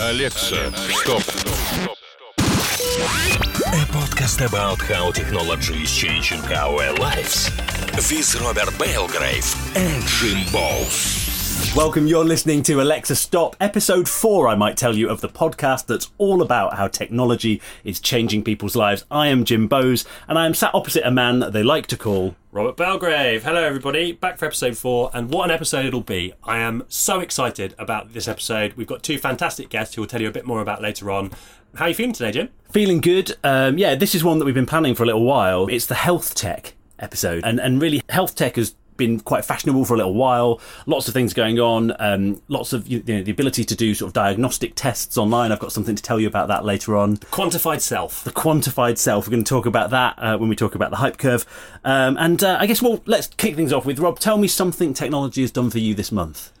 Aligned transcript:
Alexa, 0.00 0.72
stop. 1.02 1.22
A 3.66 3.84
podcast 3.90 4.46
about 4.46 4.80
how 4.82 5.10
technology 5.10 5.82
is 5.82 5.94
changing 5.94 6.40
our 6.52 6.92
lives. 6.94 7.50
With 7.96 8.40
Robert 8.40 8.78
Belgrave 8.78 9.76
and 9.76 10.02
Jim 10.06 10.46
Bowles. 10.52 11.17
Welcome, 11.76 12.08
you're 12.08 12.24
listening 12.24 12.64
to 12.64 12.80
Alexa 12.80 13.14
Stop, 13.14 13.54
episode 13.60 14.08
four, 14.08 14.48
I 14.48 14.56
might 14.56 14.76
tell 14.76 14.96
you, 14.96 15.08
of 15.08 15.20
the 15.20 15.28
podcast 15.28 15.86
that's 15.86 16.10
all 16.18 16.42
about 16.42 16.76
how 16.76 16.88
technology 16.88 17.60
is 17.84 18.00
changing 18.00 18.42
people's 18.42 18.74
lives. 18.74 19.04
I 19.12 19.28
am 19.28 19.44
Jim 19.44 19.68
Bowes, 19.68 20.04
and 20.26 20.38
I 20.38 20.46
am 20.46 20.54
sat 20.54 20.74
opposite 20.74 21.06
a 21.06 21.10
man 21.12 21.38
that 21.38 21.52
they 21.52 21.62
like 21.62 21.86
to 21.88 21.96
call. 21.96 22.34
Robert 22.50 22.76
Belgrave. 22.76 23.44
Hello, 23.44 23.62
everybody. 23.62 24.10
Back 24.10 24.38
for 24.38 24.46
episode 24.46 24.76
four, 24.76 25.10
and 25.14 25.30
what 25.30 25.44
an 25.44 25.50
episode 25.52 25.84
it'll 25.86 26.00
be. 26.00 26.32
I 26.42 26.58
am 26.58 26.84
so 26.88 27.20
excited 27.20 27.76
about 27.78 28.12
this 28.12 28.26
episode. 28.26 28.72
We've 28.72 28.86
got 28.86 29.04
two 29.04 29.18
fantastic 29.18 29.68
guests 29.68 29.94
who 29.94 30.02
will 30.02 30.08
tell 30.08 30.22
you 30.22 30.28
a 30.28 30.32
bit 30.32 30.46
more 30.46 30.60
about 30.60 30.82
later 30.82 31.12
on. 31.12 31.30
How 31.76 31.84
are 31.84 31.88
you 31.90 31.94
feeling 31.94 32.14
today, 32.14 32.32
Jim? 32.32 32.48
Feeling 32.72 33.00
good. 33.00 33.36
Um, 33.44 33.78
yeah, 33.78 33.94
this 33.94 34.16
is 34.16 34.24
one 34.24 34.38
that 34.40 34.46
we've 34.46 34.54
been 34.54 34.66
planning 34.66 34.96
for 34.96 35.04
a 35.04 35.06
little 35.06 35.24
while. 35.24 35.68
It's 35.68 35.86
the 35.86 35.94
health 35.94 36.34
tech 36.34 36.74
episode, 36.98 37.44
and, 37.44 37.60
and 37.60 37.80
really, 37.80 38.02
health 38.08 38.34
tech 38.34 38.56
has 38.56 38.74
been 38.98 39.20
quite 39.20 39.46
fashionable 39.46 39.86
for 39.86 39.94
a 39.94 39.96
little 39.96 40.12
while. 40.12 40.60
Lots 40.84 41.08
of 41.08 41.14
things 41.14 41.32
going 41.32 41.58
on. 41.58 41.94
Um, 41.98 42.42
lots 42.48 42.74
of 42.74 42.86
you 42.86 43.02
know, 43.06 43.22
the 43.22 43.30
ability 43.30 43.64
to 43.64 43.74
do 43.74 43.94
sort 43.94 44.10
of 44.10 44.12
diagnostic 44.12 44.74
tests 44.74 45.16
online. 45.16 45.50
I've 45.50 45.58
got 45.58 45.72
something 45.72 45.96
to 45.96 46.02
tell 46.02 46.20
you 46.20 46.26
about 46.26 46.48
that 46.48 46.66
later 46.66 46.96
on. 46.96 47.16
Quantified 47.16 47.80
self. 47.80 48.22
The 48.24 48.32
quantified 48.32 48.98
self. 48.98 49.26
We're 49.26 49.32
going 49.32 49.44
to 49.44 49.48
talk 49.48 49.64
about 49.64 49.88
that 49.90 50.18
uh, 50.18 50.36
when 50.36 50.50
we 50.50 50.56
talk 50.56 50.74
about 50.74 50.90
the 50.90 50.96
hype 50.96 51.16
curve. 51.16 51.46
Um, 51.84 52.18
and 52.18 52.44
uh, 52.44 52.58
I 52.60 52.66
guess 52.66 52.82
well, 52.82 53.02
let's 53.06 53.28
kick 53.28 53.56
things 53.56 53.72
off 53.72 53.86
with 53.86 53.98
Rob. 53.98 54.18
Tell 54.18 54.36
me 54.36 54.48
something 54.48 54.92
technology 54.92 55.40
has 55.40 55.50
done 55.50 55.70
for 55.70 55.78
you 55.78 55.94
this 55.94 56.12
month. 56.12 56.52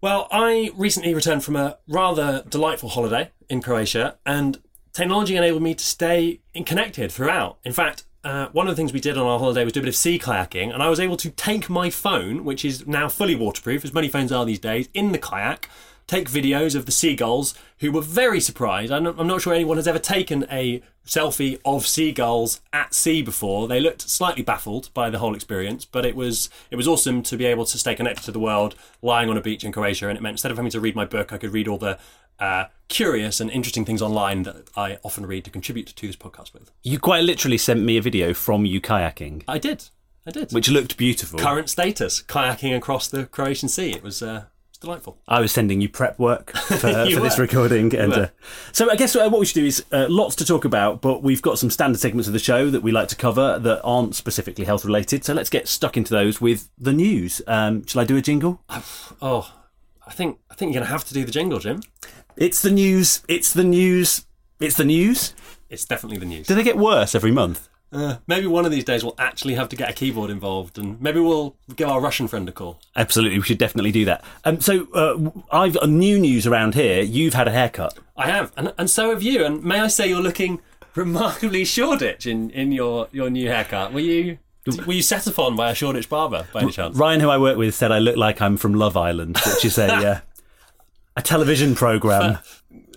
Well, 0.00 0.28
I 0.30 0.70
recently 0.76 1.14
returned 1.14 1.44
from 1.44 1.56
a 1.56 1.78
rather 1.88 2.44
delightful 2.46 2.90
holiday 2.90 3.30
in 3.48 3.62
Croatia, 3.62 4.18
and 4.26 4.60
technology 4.92 5.34
enabled 5.34 5.62
me 5.62 5.74
to 5.74 5.82
stay 5.82 6.40
connected 6.66 7.10
throughout. 7.10 7.56
In 7.64 7.72
fact, 7.72 8.04
uh, 8.24 8.48
one 8.52 8.66
of 8.66 8.72
the 8.72 8.76
things 8.76 8.92
we 8.92 9.00
did 9.00 9.18
on 9.18 9.26
our 9.26 9.38
holiday 9.38 9.64
was 9.64 9.72
do 9.72 9.80
a 9.80 9.82
bit 9.82 9.88
of 9.88 9.96
sea 9.96 10.18
kayaking, 10.18 10.72
and 10.72 10.82
I 10.82 10.88
was 10.88 10.98
able 10.98 11.16
to 11.18 11.30
take 11.30 11.68
my 11.68 11.90
phone, 11.90 12.44
which 12.44 12.64
is 12.64 12.86
now 12.86 13.08
fully 13.08 13.34
waterproof, 13.34 13.84
as 13.84 13.92
many 13.92 14.08
phones 14.08 14.32
are 14.32 14.44
these 14.44 14.58
days, 14.58 14.88
in 14.94 15.12
the 15.12 15.18
kayak, 15.18 15.68
take 16.06 16.28
videos 16.28 16.74
of 16.74 16.86
the 16.86 16.92
seagulls, 16.92 17.54
who 17.78 17.92
were 17.92 18.00
very 18.00 18.40
surprised. 18.40 18.92
I'm 18.92 19.04
not, 19.04 19.16
I'm 19.18 19.26
not 19.26 19.42
sure 19.42 19.52
anyone 19.52 19.76
has 19.76 19.88
ever 19.88 19.98
taken 19.98 20.46
a 20.50 20.82
selfie 21.06 21.60
of 21.64 21.86
seagulls 21.86 22.60
at 22.72 22.94
sea 22.94 23.20
before. 23.22 23.68
They 23.68 23.80
looked 23.80 24.08
slightly 24.08 24.42
baffled 24.42 24.88
by 24.94 25.10
the 25.10 25.18
whole 25.18 25.34
experience, 25.34 25.84
but 25.84 26.06
it 26.06 26.16
was 26.16 26.48
it 26.70 26.76
was 26.76 26.88
awesome 26.88 27.22
to 27.24 27.36
be 27.36 27.44
able 27.44 27.66
to 27.66 27.78
stay 27.78 27.94
connected 27.94 28.24
to 28.24 28.32
the 28.32 28.38
world, 28.38 28.74
lying 29.02 29.28
on 29.28 29.36
a 29.36 29.42
beach 29.42 29.64
in 29.64 29.72
Croatia, 29.72 30.08
and 30.08 30.16
it 30.16 30.22
meant 30.22 30.34
instead 30.34 30.50
of 30.50 30.56
having 30.56 30.70
to 30.72 30.80
read 30.80 30.96
my 30.96 31.04
book, 31.04 31.32
I 31.32 31.38
could 31.38 31.52
read 31.52 31.68
all 31.68 31.78
the 31.78 31.98
uh, 32.38 32.64
curious 32.88 33.40
and 33.40 33.50
interesting 33.50 33.84
things 33.84 34.02
online 34.02 34.42
that 34.44 34.68
I 34.76 34.98
often 35.02 35.26
read 35.26 35.44
to 35.44 35.50
contribute 35.50 35.86
to 35.88 36.06
this 36.06 36.16
podcast 36.16 36.52
with. 36.52 36.70
You 36.82 36.98
quite 36.98 37.24
literally 37.24 37.58
sent 37.58 37.80
me 37.80 37.96
a 37.96 38.02
video 38.02 38.34
from 38.34 38.64
you 38.64 38.80
kayaking, 38.80 39.42
I 39.48 39.58
did. 39.58 39.84
I 40.26 40.30
did. 40.30 40.52
which 40.52 40.70
looked 40.70 40.96
beautiful. 40.96 41.38
current 41.38 41.68
status 41.68 42.22
kayaking 42.22 42.74
across 42.76 43.08
the 43.08 43.26
Croatian 43.26 43.68
Sea. 43.68 43.90
It 43.90 44.02
was, 44.02 44.22
uh, 44.22 44.44
delightful. 44.84 45.18
I 45.26 45.40
was 45.40 45.50
sending 45.50 45.80
you 45.80 45.88
prep 45.88 46.18
work 46.18 46.50
for, 46.56 46.76
for 46.76 47.20
this 47.20 47.38
recording, 47.38 47.94
and 47.94 48.12
uh, 48.12 48.28
so 48.72 48.90
I 48.90 48.96
guess 48.96 49.16
uh, 49.16 49.28
what 49.28 49.40
we 49.40 49.46
should 49.46 49.54
do 49.54 49.66
is 49.66 49.84
uh, 49.92 50.06
lots 50.08 50.36
to 50.36 50.44
talk 50.44 50.64
about, 50.64 51.00
but 51.00 51.22
we've 51.22 51.42
got 51.42 51.58
some 51.58 51.70
standard 51.70 51.98
segments 51.98 52.26
of 52.28 52.32
the 52.32 52.38
show 52.38 52.70
that 52.70 52.82
we 52.82 52.92
like 52.92 53.08
to 53.08 53.16
cover 53.16 53.58
that 53.58 53.80
aren't 53.82 54.14
specifically 54.14 54.64
health 54.64 54.84
related. 54.84 55.24
So 55.24 55.34
let's 55.34 55.50
get 55.50 55.66
stuck 55.68 55.96
into 55.96 56.12
those 56.12 56.40
with 56.40 56.68
the 56.78 56.92
news. 56.92 57.42
Um, 57.46 57.84
shall 57.86 58.02
I 58.02 58.04
do 58.04 58.16
a 58.16 58.22
jingle? 58.22 58.62
Oh, 59.20 59.50
I 60.06 60.12
think 60.12 60.38
I 60.50 60.54
think 60.54 60.72
you're 60.72 60.82
gonna 60.82 60.92
have 60.92 61.04
to 61.06 61.14
do 61.14 61.24
the 61.24 61.32
jingle, 61.32 61.58
Jim. 61.58 61.80
It's 62.36 62.60
the 62.62 62.70
news. 62.70 63.22
It's 63.28 63.52
the 63.52 63.64
news. 63.64 64.26
It's 64.60 64.76
the 64.76 64.84
news. 64.84 65.34
It's 65.68 65.84
definitely 65.84 66.18
the 66.18 66.26
news. 66.26 66.46
Do 66.46 66.54
they 66.54 66.62
get 66.62 66.76
worse 66.76 67.14
every 67.14 67.30
month? 67.30 67.68
Uh, 67.92 68.16
maybe 68.26 68.46
one 68.46 68.64
of 68.64 68.72
these 68.72 68.82
days 68.82 69.04
we'll 69.04 69.14
actually 69.18 69.54
have 69.54 69.68
to 69.68 69.76
get 69.76 69.88
a 69.88 69.92
keyboard 69.92 70.28
involved, 70.28 70.78
and 70.78 71.00
maybe 71.00 71.20
we'll 71.20 71.56
give 71.76 71.88
our 71.88 72.00
Russian 72.00 72.26
friend 72.26 72.48
a 72.48 72.52
call. 72.52 72.80
Absolutely, 72.96 73.38
we 73.38 73.44
should 73.44 73.58
definitely 73.58 73.92
do 73.92 74.04
that. 74.04 74.24
Um, 74.44 74.60
so 74.60 74.88
uh, 74.92 75.30
I've 75.52 75.74
got 75.74 75.88
new 75.88 76.18
news 76.18 76.44
around 76.44 76.74
here. 76.74 77.02
You've 77.02 77.34
had 77.34 77.46
a 77.46 77.52
haircut. 77.52 77.96
I 78.16 78.26
have, 78.28 78.52
and 78.56 78.74
and 78.78 78.90
so 78.90 79.10
have 79.10 79.22
you. 79.22 79.44
And 79.44 79.62
may 79.62 79.78
I 79.78 79.86
say, 79.86 80.08
you're 80.08 80.20
looking 80.20 80.60
remarkably 80.96 81.64
Shoreditch 81.64 82.26
in, 82.26 82.50
in 82.50 82.72
your, 82.72 83.08
your 83.12 83.30
new 83.30 83.48
haircut. 83.48 83.92
Were 83.92 84.00
you 84.00 84.38
were 84.86 84.94
you 84.94 85.02
set 85.02 85.26
upon 85.26 85.56
by 85.56 85.70
a 85.70 85.74
Shoreditch 85.74 86.08
barber 86.08 86.46
by 86.52 86.62
any 86.62 86.72
chance? 86.72 86.96
Ryan, 86.96 87.20
who 87.20 87.28
I 87.28 87.38
work 87.38 87.58
with, 87.58 87.74
said 87.74 87.92
I 87.92 87.98
look 87.98 88.16
like 88.16 88.40
I'm 88.40 88.56
from 88.56 88.74
Love 88.74 88.96
Island, 88.96 89.38
which 89.46 89.64
is 89.64 89.78
a 89.78 89.92
uh, 89.94 90.20
a 91.16 91.22
television 91.22 91.74
program. 91.74 92.38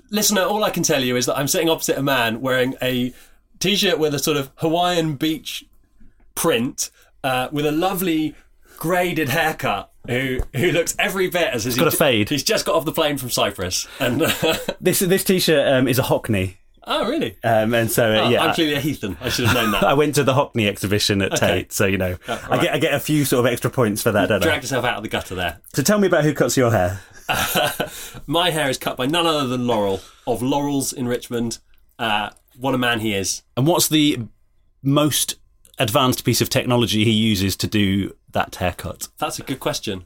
Listener, 0.09 0.41
all 0.41 0.63
I 0.63 0.69
can 0.69 0.83
tell 0.83 1.03
you 1.03 1.15
is 1.15 1.25
that 1.25 1.37
I'm 1.37 1.47
sitting 1.47 1.69
opposite 1.69 1.97
a 1.97 2.01
man 2.03 2.41
wearing 2.41 2.75
a 2.81 3.13
t-shirt 3.59 3.99
with 3.99 4.13
a 4.13 4.19
sort 4.19 4.37
of 4.37 4.49
Hawaiian 4.57 5.15
beach 5.15 5.65
print, 6.35 6.89
uh, 7.23 7.49
with 7.51 7.65
a 7.65 7.71
lovely 7.71 8.35
graded 8.77 9.29
haircut. 9.29 9.91
Who 10.07 10.39
who 10.55 10.71
looks 10.71 10.95
every 10.97 11.29
bit 11.29 11.53
as 11.53 11.65
he's 11.65 11.75
got 11.77 11.89
a 11.89 11.91
fade. 11.91 12.29
He's 12.29 12.43
just 12.43 12.65
got 12.65 12.75
off 12.75 12.85
the 12.85 12.93
plane 12.93 13.17
from 13.17 13.29
Cyprus, 13.29 13.89
and 13.99 14.21
This 14.79 14.99
this 14.99 15.25
t-shirt 15.25 15.67
um, 15.67 15.85
is 15.89 15.99
a 15.99 16.03
Hockney, 16.03 16.55
oh 16.85 17.09
really? 17.09 17.37
um, 17.43 17.73
and 17.73 17.91
so 17.91 18.13
uh, 18.13 18.21
Oh, 18.21 18.29
yeah. 18.29 18.41
I'm 18.45 18.53
clearly 18.55 18.75
a 18.75 18.79
heathen. 18.79 19.17
I 19.19 19.27
should 19.27 19.47
have 19.47 19.53
known 19.55 19.71
that. 19.71 19.83
I 19.83 19.95
went 19.95 20.15
to 20.15 20.23
the 20.23 20.31
Hockney 20.33 20.65
exhibition 20.69 21.21
at 21.21 21.33
Okay. 21.33 21.47
Tate, 21.63 21.73
so 21.73 21.85
you 21.87 21.97
know 21.97 22.15
I 22.25 22.47
right. 22.47 22.61
get 22.61 22.73
I 22.75 22.77
get 22.79 22.93
a 22.93 23.01
few 23.01 23.25
sort 23.25 23.45
of 23.45 23.51
extra 23.51 23.69
points 23.69 24.01
for 24.01 24.13
that, 24.13 24.29
don't 24.29 24.41
I? 24.41 24.45
Dragged 24.45 24.63
yourself 24.63 24.85
out 24.85 24.95
of 24.95 25.03
the 25.03 25.09
gutter 25.09 25.35
there. 25.35 25.59
So 25.73 25.83
tell 25.83 25.99
me 25.99 26.07
about 26.07 26.23
who 26.23 26.33
cuts 26.33 26.55
your 26.55 26.71
hair. 26.71 27.01
My 28.27 28.49
hair 28.51 28.69
is 28.69 28.77
cut 28.77 28.97
by 28.97 29.05
none 29.05 29.25
other 29.25 29.47
than 29.47 29.67
Laurel 29.67 30.01
of 30.25 30.41
Laurel's 30.41 30.93
in 30.93 31.07
Richmond. 31.07 31.59
Uh, 31.99 32.29
what 32.57 32.73
a 32.73 32.77
man 32.77 32.99
he 32.99 33.13
is. 33.13 33.43
And 33.55 33.67
what's 33.67 33.87
the 33.87 34.19
most 34.81 35.35
advanced 35.79 36.23
piece 36.23 36.41
of 36.41 36.49
technology 36.49 37.03
he 37.03 37.11
uses 37.11 37.55
to 37.57 37.67
do 37.67 38.15
that 38.31 38.55
haircut? 38.55 39.09
That's 39.17 39.39
a 39.39 39.43
good 39.43 39.59
question. 39.59 40.05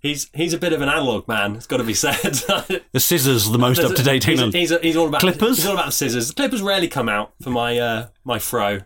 He's 0.00 0.30
he's 0.32 0.52
a 0.52 0.58
bit 0.58 0.72
of 0.72 0.80
an 0.80 0.88
analog 0.88 1.26
man. 1.26 1.56
It's 1.56 1.66
got 1.66 1.78
to 1.78 1.84
be 1.84 1.94
said. 1.94 2.22
The 2.92 3.00
scissors, 3.00 3.50
the 3.50 3.58
most 3.58 3.80
up 3.80 3.94
to 3.94 4.02
date 4.02 4.24
He's, 4.24 4.40
he's, 4.40 4.80
he's 4.80 4.96
all 4.96 5.08
about 5.08 5.20
Clippers? 5.20 5.56
He's 5.58 5.66
all 5.66 5.74
about 5.74 5.86
the 5.86 5.92
scissors. 5.92 6.28
The 6.28 6.34
clippers 6.34 6.62
rarely 6.62 6.88
come 6.88 7.08
out 7.08 7.32
for 7.42 7.50
my 7.50 7.78
uh, 7.78 8.06
my 8.24 8.38
fro. 8.38 8.80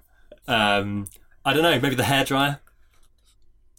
Um, 0.48 1.08
I 1.44 1.52
don't 1.52 1.62
know. 1.62 1.78
Maybe 1.78 1.94
the 1.94 2.04
hairdryer. 2.04 2.60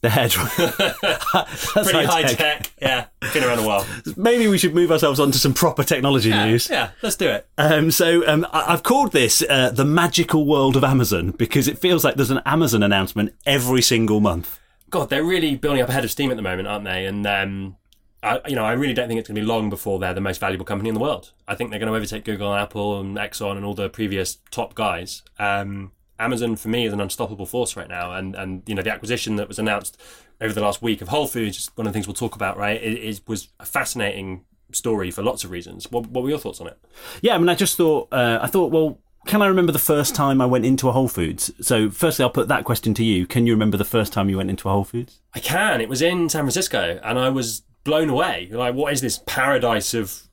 The 0.03 0.09
hairdryer. 0.17 1.83
Pretty 1.83 2.05
high 2.05 2.21
high-tech. 2.23 2.37
tech. 2.37 2.71
Yeah, 2.81 3.05
been 3.33 3.43
around 3.45 3.59
a 3.59 3.65
while. 3.67 3.85
Maybe 4.17 4.47
we 4.49 4.57
should 4.57 4.75
move 4.75 4.91
ourselves 4.91 5.17
on 5.19 5.31
to 5.31 5.39
some 5.39 5.53
proper 5.53 5.81
technology 5.83 6.29
news. 6.29 6.69
Yeah, 6.69 6.89
let's 7.01 7.15
do 7.15 7.29
it. 7.29 7.47
Um, 7.57 7.89
so 7.89 8.27
um, 8.27 8.45
I- 8.51 8.73
I've 8.73 8.83
called 8.83 9.13
this 9.13 9.41
uh, 9.49 9.69
the 9.71 9.85
magical 9.85 10.45
world 10.45 10.75
of 10.75 10.83
Amazon 10.83 11.31
because 11.31 11.69
it 11.69 11.79
feels 11.79 12.03
like 12.03 12.15
there's 12.15 12.31
an 12.31 12.41
Amazon 12.45 12.83
announcement 12.83 13.33
every 13.45 13.81
single 13.81 14.19
month. 14.19 14.59
God, 14.89 15.09
they're 15.09 15.23
really 15.23 15.55
building 15.55 15.81
up 15.81 15.87
ahead 15.87 16.03
of 16.03 16.11
steam 16.11 16.29
at 16.31 16.35
the 16.35 16.43
moment, 16.43 16.67
aren't 16.67 16.83
they? 16.83 17.05
And 17.05 17.25
um, 17.25 17.77
I, 18.21 18.41
you 18.45 18.55
know, 18.55 18.65
I 18.65 18.73
really 18.73 18.93
don't 18.93 19.07
think 19.07 19.19
it's 19.21 19.29
going 19.29 19.35
to 19.37 19.41
be 19.41 19.47
long 19.47 19.69
before 19.69 19.99
they're 19.99 20.13
the 20.13 20.19
most 20.21 20.39
valuable 20.41 20.65
company 20.65 20.89
in 20.89 20.95
the 20.95 21.01
world. 21.01 21.31
I 21.47 21.55
think 21.55 21.69
they're 21.69 21.79
going 21.79 21.91
to 21.91 21.95
overtake 21.95 22.25
Google 22.25 22.51
and 22.53 22.61
Apple 22.61 22.99
and 22.99 23.15
Exxon 23.15 23.55
and 23.55 23.65
all 23.65 23.73
the 23.73 23.89
previous 23.89 24.37
top 24.51 24.75
guys. 24.75 25.23
Um, 25.39 25.93
Amazon 26.19 26.55
for 26.55 26.69
me 26.69 26.85
is 26.85 26.93
an 26.93 27.01
unstoppable 27.01 27.45
force 27.45 27.75
right 27.75 27.89
now, 27.89 28.13
and 28.13 28.35
and 28.35 28.63
you 28.65 28.75
know 28.75 28.81
the 28.81 28.91
acquisition 28.91 29.35
that 29.37 29.47
was 29.47 29.59
announced 29.59 29.99
over 30.41 30.53
the 30.53 30.61
last 30.61 30.81
week 30.81 31.01
of 31.01 31.07
Whole 31.07 31.27
Foods, 31.27 31.57
is 31.57 31.71
one 31.75 31.87
of 31.87 31.93
the 31.93 31.95
things 31.95 32.07
we'll 32.07 32.13
talk 32.13 32.35
about, 32.35 32.57
right? 32.57 32.81
It, 32.81 32.93
it 32.93 33.21
was 33.27 33.49
a 33.59 33.65
fascinating 33.65 34.43
story 34.71 35.11
for 35.11 35.23
lots 35.23 35.43
of 35.43 35.51
reasons. 35.51 35.89
What, 35.91 36.07
what 36.07 36.23
were 36.23 36.29
your 36.29 36.39
thoughts 36.39 36.59
on 36.59 36.67
it? 36.67 36.77
Yeah, 37.21 37.35
I 37.35 37.37
mean, 37.37 37.49
I 37.49 37.55
just 37.55 37.77
thought, 37.77 38.09
uh, 38.11 38.39
I 38.41 38.47
thought, 38.47 38.71
well, 38.71 38.99
can 39.25 39.41
I 39.41 39.47
remember 39.47 39.71
the 39.71 39.79
first 39.79 40.15
time 40.15 40.41
I 40.41 40.45
went 40.45 40.65
into 40.65 40.89
a 40.89 40.91
Whole 40.91 41.07
Foods? 41.07 41.51
So, 41.61 41.89
firstly, 41.89 42.23
I'll 42.23 42.29
put 42.29 42.49
that 42.49 42.65
question 42.65 42.93
to 42.95 43.03
you. 43.03 43.25
Can 43.25 43.47
you 43.47 43.53
remember 43.53 43.77
the 43.77 43.85
first 43.85 44.11
time 44.11 44.29
you 44.29 44.37
went 44.37 44.49
into 44.49 44.67
a 44.67 44.71
Whole 44.71 44.83
Foods? 44.83 45.21
I 45.33 45.39
can. 45.39 45.79
It 45.79 45.87
was 45.87 46.01
in 46.01 46.27
San 46.29 46.41
Francisco, 46.41 46.99
and 47.03 47.17
I 47.17 47.29
was 47.29 47.61
blown 47.83 48.09
away. 48.09 48.49
Like, 48.51 48.75
what 48.75 48.91
is 48.91 49.01
this 49.01 49.21
paradise 49.25 49.93
of 49.93 50.23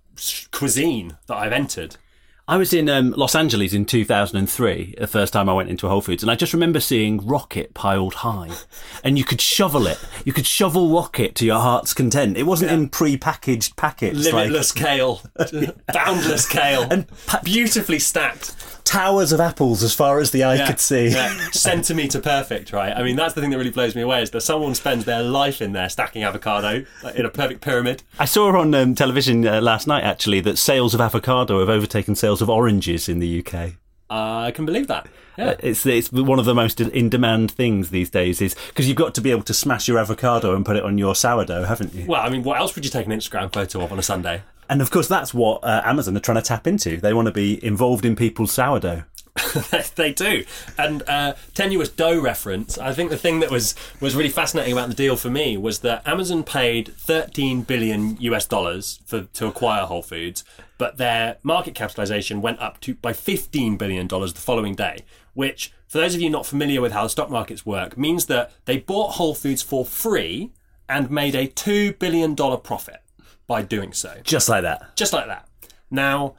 cuisine 0.51 1.19
that 1.27 1.37
I've 1.37 1.53
entered? 1.53 1.97
I 2.51 2.57
was 2.57 2.73
in 2.73 2.89
um, 2.89 3.13
Los 3.13 3.37
Angeles 3.37 3.73
in 3.73 3.85
2003, 3.85 4.97
the 4.99 5.07
first 5.07 5.33
time 5.33 5.49
I 5.49 5.53
went 5.53 5.71
into 5.71 5.87
a 5.87 5.89
Whole 5.89 6.01
Foods, 6.01 6.25
and 6.25 6.33
I 6.33 6.35
just 6.35 6.53
remember 6.53 6.81
seeing 6.81 7.25
rocket 7.25 7.75
piled 7.75 8.15
high, 8.15 8.51
and 9.05 9.17
you 9.17 9.23
could 9.23 9.41
shovel 9.41 9.87
it. 9.87 10.01
You 10.25 10.33
could 10.33 10.49
shovel 10.49 10.93
rocket 10.93 11.37
to 11.37 11.47
your 11.47 11.61
heart's 11.61 11.95
content. 11.95 12.37
It 12.37 12.43
wasn't 12.43 12.73
in 12.73 12.89
pre-packaged 12.89 13.77
packets, 13.77 14.25
like 14.25 14.35
limitless 14.35 14.73
kale, 14.73 15.23
boundless 15.95 16.49
kale, 16.49 16.89
and 16.91 17.07
beautifully 17.45 18.01
stacked. 18.01 18.57
Towers 18.85 19.33
of 19.33 19.41
apples 19.41 19.83
as 19.83 19.95
far 19.95 20.19
as 20.19 20.31
the 20.31 20.45
eye 20.45 20.67
could 20.67 20.81
see. 20.81 21.09
Yeah, 21.09 21.35
centimeter 21.53 22.21
perfect, 22.21 22.73
right? 22.73 22.97
I 22.97 23.03
mean, 23.03 23.17
that's 23.17 23.35
the 23.35 23.41
thing 23.41 23.51
that 23.51 23.59
really 23.59 23.71
blows 23.71 23.95
me 23.95 24.03
away 24.03 24.23
is 24.23 24.31
that 24.31 24.41
someone 24.41 24.75
spends 24.75 25.05
their 25.05 25.23
life 25.23 25.61
in 25.61 25.73
there 25.73 25.89
stacking 25.89 26.23
avocado 26.23 26.85
like, 27.03 27.17
in 27.17 27.25
a 27.25 27.31
perfect 27.31 27.61
pyramid. 27.61 28.03
I 28.19 28.25
saw 28.25 28.57
on 28.59 28.75
um, 28.75 28.95
television 28.95 29.47
uh, 29.47 29.61
last 29.61 29.87
night 29.87 30.05
actually 30.05 30.41
that 30.41 30.59
sales 30.59 30.95
of 30.95 31.01
avocado 31.01 31.61
have 31.61 31.69
overtaken 31.69 32.15
sales 32.15 32.43
of 32.43 32.51
oranges 32.51 33.09
in 33.09 33.19
the 33.19 33.45
UK. 33.45 33.75
Uh, 34.11 34.47
I 34.47 34.51
can 34.51 34.67
believe 34.67 34.89
that. 34.89 35.07
Yeah. 35.39 35.55
It's 35.61 35.87
it's 35.87 36.11
one 36.13 36.41
of 36.41 36.45
the 36.45 36.55
most 36.55 36.81
in 36.81 37.09
demand 37.09 37.53
things 37.53 37.91
these 37.91 38.11
days 38.11 38.43
is 38.43 38.57
because 38.69 38.89
you've 38.89 38.97
got 38.97 39.15
to 39.15 39.21
be 39.21 39.31
able 39.31 39.45
to 39.45 39.55
smash 39.55 39.87
your 39.87 39.99
avocado 39.99 40.55
and 40.55 40.67
put 40.67 40.77
it 40.77 40.83
on 40.83 40.99
your 40.99 41.15
sourdough, 41.15 41.65
haven't 41.65 41.95
you? 41.95 42.07
Well, 42.07 42.21
I 42.21 42.29
mean, 42.29 42.43
what 42.43 42.59
else 42.59 42.75
would 42.75 42.85
you 42.85 42.91
take 42.91 43.07
an 43.07 43.13
Instagram 43.13 43.53
photo 43.53 43.83
of 43.83 43.93
on 43.93 43.99
a 43.99 44.03
Sunday? 44.03 44.43
And 44.71 44.81
of 44.81 44.93
course, 44.93 45.09
that's 45.09 45.35
what 45.35 45.65
uh, 45.65 45.83
Amazon 45.85 46.17
are 46.17 46.21
trying 46.21 46.37
to 46.37 46.43
tap 46.43 46.65
into. 46.65 46.97
They 46.99 47.13
want 47.13 47.27
to 47.27 47.33
be 47.33 47.63
involved 47.65 48.05
in 48.05 48.15
people's 48.15 48.53
sourdough. 48.53 49.03
they 49.97 50.13
do. 50.13 50.45
And 50.79 51.03
uh, 51.09 51.35
tenuous 51.55 51.89
dough 51.89 52.21
reference. 52.21 52.79
I 52.79 52.93
think 52.93 53.11
the 53.11 53.17
thing 53.17 53.41
that 53.41 53.51
was 53.51 53.75
was 54.01 54.15
really 54.15 54.29
fascinating 54.29 54.73
about 54.73 54.89
the 54.89 54.95
deal 54.95 55.17
for 55.17 55.29
me 55.29 55.57
was 55.57 55.81
that 55.81 56.07
Amazon 56.07 56.45
paid 56.45 56.95
13 56.95 57.63
billion 57.63 58.17
US 58.21 58.47
dollars 58.47 59.01
for 59.07 59.23
to 59.23 59.49
acquire 59.49 59.87
Whole 59.87 60.03
Foods, 60.03 60.45
but 60.79 60.99
their 60.99 61.39
market 61.43 61.75
capitalization 61.75 62.41
went 62.41 62.61
up 62.61 62.81
to 62.83 62.95
by 62.95 63.13
15 63.13 63.77
billion 63.77 64.07
dollars 64.07 64.35
the 64.35 64.41
following 64.41 64.77
day, 64.77 64.99
which 65.35 65.73
for 65.89 65.99
those 65.99 66.15
of 66.15 66.21
you 66.21 66.31
not 66.31 66.47
familiar 66.47 66.81
with 66.81 66.93
how 66.93 67.03
the 67.03 67.11
stock 67.11 67.29
markets 67.29 67.67
work 67.67 67.99
means 67.99 68.27
that 68.27 68.53
they 68.67 68.79
bought 68.79 69.15
Whole 69.15 69.35
Foods 69.35 69.63
for 69.63 69.85
free 69.85 70.53
and 70.89 71.11
made 71.11 71.35
a 71.35 71.49
2 71.49 71.95
billion 71.95 72.37
dollar 72.37 72.57
profit 72.57 73.03
by 73.51 73.63
doing 73.63 73.93
so. 73.93 74.17
Just 74.23 74.49
like 74.49 74.63
that. 74.63 74.95
Just 74.95 75.13
like 75.13 75.27
that. 75.27 75.49
Now, 75.91 76.37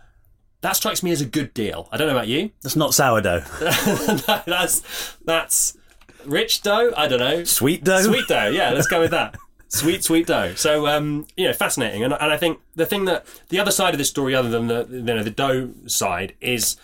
that 0.62 0.78
strikes 0.78 1.04
me 1.04 1.12
as 1.12 1.20
a 1.20 1.26
good 1.26 1.54
deal. 1.54 1.90
I 1.92 1.98
don't 1.98 2.08
know 2.08 2.14
about 2.14 2.30
you. 2.30 2.52
That's 2.64 2.78
not 2.78 2.94
sourdough. 2.94 3.42
that's 4.46 5.18
that's 5.26 5.78
rich 6.24 6.62
dough. 6.62 6.94
I 6.96 7.10
don't 7.10 7.20
know. 7.20 7.44
Sweet 7.44 7.84
dough. 7.84 8.04
Sweet 8.04 8.30
dough. 8.30 8.48
Yeah, 8.48 8.70
let's 8.70 8.88
go 8.88 9.02
with 9.02 9.12
that. 9.12 9.36
Sweet, 9.68 10.04
sweet 10.04 10.28
dough. 10.28 10.54
So, 10.56 10.86
um, 10.88 11.28
you 11.38 11.48
know, 11.48 11.54
fascinating. 11.54 12.04
And, 12.04 12.12
and 12.14 12.34
I 12.34 12.36
think 12.36 12.60
the 12.76 12.86
thing 12.86 13.06
that 13.06 13.26
the 13.48 13.58
other 13.58 13.72
side 13.72 13.94
of 13.94 14.00
this 14.00 14.10
story, 14.10 14.36
other 14.36 14.50
than 14.50 14.68
the 14.68 14.86
you 14.90 15.02
know 15.02 15.24
the 15.24 15.30
dough 15.30 15.70
side, 15.88 16.36
is 16.42 16.76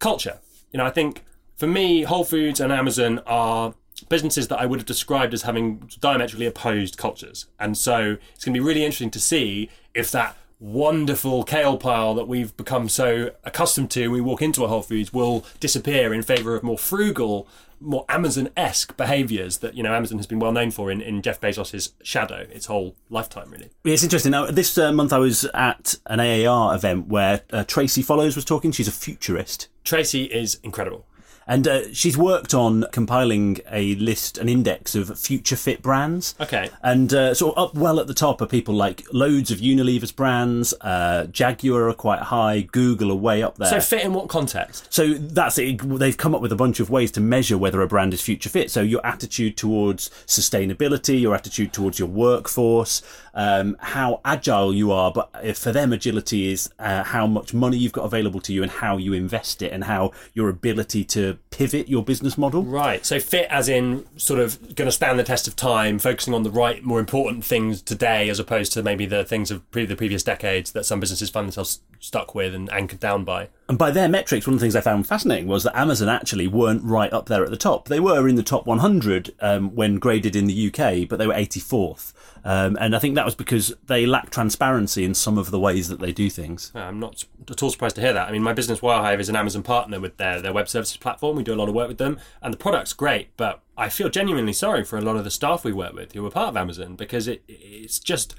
culture. 0.00 0.40
You 0.72 0.78
know, 0.78 0.84
I 0.84 0.90
think 0.90 1.24
for 1.56 1.68
me, 1.68 2.02
Whole 2.02 2.24
Foods 2.24 2.58
and 2.58 2.72
Amazon 2.72 3.20
are 3.26 3.74
businesses 4.08 4.48
that 4.48 4.58
I 4.58 4.66
would 4.66 4.78
have 4.78 4.86
described 4.86 5.34
as 5.34 5.42
having 5.42 5.90
diametrically 6.00 6.46
opposed 6.46 6.96
cultures. 6.96 7.46
And 7.58 7.76
so 7.76 8.16
it's 8.34 8.44
going 8.44 8.54
to 8.54 8.60
be 8.60 8.64
really 8.66 8.84
interesting 8.84 9.10
to 9.10 9.20
see 9.20 9.70
if 9.94 10.10
that 10.10 10.36
wonderful 10.58 11.44
kale 11.44 11.76
pile 11.76 12.14
that 12.14 12.26
we've 12.26 12.56
become 12.56 12.88
so 12.88 13.30
accustomed 13.44 13.90
to 13.90 14.08
when 14.08 14.12
we 14.12 14.20
walk 14.20 14.40
into 14.40 14.64
a 14.64 14.68
Whole 14.68 14.82
Foods 14.82 15.12
will 15.12 15.44
disappear 15.60 16.14
in 16.14 16.22
favour 16.22 16.56
of 16.56 16.62
more 16.62 16.78
frugal, 16.78 17.46
more 17.78 18.06
Amazon-esque 18.08 18.96
behaviours 18.96 19.58
that 19.58 19.74
you 19.74 19.82
know 19.82 19.94
Amazon 19.94 20.18
has 20.18 20.26
been 20.26 20.38
well 20.38 20.52
known 20.52 20.70
for 20.70 20.90
in, 20.90 21.02
in 21.02 21.20
Jeff 21.20 21.40
Bezos's 21.40 21.92
shadow 22.02 22.46
its 22.50 22.66
whole 22.66 22.96
lifetime, 23.10 23.50
really. 23.50 23.70
It's 23.84 24.02
interesting. 24.02 24.32
Now, 24.32 24.46
this 24.46 24.78
uh, 24.78 24.92
month 24.92 25.12
I 25.12 25.18
was 25.18 25.44
at 25.52 25.96
an 26.06 26.20
AAR 26.20 26.74
event 26.74 27.08
where 27.08 27.42
uh, 27.52 27.64
Tracy 27.64 28.02
Follows 28.02 28.34
was 28.34 28.44
talking. 28.44 28.72
She's 28.72 28.88
a 28.88 28.92
futurist. 28.92 29.68
Tracy 29.84 30.24
is 30.24 30.58
incredible. 30.62 31.06
And 31.46 31.68
uh, 31.68 31.92
she's 31.92 32.18
worked 32.18 32.54
on 32.54 32.86
compiling 32.90 33.58
a 33.70 33.94
list, 33.96 34.36
an 34.38 34.48
index 34.48 34.94
of 34.94 35.16
future 35.18 35.56
fit 35.56 35.80
brands. 35.80 36.34
Okay. 36.40 36.70
And 36.82 37.12
uh, 37.14 37.34
sort 37.34 37.56
of 37.56 37.68
up 37.68 37.74
well 37.74 38.00
at 38.00 38.08
the 38.08 38.14
top 38.14 38.40
are 38.40 38.46
people 38.46 38.74
like 38.74 39.04
loads 39.12 39.50
of 39.50 39.58
Unilever's 39.58 40.12
brands, 40.12 40.74
uh, 40.80 41.26
Jaguar 41.26 41.88
are 41.88 41.94
quite 41.94 42.20
high, 42.20 42.62
Google 42.62 43.12
are 43.12 43.16
way 43.16 43.42
up 43.42 43.58
there. 43.58 43.68
So 43.68 43.80
fit 43.80 44.04
in 44.04 44.12
what 44.12 44.28
context? 44.28 44.92
So 44.92 45.14
that's 45.14 45.58
it. 45.58 45.78
They've 45.82 46.16
come 46.16 46.34
up 46.34 46.40
with 46.40 46.52
a 46.52 46.56
bunch 46.56 46.80
of 46.80 46.90
ways 46.90 47.12
to 47.12 47.20
measure 47.20 47.56
whether 47.56 47.80
a 47.80 47.86
brand 47.86 48.12
is 48.12 48.20
future 48.20 48.48
fit. 48.48 48.70
So 48.70 48.80
your 48.80 49.04
attitude 49.06 49.56
towards 49.56 50.10
sustainability, 50.26 51.20
your 51.20 51.34
attitude 51.34 51.72
towards 51.72 51.98
your 51.98 52.08
workforce, 52.08 53.02
um, 53.34 53.76
how 53.80 54.20
agile 54.24 54.74
you 54.74 54.90
are. 54.90 55.12
But 55.12 55.56
for 55.56 55.70
them, 55.70 55.92
agility 55.92 56.50
is 56.50 56.70
uh, 56.78 57.04
how 57.04 57.26
much 57.26 57.54
money 57.54 57.76
you've 57.76 57.92
got 57.92 58.04
available 58.04 58.40
to 58.40 58.52
you 58.52 58.62
and 58.62 58.70
how 58.70 58.96
you 58.96 59.12
invest 59.12 59.62
it 59.62 59.72
and 59.72 59.84
how 59.84 60.12
your 60.34 60.48
ability 60.48 61.04
to 61.04 61.35
pivot 61.50 61.88
your 61.88 62.04
business 62.04 62.36
model. 62.36 62.62
Right. 62.62 63.04
So 63.04 63.20
fit 63.20 63.46
as 63.50 63.68
in 63.68 64.04
sort 64.16 64.40
of 64.40 64.74
going 64.74 64.86
to 64.86 64.92
stand 64.92 65.18
the 65.18 65.24
test 65.24 65.48
of 65.48 65.56
time, 65.56 65.98
focusing 65.98 66.34
on 66.34 66.42
the 66.42 66.50
right, 66.50 66.82
more 66.82 67.00
important 67.00 67.44
things 67.44 67.82
today 67.82 68.28
as 68.28 68.38
opposed 68.38 68.72
to 68.72 68.82
maybe 68.82 69.06
the 69.06 69.24
things 69.24 69.50
of 69.50 69.68
pre- 69.70 69.86
the 69.86 69.96
previous 69.96 70.22
decades 70.22 70.72
that 70.72 70.84
some 70.84 71.00
businesses 71.00 71.30
find 71.30 71.46
themselves 71.46 71.80
stuck 72.00 72.34
with 72.34 72.54
and 72.54 72.70
anchored 72.72 73.00
down 73.00 73.24
by. 73.24 73.48
And 73.68 73.78
by 73.78 73.90
their 73.90 74.08
metrics, 74.08 74.46
one 74.46 74.54
of 74.54 74.60
the 74.60 74.64
things 74.64 74.76
I 74.76 74.80
found 74.80 75.08
fascinating 75.08 75.48
was 75.48 75.64
that 75.64 75.76
Amazon 75.76 76.08
actually 76.08 76.46
weren't 76.46 76.84
right 76.84 77.12
up 77.12 77.26
there 77.26 77.42
at 77.42 77.50
the 77.50 77.56
top. 77.56 77.88
They 77.88 77.98
were 77.98 78.28
in 78.28 78.36
the 78.36 78.42
top 78.44 78.64
100 78.64 79.34
um, 79.40 79.74
when 79.74 79.96
graded 79.96 80.36
in 80.36 80.46
the 80.46 80.68
UK, 80.68 81.08
but 81.08 81.18
they 81.18 81.26
were 81.26 81.34
84th. 81.34 82.12
Um, 82.44 82.78
and 82.80 82.94
I 82.94 83.00
think 83.00 83.16
that 83.16 83.24
was 83.24 83.34
because 83.34 83.74
they 83.86 84.06
lack 84.06 84.30
transparency 84.30 85.04
in 85.04 85.14
some 85.14 85.36
of 85.36 85.50
the 85.50 85.58
ways 85.58 85.88
that 85.88 85.98
they 85.98 86.12
do 86.12 86.30
things. 86.30 86.70
I'm 86.76 87.00
not 87.00 87.24
at 87.50 87.60
all 87.60 87.70
surprised 87.70 87.96
to 87.96 88.02
hear 88.02 88.12
that. 88.12 88.28
I 88.28 88.32
mean, 88.32 88.42
my 88.42 88.52
business 88.52 88.78
Wirehive 88.78 89.18
is 89.18 89.28
an 89.28 89.34
Amazon 89.34 89.64
partner 89.64 89.98
with 89.98 90.16
their, 90.16 90.40
their 90.40 90.52
web 90.52 90.68
services 90.68 90.96
platform. 90.96 91.36
We 91.36 91.42
do 91.42 91.54
a 91.54 91.56
lot 91.56 91.68
of 91.68 91.74
work 91.74 91.88
with 91.88 91.98
them, 91.98 92.20
and 92.40 92.54
the 92.54 92.58
product's 92.58 92.92
great. 92.92 93.36
But 93.36 93.62
I 93.76 93.88
feel 93.88 94.08
genuinely 94.08 94.52
sorry 94.52 94.84
for 94.84 94.96
a 94.96 95.02
lot 95.02 95.16
of 95.16 95.24
the 95.24 95.30
staff 95.30 95.64
we 95.64 95.72
work 95.72 95.92
with 95.92 96.12
who 96.12 96.24
are 96.24 96.30
part 96.30 96.50
of 96.50 96.56
Amazon 96.56 96.94
because 96.94 97.26
it, 97.26 97.42
it's 97.48 97.98
just 97.98 98.36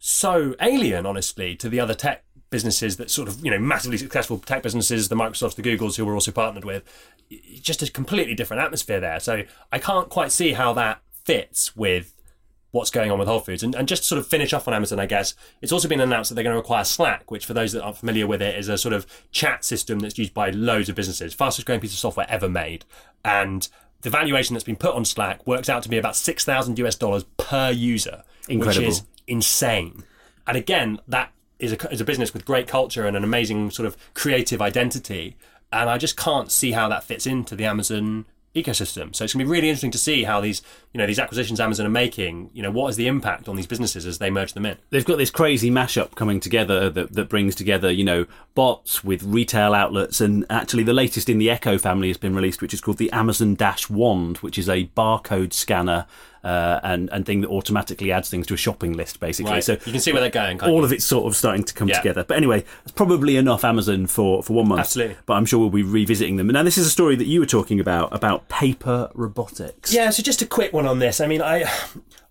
so 0.00 0.56
alien, 0.60 1.06
honestly, 1.06 1.54
to 1.56 1.68
the 1.68 1.78
other 1.78 1.94
tech 1.94 2.24
businesses 2.54 2.98
that 2.98 3.10
sort 3.10 3.26
of 3.26 3.44
you 3.44 3.50
know 3.50 3.58
massively 3.58 3.98
successful 3.98 4.38
tech 4.38 4.62
businesses, 4.62 5.08
the 5.08 5.16
Microsofts, 5.16 5.56
the 5.56 5.62
Googles, 5.62 5.96
who 5.96 6.06
we're 6.06 6.14
also 6.14 6.30
partnered 6.30 6.64
with. 6.64 6.84
Just 7.60 7.82
a 7.82 7.90
completely 7.90 8.36
different 8.36 8.62
atmosphere 8.62 9.00
there. 9.00 9.18
So 9.18 9.42
I 9.72 9.80
can't 9.80 10.08
quite 10.08 10.30
see 10.30 10.52
how 10.52 10.72
that 10.74 11.02
fits 11.24 11.74
with 11.74 12.14
what's 12.70 12.90
going 12.90 13.10
on 13.10 13.18
with 13.18 13.26
Whole 13.26 13.40
Foods. 13.40 13.64
And, 13.64 13.74
and 13.74 13.88
just 13.88 14.02
to 14.02 14.06
sort 14.06 14.20
of 14.20 14.28
finish 14.28 14.52
off 14.52 14.68
on 14.68 14.74
Amazon, 14.74 15.00
I 15.00 15.06
guess, 15.06 15.34
it's 15.62 15.72
also 15.72 15.88
been 15.88 16.00
announced 16.00 16.30
that 16.30 16.36
they're 16.36 16.44
going 16.44 16.54
to 16.54 16.60
require 16.60 16.84
Slack, 16.84 17.28
which 17.28 17.44
for 17.44 17.54
those 17.54 17.72
that 17.72 17.82
aren't 17.82 17.96
familiar 17.96 18.28
with 18.28 18.40
it 18.40 18.56
is 18.56 18.68
a 18.68 18.78
sort 18.78 18.92
of 18.92 19.04
chat 19.32 19.64
system 19.64 19.98
that's 19.98 20.16
used 20.16 20.32
by 20.32 20.50
loads 20.50 20.88
of 20.88 20.94
businesses, 20.94 21.34
fastest 21.34 21.66
growing 21.66 21.80
piece 21.80 21.92
of 21.92 21.98
software 21.98 22.26
ever 22.28 22.48
made. 22.48 22.84
And 23.24 23.68
the 24.02 24.10
valuation 24.10 24.54
that's 24.54 24.64
been 24.64 24.76
put 24.76 24.94
on 24.94 25.04
Slack 25.04 25.44
works 25.44 25.68
out 25.68 25.82
to 25.82 25.88
be 25.88 25.98
about 25.98 26.14
6,000 26.14 26.78
US 26.78 26.94
dollars 26.94 27.24
per 27.36 27.70
user, 27.70 28.22
Incredible. 28.48 28.86
which 28.86 28.88
is 28.88 29.02
insane. 29.26 30.04
And 30.46 30.56
again, 30.56 31.00
that 31.08 31.32
is 31.58 31.72
a, 31.72 31.90
is 31.90 32.00
a 32.00 32.04
business 32.04 32.32
with 32.32 32.44
great 32.44 32.66
culture 32.66 33.06
and 33.06 33.16
an 33.16 33.24
amazing 33.24 33.70
sort 33.70 33.86
of 33.86 33.96
creative 34.14 34.60
identity. 34.60 35.36
And 35.72 35.90
I 35.90 35.98
just 35.98 36.16
can't 36.16 36.52
see 36.52 36.72
how 36.72 36.88
that 36.88 37.04
fits 37.04 37.26
into 37.26 37.56
the 37.56 37.64
Amazon 37.64 38.26
ecosystem. 38.54 39.14
So 39.14 39.24
it's 39.24 39.34
going 39.34 39.44
to 39.44 39.44
be 39.44 39.50
really 39.50 39.68
interesting 39.68 39.90
to 39.90 39.98
see 39.98 40.22
how 40.22 40.40
these, 40.40 40.62
you 40.92 40.98
know, 40.98 41.06
these 41.06 41.18
acquisitions 41.18 41.58
Amazon 41.58 41.86
are 41.86 41.90
making, 41.90 42.50
you 42.52 42.62
know, 42.62 42.70
what 42.70 42.88
is 42.88 42.96
the 42.96 43.08
impact 43.08 43.48
on 43.48 43.56
these 43.56 43.66
businesses 43.66 44.06
as 44.06 44.18
they 44.18 44.30
merge 44.30 44.52
them 44.52 44.64
in? 44.64 44.76
They've 44.90 45.04
got 45.04 45.18
this 45.18 45.30
crazy 45.30 45.70
mashup 45.70 46.14
coming 46.14 46.38
together 46.38 46.88
that, 46.90 47.12
that 47.14 47.28
brings 47.28 47.56
together, 47.56 47.90
you 47.90 48.04
know, 48.04 48.26
bots 48.54 49.02
with 49.02 49.24
retail 49.24 49.74
outlets. 49.74 50.20
And 50.20 50.46
actually, 50.48 50.84
the 50.84 50.92
latest 50.92 51.28
in 51.28 51.38
the 51.38 51.50
Echo 51.50 51.78
family 51.78 52.08
has 52.08 52.16
been 52.16 52.34
released, 52.34 52.62
which 52.62 52.74
is 52.74 52.80
called 52.80 52.98
the 52.98 53.10
Amazon 53.10 53.56
Dash 53.56 53.90
Wand, 53.90 54.38
which 54.38 54.58
is 54.58 54.68
a 54.68 54.86
barcode 54.96 55.52
scanner 55.52 56.06
uh, 56.44 56.80
and 56.82 57.08
and 57.12 57.24
thing 57.26 57.40
that 57.40 57.48
automatically 57.48 58.12
adds 58.12 58.28
things 58.30 58.46
to 58.48 58.54
a 58.54 58.56
shopping 58.56 58.92
list, 58.92 59.18
basically. 59.20 59.52
Right. 59.52 59.64
So 59.64 59.72
you 59.72 59.92
can 59.92 60.00
see 60.00 60.12
where 60.12 60.20
they're 60.20 60.30
going. 60.30 60.60
all 60.60 60.78
you? 60.78 60.84
of 60.84 60.92
it's 60.92 61.04
sort 61.04 61.26
of 61.26 61.34
starting 61.36 61.64
to 61.64 61.74
come 61.74 61.88
Yeah. 61.88 61.98
together. 61.98 62.24
But 62.24 62.36
anyway, 62.36 62.64
it's 62.82 62.92
probably 62.92 63.36
enough 63.36 63.64
Amazon 63.64 64.06
for, 64.06 64.42
for 64.42 64.52
one 64.54 64.68
month. 64.68 64.80
Absolutely. 64.80 65.16
But 65.26 65.34
I'm 65.34 65.46
sure 65.46 65.58
we'll 65.60 65.70
be 65.70 65.82
revisiting 65.82 66.36
them. 66.36 66.46
Now, 66.48 66.62
this 66.62 66.78
is 66.78 66.86
a 66.86 66.90
story 66.90 67.16
that 67.16 67.26
you 67.26 67.40
were 67.40 67.46
talking 67.46 67.80
about, 67.80 68.14
about 68.14 68.48
paper 68.48 69.10
robotics. 69.14 69.92
Yeah, 69.92 70.10
so 70.10 70.22
just 70.22 70.42
a 70.42 70.46
quick 70.46 70.72
one 70.72 70.86
on 70.86 70.98
this. 70.98 71.20
I 71.20 71.26
mean, 71.26 71.42
I 71.42 71.64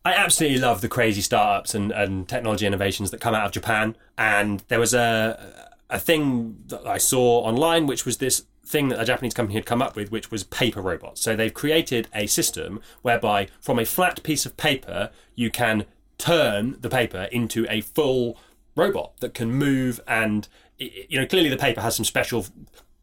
I 0.05 0.13
absolutely 0.13 0.60
love 0.60 0.82
the 0.82 0.89
crazy 0.89 1.22
startups 1.22 1.74
and, 1.74 1.91
and 1.91 2.27
technology 2.27 2.65
innovations 2.65 3.12
that 3.12 3.22
come 3.22 3.34
out 3.34 3.46
of 3.46 3.51
Japan. 3.51 3.96
And 4.17 4.63
there 4.67 4.79
was 4.79 4.93
a 4.93 5.65
a 5.89 6.00
thing 6.00 6.58
that 6.67 6.86
I 6.88 6.98
saw 6.98 7.39
online, 7.41 7.86
which 7.88 8.05
was 8.05 8.17
this 8.17 8.46
thing 8.74 8.89
that 8.89 9.00
a 9.00 9.06
Japanese 9.06 9.34
company 9.34 9.56
had 9.56 9.65
come 9.65 9.82
up 9.82 9.96
with, 9.96 10.12
which 10.12 10.30
was 10.30 10.44
paper 10.44 10.82
robots. 10.82 11.22
So 11.22 11.36
they've 11.36 11.53
created 11.53 12.10
a 12.13 12.27
system 12.27 12.82
whereby 13.03 13.48
from 13.62 13.80
a 13.80 13.86
flat 13.86 14.22
piece 14.24 14.46
of 14.46 14.58
paper 14.58 15.12
you 15.36 15.50
can 15.50 15.86
turn 16.18 16.77
the 16.82 16.89
paper 16.89 17.30
into 17.32 17.65
a 17.70 17.80
full 17.82 18.38
robot 18.75 19.13
that 19.20 19.34
can 19.34 19.51
move 19.51 20.01
and 20.08 20.48
you 20.80 21.20
know 21.20 21.27
clearly 21.27 21.50
the 21.50 21.58
paper 21.58 21.82
has 21.82 21.96
some 21.96 22.06
special 22.06 22.48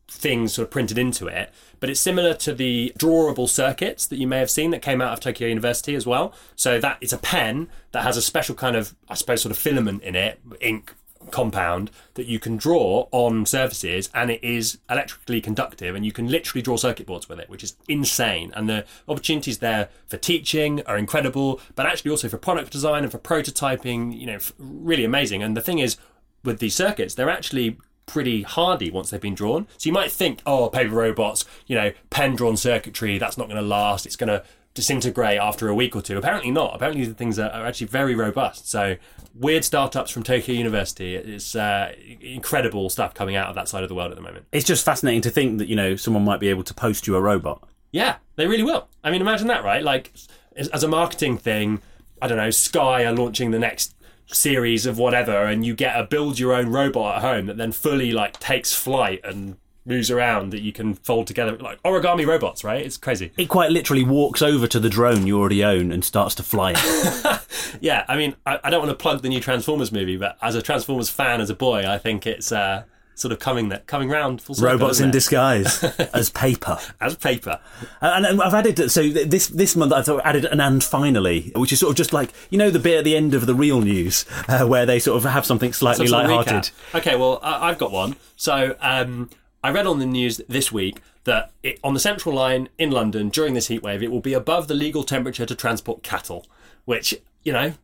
things 0.08 0.52
sort 0.54 0.66
of 0.66 0.70
printed 0.70 0.98
into 0.98 1.26
it. 1.28 1.52
But 1.78 1.88
it's 1.88 2.00
similar 2.00 2.34
to 2.34 2.52
the 2.52 2.92
drawable 2.98 3.48
circuits 3.48 4.06
that 4.06 4.16
you 4.16 4.26
may 4.26 4.38
have 4.38 4.50
seen 4.50 4.72
that 4.72 4.82
came 4.82 5.00
out 5.00 5.12
of 5.12 5.20
Tokyo 5.20 5.48
University 5.48 5.94
as 5.94 6.06
well. 6.06 6.34
So 6.56 6.80
that 6.80 6.98
it's 7.00 7.12
a 7.12 7.18
pen 7.18 7.68
that 7.92 8.02
has 8.02 8.16
a 8.16 8.22
special 8.22 8.54
kind 8.54 8.76
of, 8.76 8.94
I 9.08 9.14
suppose, 9.14 9.42
sort 9.42 9.52
of 9.52 9.58
filament 9.58 10.02
in 10.02 10.16
it, 10.16 10.40
ink 10.60 10.94
compound 11.30 11.90
that 12.14 12.26
you 12.26 12.38
can 12.38 12.56
draw 12.56 13.06
on 13.12 13.46
surfaces 13.46 14.10
and 14.14 14.30
it 14.30 14.42
is 14.42 14.78
electrically 14.88 15.40
conductive 15.40 15.94
and 15.94 16.04
you 16.04 16.12
can 16.12 16.28
literally 16.28 16.62
draw 16.62 16.76
circuit 16.76 17.06
boards 17.06 17.28
with 17.28 17.38
it 17.38 17.48
which 17.48 17.64
is 17.64 17.76
insane 17.88 18.52
and 18.54 18.68
the 18.68 18.84
opportunities 19.08 19.58
there 19.58 19.88
for 20.06 20.16
teaching 20.16 20.82
are 20.86 20.98
incredible 20.98 21.60
but 21.74 21.86
actually 21.86 22.10
also 22.10 22.28
for 22.28 22.38
product 22.38 22.70
design 22.70 23.02
and 23.02 23.12
for 23.12 23.18
prototyping 23.18 24.18
you 24.18 24.26
know 24.26 24.38
really 24.58 25.04
amazing 25.04 25.42
and 25.42 25.56
the 25.56 25.60
thing 25.60 25.78
is 25.78 25.96
with 26.44 26.58
these 26.58 26.74
circuits 26.74 27.14
they're 27.14 27.30
actually 27.30 27.76
pretty 28.10 28.42
hardy 28.42 28.90
once 28.90 29.10
they've 29.10 29.20
been 29.20 29.36
drawn. 29.36 29.68
So 29.78 29.88
you 29.88 29.92
might 29.92 30.10
think, 30.10 30.42
oh, 30.44 30.68
paper 30.68 30.96
robots, 30.96 31.44
you 31.68 31.76
know, 31.76 31.92
pen 32.10 32.34
drawn 32.34 32.56
circuitry, 32.56 33.18
that's 33.18 33.38
not 33.38 33.46
going 33.46 33.60
to 33.60 33.66
last. 33.66 34.04
It's 34.04 34.16
going 34.16 34.28
to 34.28 34.42
disintegrate 34.74 35.38
after 35.38 35.68
a 35.68 35.74
week 35.74 35.96
or 35.96 36.02
two. 36.02 36.16
Apparently 36.16 36.50
not. 36.50 36.74
Apparently 36.74 37.04
the 37.04 37.14
things 37.14 37.38
are, 37.38 37.50
are 37.50 37.66
actually 37.66 37.88
very 37.88 38.14
robust. 38.14 38.70
So 38.70 38.96
weird 39.34 39.64
startups 39.64 40.10
from 40.10 40.22
Tokyo 40.22 40.54
University. 40.54 41.16
It's 41.16 41.56
uh, 41.56 41.92
incredible 42.20 42.88
stuff 42.88 43.12
coming 43.14 43.36
out 43.36 43.48
of 43.48 43.54
that 43.56 43.68
side 43.68 43.82
of 43.82 43.88
the 43.88 43.94
world 43.94 44.12
at 44.12 44.16
the 44.16 44.22
moment. 44.22 44.46
It's 44.52 44.66
just 44.66 44.84
fascinating 44.84 45.22
to 45.22 45.30
think 45.30 45.58
that, 45.58 45.68
you 45.68 45.76
know, 45.76 45.96
someone 45.96 46.24
might 46.24 46.40
be 46.40 46.48
able 46.48 46.64
to 46.64 46.74
post 46.74 47.06
you 47.06 47.16
a 47.16 47.20
robot. 47.20 47.68
Yeah, 47.92 48.16
they 48.36 48.46
really 48.46 48.62
will. 48.62 48.88
I 49.02 49.10
mean, 49.10 49.20
imagine 49.20 49.48
that, 49.48 49.64
right? 49.64 49.82
Like, 49.82 50.12
as 50.54 50.68
as 50.68 50.84
a 50.84 50.88
marketing 50.88 51.38
thing, 51.38 51.80
I 52.22 52.28
don't 52.28 52.38
know, 52.38 52.50
Sky 52.50 53.04
are 53.04 53.12
launching 53.12 53.50
the 53.50 53.58
next 53.58 53.94
series 54.26 54.86
of 54.86 54.98
whatever, 54.98 55.44
and 55.44 55.66
you 55.66 55.74
get 55.74 55.98
a 55.98 56.04
build 56.04 56.38
your 56.38 56.52
own 56.52 56.68
robot 56.68 57.16
at 57.16 57.22
home 57.22 57.46
that 57.46 57.56
then 57.56 57.72
fully 57.72 58.12
like 58.12 58.38
takes 58.38 58.72
flight 58.72 59.20
and 59.24 59.56
moves 59.86 60.10
around 60.10 60.50
that 60.50 60.60
you 60.60 60.72
can 60.72 60.94
fold 60.94 61.26
together 61.26 61.56
like 61.56 61.82
origami 61.82 62.26
robots, 62.26 62.62
right? 62.62 62.84
It's 62.84 62.96
crazy. 62.96 63.32
It 63.36 63.48
quite 63.48 63.70
literally 63.70 64.04
walks 64.04 64.42
over 64.42 64.66
to 64.66 64.78
the 64.78 64.90
drone 64.90 65.26
you 65.26 65.38
already 65.38 65.64
own 65.64 65.90
and 65.90 66.04
starts 66.04 66.34
to 66.36 66.42
fly 66.42 66.74
it. 66.76 67.40
Yeah, 67.80 68.04
I 68.08 68.16
mean, 68.16 68.34
I, 68.44 68.58
I 68.64 68.70
don't 68.70 68.80
want 68.80 68.90
to 68.90 69.00
plug 69.00 69.22
the 69.22 69.28
new 69.28 69.38
Transformers 69.40 69.92
movie, 69.92 70.16
but 70.16 70.36
as 70.42 70.54
a 70.56 70.60
Transformers 70.62 71.08
fan, 71.08 71.40
as 71.40 71.50
a 71.50 71.54
boy, 71.54 71.84
I 71.88 71.98
think 71.98 72.26
it's 72.26 72.50
uh, 72.50 72.82
sort 73.14 73.30
of 73.30 73.38
coming 73.38 73.68
that 73.68 73.86
coming 73.86 74.08
round 74.08 74.42
full 74.42 74.56
circle. 74.56 74.72
Robots 74.72 74.98
in 74.98 75.10
it? 75.10 75.12
disguise 75.12 75.82
as 76.12 76.30
paper. 76.30 76.78
as 77.00 77.14
paper. 77.16 77.60
And, 78.00 78.26
and 78.26 78.42
I've 78.42 78.54
added 78.54 78.90
so 78.90 79.08
this 79.08 79.46
this 79.46 79.76
month 79.76 79.92
I've 79.92 80.08
added 80.24 80.46
an 80.46 80.60
and 80.60 80.82
finally, 80.82 81.52
which 81.54 81.72
is 81.72 81.78
sort 81.78 81.90
of 81.90 81.96
just 81.96 82.12
like 82.12 82.30
you 82.50 82.58
know 82.58 82.70
the 82.70 82.80
bit 82.80 82.98
at 82.98 83.04
the 83.04 83.16
end 83.16 83.34
of 83.34 83.46
the 83.46 83.54
real 83.54 83.80
news 83.80 84.24
uh, 84.48 84.66
where 84.66 84.84
they 84.84 84.98
sort 84.98 85.16
of 85.24 85.30
have 85.30 85.46
something 85.46 85.72
slightly 85.72 86.08
Some 86.08 86.24
sort 86.24 86.24
of 86.24 86.30
light-hearted. 86.46 86.72
recap. 86.92 86.98
Okay, 86.98 87.16
well, 87.16 87.38
I, 87.42 87.68
I've 87.70 87.78
got 87.78 87.92
one. 87.92 88.16
So 88.36 88.74
um, 88.80 89.30
I 89.62 89.70
read 89.70 89.86
on 89.86 89.98
the 89.98 90.06
news 90.06 90.40
this 90.48 90.72
week 90.72 91.00
that 91.24 91.52
it, 91.62 91.78
on 91.84 91.94
the 91.94 92.00
Central 92.00 92.34
Line 92.34 92.68
in 92.78 92.90
London 92.90 93.28
during 93.28 93.54
this 93.54 93.68
heat 93.68 93.82
wave, 93.82 94.02
it 94.02 94.10
will 94.10 94.20
be 94.20 94.32
above 94.32 94.68
the 94.68 94.74
legal 94.74 95.02
temperature 95.04 95.44
to 95.46 95.54
transport 95.54 96.02
cattle, 96.02 96.46
which 96.86 97.14
you 97.44 97.52
know. 97.52 97.74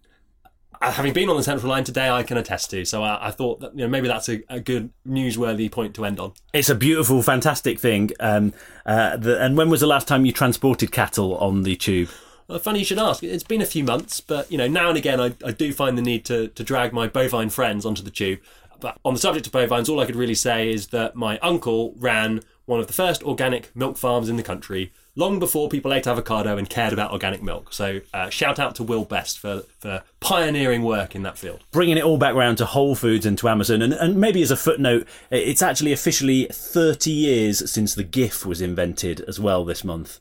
uh, 0.80 0.92
Having 0.92 1.12
been 1.12 1.28
on 1.28 1.36
the 1.36 1.42
Central 1.42 1.70
Line 1.70 1.84
today, 1.84 2.08
I 2.08 2.22
can 2.22 2.36
attest 2.38 2.70
to. 2.70 2.84
So 2.84 3.02
I, 3.02 3.28
I 3.28 3.30
thought 3.30 3.60
that 3.60 3.72
you 3.74 3.80
know 3.84 3.88
maybe 3.88 4.08
that's 4.08 4.28
a, 4.28 4.42
a 4.48 4.60
good 4.60 4.90
newsworthy 5.06 5.70
point 5.70 5.94
to 5.96 6.04
end 6.04 6.18
on. 6.18 6.32
It's 6.54 6.70
a 6.70 6.74
beautiful, 6.74 7.22
fantastic 7.22 7.78
thing. 7.78 8.10
Um, 8.20 8.54
uh, 8.86 9.16
the, 9.18 9.42
and 9.42 9.56
when 9.56 9.68
was 9.68 9.80
the 9.80 9.86
last 9.86 10.08
time 10.08 10.24
you 10.24 10.32
transported 10.32 10.92
cattle 10.92 11.36
on 11.36 11.62
the 11.62 11.76
tube? 11.76 12.08
Well, 12.48 12.58
funny 12.60 12.78
you 12.78 12.84
should 12.84 12.98
ask. 12.98 13.22
It's 13.24 13.42
been 13.42 13.60
a 13.60 13.66
few 13.66 13.82
months, 13.84 14.20
but 14.20 14.50
you 14.52 14.56
know 14.56 14.68
now 14.68 14.88
and 14.88 14.96
again 14.96 15.20
I, 15.20 15.34
I 15.44 15.50
do 15.50 15.72
find 15.72 15.98
the 15.98 16.02
need 16.02 16.24
to, 16.26 16.48
to 16.48 16.62
drag 16.62 16.92
my 16.92 17.08
bovine 17.08 17.50
friends 17.50 17.84
onto 17.84 18.02
the 18.02 18.10
tube. 18.10 18.38
But 18.80 18.98
on 19.04 19.14
the 19.14 19.20
subject 19.20 19.46
of 19.46 19.52
bovines, 19.52 19.88
all 19.88 20.00
I 20.00 20.06
could 20.06 20.16
really 20.16 20.34
say 20.34 20.70
is 20.70 20.88
that 20.88 21.16
my 21.16 21.38
uncle 21.38 21.94
ran 21.96 22.42
one 22.66 22.80
of 22.80 22.86
the 22.86 22.92
first 22.92 23.22
organic 23.22 23.74
milk 23.74 23.96
farms 23.96 24.28
in 24.28 24.36
the 24.36 24.42
country 24.42 24.92
long 25.14 25.38
before 25.38 25.68
people 25.68 25.94
ate 25.94 26.06
avocado 26.06 26.58
and 26.58 26.68
cared 26.68 26.92
about 26.92 27.10
organic 27.10 27.42
milk. 27.42 27.72
So 27.72 28.00
uh, 28.12 28.28
shout 28.28 28.58
out 28.58 28.74
to 28.76 28.82
Will 28.82 29.04
Best 29.04 29.38
for, 29.38 29.62
for 29.78 30.02
pioneering 30.20 30.82
work 30.82 31.14
in 31.14 31.22
that 31.22 31.38
field. 31.38 31.64
Bringing 31.72 31.96
it 31.96 32.04
all 32.04 32.18
back 32.18 32.34
round 32.34 32.58
to 32.58 32.66
Whole 32.66 32.94
Foods 32.94 33.24
and 33.24 33.38
to 33.38 33.48
Amazon, 33.48 33.82
and, 33.82 33.94
and 33.94 34.16
maybe 34.16 34.42
as 34.42 34.50
a 34.50 34.56
footnote, 34.56 35.06
it's 35.30 35.62
actually 35.62 35.92
officially 35.92 36.46
30 36.52 37.10
years 37.10 37.70
since 37.70 37.94
the 37.94 38.04
GIF 38.04 38.44
was 38.44 38.60
invented 38.60 39.22
as 39.22 39.40
well 39.40 39.64
this 39.64 39.82
month. 39.82 40.20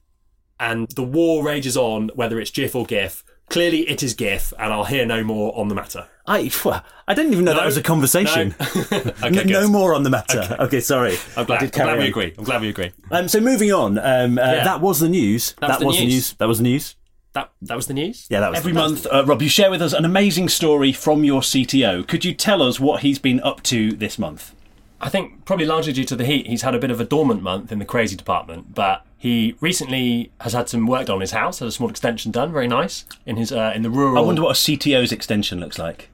And 0.60 0.88
the 0.92 1.04
war 1.04 1.44
rages 1.44 1.76
on, 1.76 2.10
whether 2.16 2.40
it's 2.40 2.52
GIF 2.52 2.76
or 2.76 2.86
GIF. 2.86 3.24
Clearly, 3.50 3.82
it 3.90 4.02
is 4.02 4.14
GIF, 4.14 4.54
and 4.58 4.72
I'll 4.72 4.86
hear 4.86 5.06
no 5.06 5.24
more 5.24 5.56
on 5.58 5.68
the 5.68 5.76
matter. 5.76 6.08
I, 6.28 6.50
I 7.08 7.14
didn't 7.14 7.34
even 7.34 7.46
know 7.46 7.54
that 7.54 7.66
was 7.66 7.78
a 7.78 7.84
conversation. 7.84 8.56
okay, 8.62 9.12
N- 9.24 9.34
good. 9.34 9.48
no 9.48 9.68
more 9.68 9.94
on 9.94 10.04
the 10.04 10.10
matter. 10.10 10.56
Okay, 10.60 10.80
sorry. 10.80 11.18
I'm 11.38 11.46
glad, 11.46 11.62
I 11.62 11.66
I'm 11.66 11.70
glad 11.70 12.00
we 12.00 12.08
agree. 12.08 12.34
I'm 12.38 12.44
glad 12.44 12.62
we 12.62 12.70
agree. 12.70 12.92
Um, 13.12 13.28
so 13.28 13.40
moving 13.40 13.72
on, 13.72 14.00
um, 14.00 14.38
uh, 14.40 14.42
Yeah. 14.42 14.64
that 14.64 14.82
was 14.82 15.00
the 15.00 15.10
news. 15.10 15.54
That 15.62 15.80
was 15.82 15.98
the 15.98 16.06
news. 16.06 16.34
That 16.34 16.48
was 16.48 16.58
the 16.58 16.64
news. 16.64 16.96
That 17.34 17.52
that 17.64 17.76
was 17.76 17.88
the 17.88 17.94
news. 17.94 18.28
Yeah, 18.30 18.40
that 18.40 18.50
was 18.52 18.60
Every 18.60 18.72
the 18.72 18.80
month, 18.80 19.06
uh, 19.12 19.24
Rob, 19.26 19.42
you 19.42 19.50
share 19.50 19.70
with 19.70 19.82
us 19.82 19.92
an 19.94 20.06
amazing 20.06 20.48
story 20.50 20.92
from 20.94 21.24
your 21.26 21.42
CTO. 21.42 22.08
Could 22.08 22.24
you 22.26 22.34
tell 22.34 22.62
us 22.62 22.80
what 22.80 23.02
he's 23.02 23.20
been 23.20 23.42
up 23.42 23.62
to 23.64 23.92
this 23.92 24.18
month? 24.18 24.56
I 25.02 25.10
think 25.10 25.44
probably 25.46 25.66
largely 25.66 25.92
due 25.92 26.06
to 26.06 26.16
the 26.16 26.26
heat, 26.26 26.48
he's 26.48 26.62
had 26.62 26.74
a 26.74 26.80
bit 26.80 26.90
of 26.92 27.02
a 27.02 27.04
dormant 27.06 27.44
month 27.44 27.72
in 27.74 27.80
the 27.80 27.86
crazy 27.86 28.16
department. 28.16 28.74
But 28.74 29.06
he 29.18 29.56
recently 29.60 30.32
has 30.40 30.54
had 30.54 30.70
some 30.70 30.88
work 30.88 31.08
done 31.08 31.16
on 31.16 31.22
his 31.22 31.32
house, 31.32 31.60
had 31.60 31.68
a 31.68 31.72
small 31.72 31.90
extension 31.90 32.32
done, 32.32 32.54
very 32.54 32.68
nice 32.70 33.04
in 33.26 33.36
his 33.36 33.52
uh, 33.52 33.74
in 33.76 33.82
the 33.82 33.90
rural. 33.90 34.18
I 34.18 34.22
wonder 34.22 34.42
what 34.44 34.52
a 34.52 34.60
CTO's 34.60 35.12
extension 35.12 35.60
looks 35.60 35.78
like. 35.78 36.10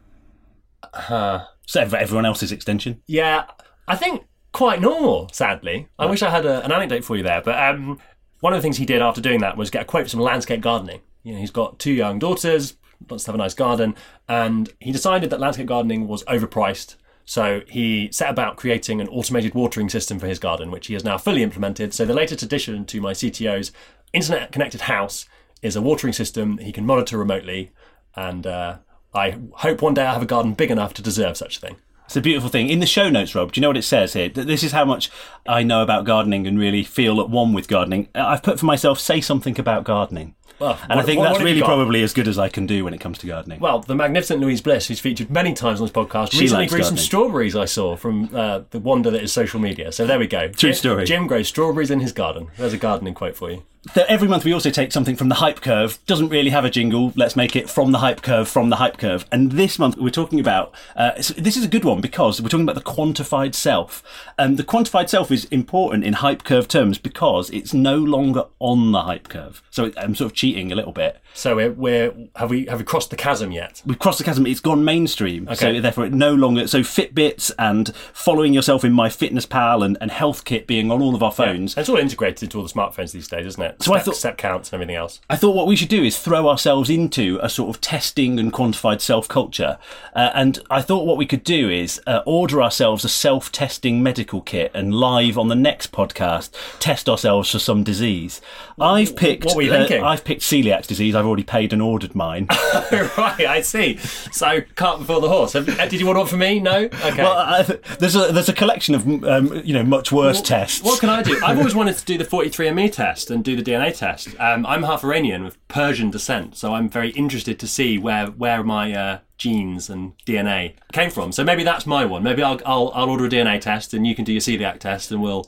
Uh, 0.93 1.45
So 1.65 1.81
everyone 1.81 2.25
else's 2.25 2.51
extension. 2.51 3.01
yeah, 3.07 3.45
I 3.87 3.95
think 3.95 4.23
quite 4.51 4.81
normal. 4.81 5.29
Sadly, 5.31 5.87
I 5.97 6.05
wish 6.05 6.21
I 6.21 6.29
had 6.29 6.45
a, 6.45 6.63
an 6.65 6.71
anecdote 6.71 7.03
for 7.03 7.15
you 7.15 7.23
there. 7.23 7.41
But 7.41 7.57
um, 7.57 7.99
one 8.41 8.53
of 8.53 8.57
the 8.57 8.61
things 8.61 8.77
he 8.77 8.85
did 8.85 9.01
after 9.01 9.21
doing 9.21 9.39
that 9.41 9.57
was 9.57 9.69
get 9.69 9.83
a 9.83 9.85
quote 9.85 10.03
for 10.03 10.09
some 10.09 10.19
landscape 10.19 10.61
gardening. 10.61 11.01
You 11.23 11.33
know, 11.33 11.39
he's 11.39 11.51
got 11.51 11.79
two 11.79 11.91
young 11.93 12.19
daughters, 12.19 12.75
wants 13.09 13.23
to 13.25 13.29
have 13.31 13.35
a 13.35 13.37
nice 13.37 13.53
garden, 13.53 13.95
and 14.27 14.69
he 14.79 14.91
decided 14.91 15.29
that 15.29 15.39
landscape 15.39 15.67
gardening 15.67 16.07
was 16.07 16.23
overpriced. 16.25 16.95
So 17.25 17.61
he 17.69 18.09
set 18.11 18.29
about 18.29 18.57
creating 18.57 18.99
an 18.99 19.07
automated 19.07 19.53
watering 19.53 19.87
system 19.89 20.19
for 20.19 20.27
his 20.27 20.39
garden, 20.39 20.71
which 20.71 20.87
he 20.87 20.93
has 20.93 21.03
now 21.03 21.17
fully 21.17 21.43
implemented. 21.43 21.93
So 21.93 22.03
the 22.05 22.13
latest 22.13 22.43
addition 22.43 22.85
to 22.85 22.99
my 22.99 23.13
CTO's 23.13 23.71
internet 24.11 24.51
connected 24.51 24.81
house 24.81 25.25
is 25.61 25.75
a 25.75 25.81
watering 25.81 26.13
system 26.13 26.57
he 26.57 26.71
can 26.71 26.85
monitor 26.85 27.17
remotely, 27.17 27.71
and 28.15 28.45
uh, 28.47 28.77
I 29.13 29.37
hope 29.53 29.81
one 29.81 29.93
day 29.93 30.05
I 30.05 30.13
have 30.13 30.21
a 30.21 30.25
garden 30.27 30.53
big 30.53 30.71
enough 30.71 30.93
to 30.95 31.01
deserve 31.01 31.37
such 31.37 31.57
a 31.57 31.59
thing. 31.59 31.75
It's 32.05 32.15
a 32.17 32.21
beautiful 32.21 32.49
thing. 32.49 32.67
In 32.69 32.79
the 32.81 32.85
show 32.85 33.09
notes, 33.09 33.33
Rob, 33.35 33.53
do 33.53 33.59
you 33.59 33.61
know 33.61 33.69
what 33.69 33.77
it 33.77 33.83
says 33.83 34.13
here? 34.13 34.27
Th- 34.27 34.45
This 34.45 34.63
is 34.63 34.73
how 34.73 34.83
much 34.83 35.09
I 35.47 35.63
know 35.63 35.81
about 35.81 36.03
gardening 36.05 36.45
and 36.45 36.59
really 36.59 36.83
feel 36.83 37.21
at 37.21 37.29
one 37.29 37.53
with 37.53 37.69
gardening. 37.69 38.09
Uh, 38.13 38.25
I've 38.25 38.43
put 38.43 38.59
for 38.59 38.65
myself, 38.65 38.99
say 38.99 39.21
something 39.21 39.57
about 39.57 39.85
gardening. 39.85 40.35
Well, 40.59 40.77
And 40.89 40.99
I 40.99 41.03
think 41.03 41.19
what- 41.19 41.23
that's 41.29 41.39
what 41.39 41.45
really 41.45 41.61
probably 41.61 42.03
as 42.03 42.13
good 42.13 42.27
as 42.27 42.37
I 42.37 42.49
can 42.49 42.67
do 42.67 42.83
when 42.83 42.93
it 42.93 42.99
comes 42.99 43.17
to 43.19 43.27
gardening. 43.27 43.61
Well, 43.61 43.79
the 43.79 43.95
magnificent 43.95 44.41
Louise 44.41 44.61
Bliss, 44.61 44.89
who's 44.89 44.99
featured 44.99 45.31
many 45.31 45.53
times 45.53 45.79
on 45.79 45.87
this 45.87 45.93
podcast, 45.93 46.33
She 46.33 46.41
recently 46.41 46.67
grew 46.67 46.83
some 46.83 46.97
strawberries 46.97 47.55
I 47.55 47.65
saw 47.65 47.95
from 47.95 48.29
uh, 48.35 48.61
the 48.71 48.79
wonder 48.79 49.09
that 49.09 49.23
is 49.23 49.31
social 49.31 49.59
media. 49.61 49.91
So 49.93 50.05
there 50.05 50.19
we 50.19 50.27
go. 50.27 50.49
True 50.49 50.69
Jim- 50.71 50.73
story. 50.73 51.05
Jim 51.05 51.27
grows 51.27 51.47
strawberries 51.47 51.89
in 51.91 52.01
his 52.01 52.11
garden. 52.11 52.47
There's 52.57 52.73
a 52.73 52.77
gardening 52.77 53.13
quote 53.13 53.37
for 53.37 53.49
you. 53.51 53.63
Th- 53.95 54.05
every 54.07 54.27
month 54.27 54.45
we 54.45 54.53
also 54.53 54.69
take 54.69 54.91
something 54.91 55.15
from 55.15 55.29
the 55.29 55.35
hype 55.35 55.61
curve 55.61 55.97
doesn't 56.05 56.29
really 56.29 56.51
have 56.51 56.63
a 56.63 56.69
jingle 56.69 57.11
let's 57.15 57.35
make 57.35 57.55
it 57.55 57.67
from 57.67 57.91
the 57.91 57.97
hype 57.97 58.21
curve 58.21 58.47
from 58.47 58.69
the 58.69 58.75
hype 58.75 58.97
curve. 58.97 59.25
And 59.31 59.53
this 59.53 59.79
month 59.79 59.97
we're 59.97 60.11
talking 60.11 60.39
about 60.39 60.71
uh, 60.95 61.13
this 61.15 61.57
is 61.57 61.65
a 61.65 61.67
good 61.67 61.83
one 61.83 61.99
because 61.99 62.39
we're 62.39 62.49
talking 62.49 62.69
about 62.69 62.75
the 62.75 62.89
quantified 62.91 63.55
self. 63.55 64.03
Um, 64.37 64.57
the 64.57 64.63
quantified 64.63 65.09
self 65.09 65.31
is 65.31 65.45
important 65.45 66.03
in 66.03 66.13
hype 66.13 66.43
curve 66.43 66.67
terms 66.67 66.99
because 66.99 67.49
it's 67.49 67.73
no 67.73 67.97
longer 67.97 68.45
on 68.59 68.91
the 68.91 69.01
hype 69.01 69.29
curve. 69.29 69.63
So 69.71 69.91
i'm 69.97 70.13
sort 70.13 70.31
of 70.31 70.35
cheating 70.35 70.71
a 70.71 70.75
little 70.75 70.91
bit. 70.91 71.19
So 71.33 71.55
we're, 71.55 71.71
we're 71.71 72.13
have 72.35 72.51
we 72.51 72.65
have 72.67 72.77
we 72.77 72.85
crossed 72.85 73.09
the 73.09 73.15
chasm 73.15 73.51
yet? 73.51 73.81
we've 73.83 73.97
crossed 73.97 74.19
the 74.19 74.23
chasm 74.23 74.45
it's 74.45 74.59
gone 74.59 74.85
mainstream. 74.85 75.47
Okay. 75.47 75.55
so 75.55 75.81
therefore 75.81 76.05
it 76.05 76.13
no 76.13 76.35
longer 76.35 76.67
so 76.67 76.81
fitbits 76.81 77.51
and 77.57 77.95
following 78.13 78.53
yourself 78.53 78.85
in 78.85 78.93
my 78.93 79.09
fitness 79.09 79.47
pal 79.47 79.81
and, 79.81 79.97
and 79.99 80.11
health 80.11 80.45
kit 80.45 80.67
being 80.67 80.91
on 80.91 81.01
all 81.01 81.15
of 81.15 81.23
our 81.23 81.31
phones. 81.31 81.73
And 81.73 81.81
it's 81.81 81.89
all 81.89 81.97
integrated 81.97 82.43
into 82.43 82.59
all 82.59 82.63
the 82.63 82.71
smartphones 82.71 83.11
these 83.11 83.27
days, 83.27 83.47
isn't 83.47 83.63
it? 83.63 83.70
So 83.79 83.93
I 83.93 83.99
thought- 83.99 84.15
step 84.15 84.37
counts 84.37 84.69
and 84.69 84.75
everything 84.75 84.95
else. 84.95 85.19
I 85.29 85.35
thought 85.35 85.55
what 85.55 85.67
we 85.67 85.75
should 85.75 85.89
do 85.89 86.03
is 86.03 86.17
throw 86.17 86.47
ourselves 86.49 86.89
into 86.89 87.39
a 87.41 87.49
sort 87.49 87.69
of 87.75 87.81
testing 87.81 88.39
and 88.39 88.51
quantified 88.51 89.01
self 89.01 89.27
culture. 89.27 89.77
Uh, 90.15 90.29
and 90.33 90.59
I 90.69 90.81
thought 90.81 91.05
what 91.05 91.17
we 91.17 91.25
could 91.25 91.43
do 91.43 91.69
is 91.69 92.01
uh, 92.07 92.21
order 92.25 92.61
ourselves 92.61 93.05
a 93.05 93.09
self 93.09 93.51
testing 93.51 94.03
medical 94.03 94.41
kit 94.41 94.71
and 94.73 94.93
live 94.93 95.37
on 95.37 95.47
the 95.47 95.55
next 95.55 95.91
podcast 95.91 96.51
test 96.79 97.07
ourselves 97.07 97.51
for 97.51 97.59
some 97.59 97.83
disease. 97.83 98.41
I've 98.79 99.15
picked. 99.15 99.45
what 99.45 99.55
were 99.55 99.61
you 99.61 99.73
uh, 99.73 99.79
thinking? 99.79 100.03
I've 100.03 100.23
picked 100.23 100.41
celiac 100.41 100.87
disease. 100.87 101.15
I've 101.15 101.25
already 101.25 101.43
paid 101.43 101.73
and 101.73 101.81
ordered 101.81 102.15
mine. 102.15 102.47
right, 102.91 103.45
I 103.45 103.61
see. 103.61 103.97
So 104.31 104.61
cart 104.75 104.99
before 104.99 105.21
the 105.21 105.29
horse. 105.29 105.55
Uh, 105.55 105.61
did 105.61 105.93
you 105.99 106.05
want 106.05 106.17
one 106.17 106.27
for 106.27 106.37
me? 106.37 106.59
No. 106.59 106.85
Okay. 106.85 107.23
well, 107.23 107.63
there's 107.99 108.15
a 108.15 108.31
there's 108.31 108.49
a 108.49 108.53
collection 108.53 108.95
of 108.95 109.07
um, 109.23 109.61
you 109.63 109.73
know 109.73 109.83
much 109.83 110.11
worse 110.11 110.41
tests. 110.41 110.81
What 110.81 110.99
can 110.99 111.09
I 111.09 111.21
do? 111.21 111.39
I've 111.43 111.57
always 111.57 111.75
wanted 111.81 111.97
to 111.97 112.05
do 112.05 112.17
the 112.17 112.25
43andMe 112.25 112.91
test 112.91 113.31
and 113.31 113.43
do 113.43 113.55
the 113.55 113.60
DNA 113.63 113.95
test. 113.97 114.29
Um, 114.39 114.65
I'm 114.65 114.83
half 114.83 115.03
Iranian 115.03 115.43
with 115.43 115.65
Persian 115.67 116.09
descent, 116.11 116.55
so 116.55 116.73
I'm 116.73 116.89
very 116.89 117.09
interested 117.11 117.59
to 117.59 117.67
see 117.67 117.97
where 117.97 118.27
where 118.27 118.63
my 118.63 118.93
uh, 118.93 119.19
genes 119.37 119.89
and 119.89 120.13
DNA 120.25 120.73
came 120.93 121.09
from. 121.09 121.31
So 121.31 121.43
maybe 121.43 121.63
that's 121.63 121.85
my 121.85 122.05
one. 122.05 122.23
Maybe 122.23 122.43
I'll, 122.43 122.59
I'll 122.65 122.91
I'll 122.93 123.09
order 123.09 123.25
a 123.25 123.29
DNA 123.29 123.59
test 123.61 123.93
and 123.93 124.05
you 124.05 124.15
can 124.15 124.25
do 124.25 124.31
your 124.33 124.41
celiac 124.41 124.79
test, 124.79 125.11
and 125.11 125.21
we'll 125.21 125.45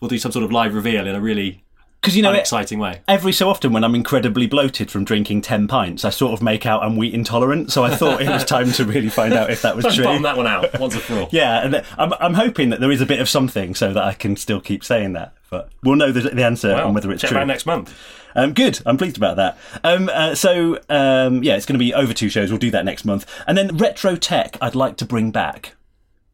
we'll 0.00 0.08
do 0.08 0.18
some 0.18 0.32
sort 0.32 0.44
of 0.44 0.52
live 0.52 0.74
reveal 0.74 1.06
in 1.06 1.14
a 1.14 1.20
really 1.20 1.62
Because 2.02 2.14
you 2.16 2.22
know 2.22 2.32
exciting 2.32 2.78
way. 2.78 3.00
every 3.08 3.32
so 3.32 3.48
often 3.48 3.72
when 3.72 3.82
I'm 3.84 3.94
incredibly 3.94 4.46
bloated 4.46 4.90
from 4.90 5.04
drinking 5.04 5.40
10 5.40 5.66
pints, 5.68 6.04
I 6.04 6.10
sort 6.10 6.34
of 6.34 6.42
make 6.42 6.66
out 6.66 6.82
I'm 6.82 6.96
wheat 6.96 7.14
intolerant. 7.14 7.72
So 7.72 7.82
I 7.84 7.96
thought 7.96 8.20
it 8.20 8.28
was 8.28 8.44
time 8.44 8.70
to 8.72 8.84
really 8.84 9.08
find 9.08 9.32
out 9.32 9.50
if 9.50 9.62
that 9.62 9.74
was 9.76 9.84
Let's 9.86 9.96
true. 9.96 10.04
bottom 10.04 10.22
that 10.24 10.36
one 10.36 10.46
out 10.46 10.78
once 10.78 10.92
and 10.94 11.02
for 11.02 11.20
all. 11.20 11.28
Yeah, 11.32 11.64
and 11.64 11.82
I'm, 11.96 12.12
I'm 12.20 12.34
hoping 12.34 12.68
that 12.70 12.80
there 12.80 12.90
is 12.92 13.00
a 13.00 13.06
bit 13.06 13.20
of 13.20 13.28
something 13.30 13.74
so 13.74 13.94
that 13.94 14.02
I 14.04 14.12
can 14.12 14.36
still 14.36 14.60
keep 14.60 14.84
saying 14.84 15.14
that. 15.14 15.32
But 15.54 15.70
we'll 15.84 15.96
know 15.96 16.10
the, 16.10 16.30
the 16.30 16.44
answer 16.44 16.74
Well, 16.74 16.88
on 16.88 16.94
whether 16.94 17.10
it's 17.12 17.22
check 17.22 17.30
true. 17.30 17.44
next 17.44 17.64
month. 17.66 17.94
Um, 18.34 18.52
good. 18.52 18.80
I'm 18.84 18.96
pleased 18.96 19.16
about 19.16 19.36
that. 19.36 19.56
Um, 19.84 20.10
uh, 20.12 20.34
so, 20.34 20.80
um, 20.88 21.44
yeah, 21.44 21.54
it's 21.56 21.66
going 21.66 21.78
to 21.78 21.84
be 21.84 21.94
over 21.94 22.12
two 22.12 22.28
shows. 22.28 22.50
We'll 22.50 22.58
do 22.58 22.72
that 22.72 22.84
next 22.84 23.04
month. 23.04 23.24
And 23.46 23.56
then 23.56 23.76
retro 23.76 24.16
tech, 24.16 24.56
I'd 24.60 24.74
like 24.74 24.96
to 24.96 25.04
bring 25.04 25.30
back. 25.30 25.74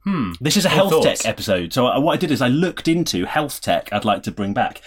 Hmm. 0.05 0.33
This 0.41 0.57
is 0.57 0.65
a 0.65 0.71
health 0.71 0.93
thoughts? 0.93 1.23
tech 1.23 1.29
episode. 1.29 1.75
So, 1.75 1.87
I, 1.87 1.99
what 1.99 2.15
I 2.15 2.17
did 2.17 2.31
is 2.31 2.41
I 2.41 2.49
looked 2.49 2.89
into 2.89 3.27
health 3.27 3.61
tech 3.61 3.93
I'd 3.93 4.07
like 4.07 4.23
to 4.23 4.31
bring 4.31 4.55
back. 4.55 4.81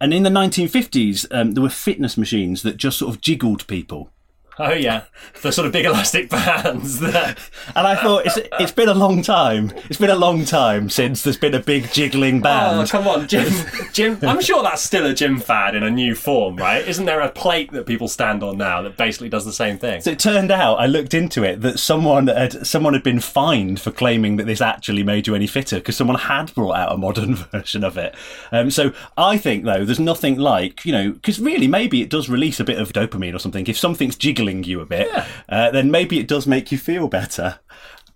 And 0.00 0.14
in 0.14 0.22
the 0.22 0.30
1950s, 0.30 1.26
um, 1.32 1.52
there 1.54 1.62
were 1.62 1.68
fitness 1.68 2.16
machines 2.16 2.62
that 2.62 2.76
just 2.76 2.98
sort 2.98 3.12
of 3.12 3.20
jiggled 3.20 3.66
people. 3.66 4.10
Oh 4.58 4.72
yeah, 4.72 5.04
the 5.40 5.52
sort 5.52 5.66
of 5.66 5.72
big 5.72 5.86
elastic 5.86 6.28
bands. 6.28 7.00
That... 7.00 7.38
And 7.74 7.86
I 7.86 7.96
thought 7.96 8.26
it's 8.26 8.38
it's 8.58 8.72
been 8.72 8.88
a 8.88 8.94
long 8.94 9.22
time. 9.22 9.72
It's 9.88 9.98
been 9.98 10.10
a 10.10 10.16
long 10.16 10.44
time 10.44 10.90
since 10.90 11.22
there's 11.22 11.38
been 11.38 11.54
a 11.54 11.60
big 11.60 11.90
jiggling 11.92 12.40
band. 12.40 12.80
Oh 12.80 12.86
come 12.86 13.08
on, 13.08 13.26
Jim. 13.26 13.50
Jim, 13.92 14.18
I'm 14.22 14.42
sure 14.42 14.62
that's 14.62 14.82
still 14.82 15.06
a 15.06 15.14
gym 15.14 15.38
fad 15.38 15.74
in 15.74 15.82
a 15.82 15.90
new 15.90 16.14
form, 16.14 16.56
right? 16.56 16.86
Isn't 16.86 17.06
there 17.06 17.20
a 17.20 17.30
plate 17.30 17.72
that 17.72 17.86
people 17.86 18.06
stand 18.06 18.42
on 18.42 18.58
now 18.58 18.82
that 18.82 18.96
basically 18.96 19.30
does 19.30 19.46
the 19.46 19.52
same 19.52 19.78
thing? 19.78 20.02
So 20.02 20.10
it 20.10 20.18
turned 20.18 20.50
out, 20.50 20.76
I 20.76 20.86
looked 20.86 21.14
into 21.14 21.42
it, 21.42 21.62
that 21.62 21.78
someone 21.78 22.26
had 22.26 22.66
someone 22.66 22.92
had 22.92 23.02
been 23.02 23.20
fined 23.20 23.80
for 23.80 23.90
claiming 23.90 24.36
that 24.36 24.44
this 24.44 24.60
actually 24.60 25.04
made 25.04 25.26
you 25.26 25.34
any 25.34 25.46
fitter 25.46 25.76
because 25.76 25.96
someone 25.96 26.18
had 26.18 26.54
brought 26.54 26.76
out 26.76 26.92
a 26.92 26.98
modern 26.98 27.34
version 27.52 27.82
of 27.82 27.96
it. 27.96 28.14
Um, 28.52 28.70
so 28.70 28.92
I 29.16 29.38
think 29.38 29.64
though, 29.64 29.86
there's 29.86 30.00
nothing 30.00 30.38
like 30.38 30.84
you 30.84 30.92
know, 30.92 31.12
because 31.12 31.40
really 31.40 31.66
maybe 31.66 32.02
it 32.02 32.10
does 32.10 32.28
release 32.28 32.60
a 32.60 32.64
bit 32.64 32.78
of 32.78 32.92
dopamine 32.92 33.34
or 33.34 33.38
something. 33.38 33.66
If 33.66 33.78
something's 33.78 34.16
jiggling 34.16 34.39
you 34.46 34.80
a 34.80 34.86
bit, 34.86 35.08
Yeah. 35.12 35.26
uh, 35.48 35.70
then 35.70 35.90
maybe 35.90 36.18
it 36.18 36.28
does 36.28 36.46
make 36.46 36.70
you 36.72 36.78
feel 36.78 37.08
better. 37.08 37.58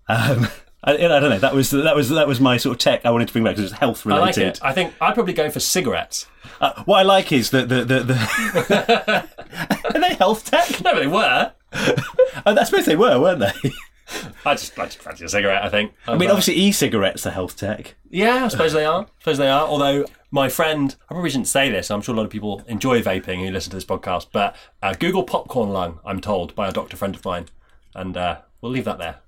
Um, 0.08 0.48
I, 0.86 0.92
I 0.92 0.96
don't 0.96 1.30
know. 1.30 1.38
That 1.38 1.54
was 1.54 1.70
that 1.70 1.96
was 1.96 2.10
that 2.10 2.28
was 2.28 2.40
my 2.40 2.58
sort 2.58 2.74
of 2.74 2.78
tech 2.78 3.06
I 3.06 3.10
wanted 3.10 3.28
to 3.28 3.32
bring 3.32 3.44
back 3.44 3.56
because 3.56 3.70
it's 3.72 3.80
health 3.80 4.06
I 4.06 4.10
like 4.18 4.36
related. 4.36 4.56
it. 4.56 4.60
I 4.62 4.72
think 4.72 4.92
I'd 5.00 5.14
probably 5.14 5.32
go 5.32 5.48
for 5.50 5.58
cigarettes. 5.60 6.26
Uh, 6.60 6.82
what 6.84 6.98
I 6.98 7.02
like 7.02 7.32
is 7.32 7.50
that 7.50 7.68
the 7.70 7.84
the, 7.84 8.00
the 8.00 9.28
are 9.94 10.00
they 10.00 10.14
health 10.14 10.44
tech? 10.44 10.68
No, 10.82 10.92
but 10.92 11.00
they 11.00 11.06
were. 11.06 11.52
I 12.46 12.64
suppose 12.64 12.84
they 12.84 12.96
were, 12.96 13.18
weren't 13.18 13.40
they? 13.40 13.72
I 14.44 14.54
just, 14.54 14.78
I 14.78 14.84
just 14.84 15.02
fancy 15.02 15.24
a 15.24 15.28
cigarette. 15.28 15.62
I 15.64 15.68
think. 15.68 15.92
I 16.06 16.16
mean, 16.16 16.30
obviously 16.30 16.54
e-cigarettes 16.56 17.26
are 17.26 17.30
health 17.30 17.56
tech. 17.56 17.94
Yeah, 18.10 18.44
I 18.44 18.48
suppose 18.48 18.72
they 18.72 18.84
are. 18.84 19.02
I 19.02 19.06
suppose 19.18 19.38
they 19.38 19.48
are. 19.48 19.66
Although 19.66 20.04
my 20.30 20.48
friend, 20.48 20.94
I 21.08 21.14
probably 21.14 21.30
shouldn't 21.30 21.48
say 21.48 21.70
this. 21.70 21.90
I'm 21.90 22.02
sure 22.02 22.14
a 22.14 22.18
lot 22.18 22.24
of 22.24 22.30
people 22.30 22.62
enjoy 22.66 23.02
vaping 23.02 23.44
who 23.44 23.50
listen 23.50 23.70
to 23.70 23.76
this 23.76 23.84
podcast. 23.84 24.28
But 24.32 24.56
uh, 24.82 24.94
Google 24.94 25.22
popcorn 25.22 25.70
lung, 25.70 26.00
I'm 26.04 26.20
told 26.20 26.54
by 26.54 26.68
a 26.68 26.72
doctor 26.72 26.96
friend 26.96 27.14
of 27.14 27.24
mine, 27.24 27.46
and 27.94 28.16
uh, 28.16 28.40
we'll 28.60 28.72
leave 28.72 28.84
that 28.84 28.98
there. 28.98 29.20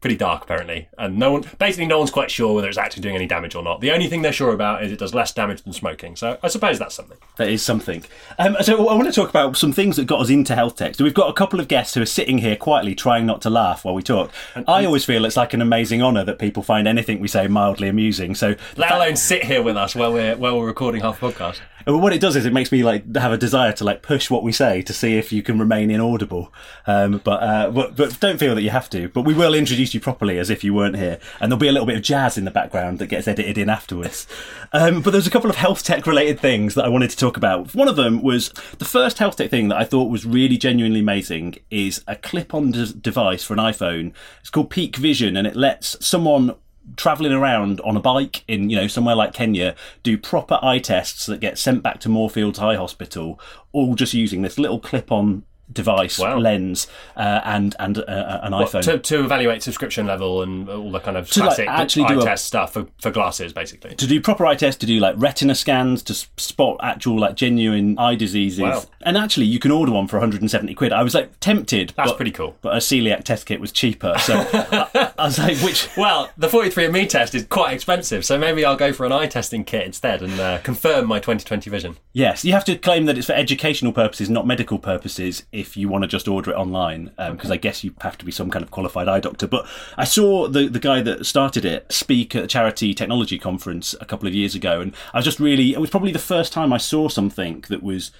Pretty 0.00 0.16
dark, 0.16 0.44
apparently, 0.44 0.88
and 0.96 1.18
no 1.18 1.32
one, 1.32 1.44
basically, 1.58 1.86
no 1.86 1.98
one's 1.98 2.10
quite 2.10 2.30
sure 2.30 2.54
whether 2.54 2.68
it's 2.68 2.78
actually 2.78 3.02
doing 3.02 3.16
any 3.16 3.26
damage 3.26 3.54
or 3.54 3.62
not. 3.62 3.82
The 3.82 3.90
only 3.92 4.08
thing 4.08 4.22
they're 4.22 4.32
sure 4.32 4.54
about 4.54 4.82
is 4.82 4.90
it 4.90 4.98
does 4.98 5.12
less 5.12 5.32
damage 5.32 5.62
than 5.62 5.74
smoking. 5.74 6.16
So 6.16 6.38
I 6.42 6.48
suppose 6.48 6.78
that's 6.78 6.94
something. 6.94 7.18
That 7.36 7.48
is 7.50 7.62
something. 7.62 8.04
Um, 8.38 8.56
so 8.62 8.88
I 8.88 8.94
want 8.94 9.08
to 9.08 9.12
talk 9.12 9.28
about 9.28 9.58
some 9.58 9.72
things 9.72 9.96
that 9.96 10.06
got 10.06 10.20
us 10.20 10.30
into 10.30 10.54
health 10.54 10.76
tech. 10.76 10.94
So 10.94 11.04
we've 11.04 11.12
got 11.12 11.28
a 11.28 11.34
couple 11.34 11.60
of 11.60 11.68
guests 11.68 11.94
who 11.94 12.00
are 12.00 12.06
sitting 12.06 12.38
here 12.38 12.56
quietly 12.56 12.94
trying 12.94 13.26
not 13.26 13.42
to 13.42 13.50
laugh 13.50 13.84
while 13.84 13.94
we 13.94 14.02
talk. 14.02 14.30
I 14.66 14.86
always 14.86 15.04
feel 15.04 15.26
it's 15.26 15.36
like 15.36 15.52
an 15.52 15.60
amazing 15.60 16.02
honour 16.02 16.24
that 16.24 16.38
people 16.38 16.62
find 16.62 16.88
anything 16.88 17.20
we 17.20 17.28
say 17.28 17.46
mildly 17.46 17.88
amusing. 17.88 18.34
So 18.34 18.54
Let 18.78 18.92
alone 18.92 19.16
sit 19.16 19.44
here 19.44 19.62
with 19.62 19.76
us 19.76 19.94
while 19.94 20.12
we're 20.14 20.34
while 20.36 20.58
we're 20.58 20.66
recording 20.66 21.02
half 21.02 21.22
a 21.22 21.30
podcast. 21.30 21.60
Well, 21.86 22.00
what 22.00 22.12
it 22.12 22.20
does 22.20 22.36
is 22.36 22.46
it 22.46 22.52
makes 22.52 22.70
me 22.70 22.82
like 22.84 23.16
have 23.16 23.32
a 23.32 23.38
desire 23.38 23.72
to 23.72 23.84
like 23.84 24.02
push 24.02 24.30
what 24.30 24.42
we 24.42 24.52
say 24.52 24.82
to 24.82 24.92
see 24.92 25.16
if 25.16 25.32
you 25.32 25.42
can 25.42 25.58
remain 25.58 25.90
inaudible. 25.90 26.52
Um, 26.86 27.20
but, 27.24 27.42
uh, 27.42 27.70
but 27.70 27.96
but 27.96 28.20
don't 28.20 28.38
feel 28.38 28.54
that 28.54 28.62
you 28.62 28.70
have 28.70 28.90
to. 28.90 29.08
But 29.08 29.22
we 29.22 29.34
will 29.34 29.54
introduce 29.54 29.94
you 29.94 30.00
properly 30.00 30.38
as 30.38 30.50
if 30.50 30.62
you 30.62 30.74
weren't 30.74 30.96
here, 30.96 31.18
and 31.40 31.50
there'll 31.50 31.60
be 31.60 31.68
a 31.68 31.72
little 31.72 31.86
bit 31.86 31.96
of 31.96 32.02
jazz 32.02 32.36
in 32.36 32.44
the 32.44 32.50
background 32.50 32.98
that 32.98 33.06
gets 33.06 33.26
edited 33.26 33.58
in 33.58 33.68
afterwards. 33.68 34.26
Um, 34.72 35.02
but 35.02 35.10
there's 35.10 35.26
a 35.26 35.30
couple 35.30 35.50
of 35.50 35.56
health 35.56 35.82
tech 35.82 36.06
related 36.06 36.38
things 36.38 36.74
that 36.74 36.84
I 36.84 36.88
wanted 36.88 37.10
to 37.10 37.16
talk 37.16 37.36
about. 37.36 37.74
One 37.74 37.88
of 37.88 37.96
them 37.96 38.22
was 38.22 38.50
the 38.78 38.84
first 38.84 39.18
health 39.18 39.36
tech 39.36 39.50
thing 39.50 39.68
that 39.68 39.78
I 39.78 39.84
thought 39.84 40.10
was 40.10 40.26
really 40.26 40.58
genuinely 40.58 41.00
amazing 41.00 41.56
is 41.70 42.04
a 42.06 42.16
clip-on 42.16 42.72
de- 42.72 42.92
device 42.92 43.42
for 43.42 43.54
an 43.54 43.58
iPhone. 43.60 44.12
It's 44.40 44.50
called 44.50 44.70
Peek 44.70 44.96
Vision, 44.96 45.36
and 45.36 45.46
it 45.46 45.56
lets 45.56 46.04
someone 46.04 46.54
traveling 46.96 47.32
around 47.32 47.80
on 47.82 47.96
a 47.96 48.00
bike 48.00 48.42
in 48.48 48.70
you 48.70 48.76
know 48.76 48.86
somewhere 48.86 49.14
like 49.14 49.32
Kenya 49.32 49.74
do 50.02 50.16
proper 50.18 50.58
eye 50.62 50.78
tests 50.78 51.26
that 51.26 51.40
get 51.40 51.58
sent 51.58 51.82
back 51.82 52.00
to 52.00 52.08
Moorfields 52.08 52.58
Eye 52.58 52.74
Hospital 52.74 53.38
all 53.72 53.94
just 53.94 54.14
using 54.14 54.42
this 54.42 54.58
little 54.58 54.80
clip-on 54.80 55.44
device 55.72 56.18
Wow. 56.18 56.38
lens 56.38 56.86
uh, 57.16 57.40
and 57.44 57.74
and 57.78 57.98
uh, 57.98 58.40
an 58.42 58.52
iPhone 58.52 58.82
To, 58.82 58.98
to 58.98 59.24
evaluate 59.24 59.62
subscription 59.62 60.06
level 60.06 60.42
and 60.42 60.68
all 60.68 60.90
the 60.90 61.00
kind 61.00 61.16
of 61.16 61.24
like, 61.36 61.44
classic 61.46 61.68
actually 61.68 62.04
eye 62.06 62.14
do 62.14 62.20
a- 62.20 62.24
test 62.24 62.46
stuff 62.46 62.72
for, 62.72 62.86
for 63.00 63.10
glasses, 63.10 63.52
basically. 63.52 63.94
to 63.96 64.06
do 64.06 64.20
proper 64.20 64.46
eye 64.46 64.54
tests, 64.56 64.78
to 64.80 64.86
do 64.86 64.98
like 65.00 65.14
retina 65.18 65.54
scans, 65.54 66.02
to 66.04 66.14
spot 66.14 66.78
actual 66.82 67.18
like 67.18 67.34
genuine 67.36 67.98
eye 67.98 68.14
diseases. 68.14 68.60
Wow. 68.60 68.82
And 69.02 69.16
actually, 69.16 69.46
you 69.46 69.58
can 69.58 69.70
order 69.70 69.92
one 69.92 70.06
for 70.06 70.16
170 70.16 70.74
quid. 70.74 70.92
I 70.92 71.02
was 71.02 71.14
like 71.14 71.38
tempted. 71.40 71.92
That's 71.96 72.10
but- 72.10 72.16
pretty 72.16 72.32
cool. 72.32 72.56
But 72.60 72.74
a 72.74 72.78
celiac 72.78 73.24
test 73.24 73.46
kit 73.46 73.60
was 73.60 73.72
cheaper, 73.72 74.14
so 74.18 74.34
I, 74.52 75.12
I 75.18 75.24
was 75.24 75.38
like, 75.38 75.56
which 75.58 75.88
Well, 75.96 76.30
the 76.36 76.48
43andMe 76.48 77.08
test 77.08 77.34
is 77.34 77.44
quite 77.46 77.72
expensive, 77.74 78.24
so 78.24 78.38
maybe 78.38 78.64
I'll 78.64 78.76
go 78.76 78.92
for 78.92 79.06
an 79.06 79.12
eye 79.12 79.26
testing 79.26 79.64
kit 79.64 79.86
instead 79.86 80.22
and 80.22 80.38
uh, 80.38 80.58
confirm 80.58 81.06
my 81.06 81.18
2020 81.18 81.70
vision. 81.70 81.96
Yes, 82.12 82.44
you 82.44 82.52
have 82.52 82.64
to 82.66 82.76
claim 82.76 83.06
that 83.06 83.16
it's 83.16 83.26
for 83.26 83.32
educational 83.34 83.92
purposes, 83.92 84.28
not 84.28 84.46
medical 84.46 84.78
purposes, 84.78 85.44
if 85.60 85.76
you 85.76 85.88
want 85.88 86.02
to 86.02 86.08
just 86.08 86.26
order 86.26 86.50
it 86.50 86.56
online, 86.56 87.10
because 87.16 87.50
I 87.50 87.56
guess 87.56 87.84
you 87.84 87.94
have 88.00 88.18
to 88.18 88.24
be 88.24 88.32
some 88.32 88.50
kind 88.50 88.62
of 88.62 88.70
qualified 88.70 89.08
eye 89.08 89.20
doctor. 89.20 89.46
But 89.46 89.66
I 89.96 90.04
saw 90.04 90.48
the, 90.48 90.68
the 90.68 90.80
guy 90.80 91.02
that 91.02 91.26
started 91.26 91.64
it 91.64 91.92
speak 91.92 92.34
at 92.34 92.44
a 92.44 92.46
charity 92.46 92.94
technology 92.94 93.38
conference 93.38 93.94
a 94.00 94.04
couple 94.04 94.26
of 94.26 94.34
years 94.34 94.54
ago, 94.54 94.80
and 94.80 94.94
I 95.14 95.18
was 95.18 95.24
just 95.24 95.40
really, 95.40 95.72
it 95.72 95.80
was 95.80 95.90
probably 95.90 96.12
the 96.12 96.18
first 96.18 96.52
time 96.52 96.72
I 96.72 96.78
saw 96.78 97.08
something 97.08 97.64
that 97.68 97.82
was 97.82 98.10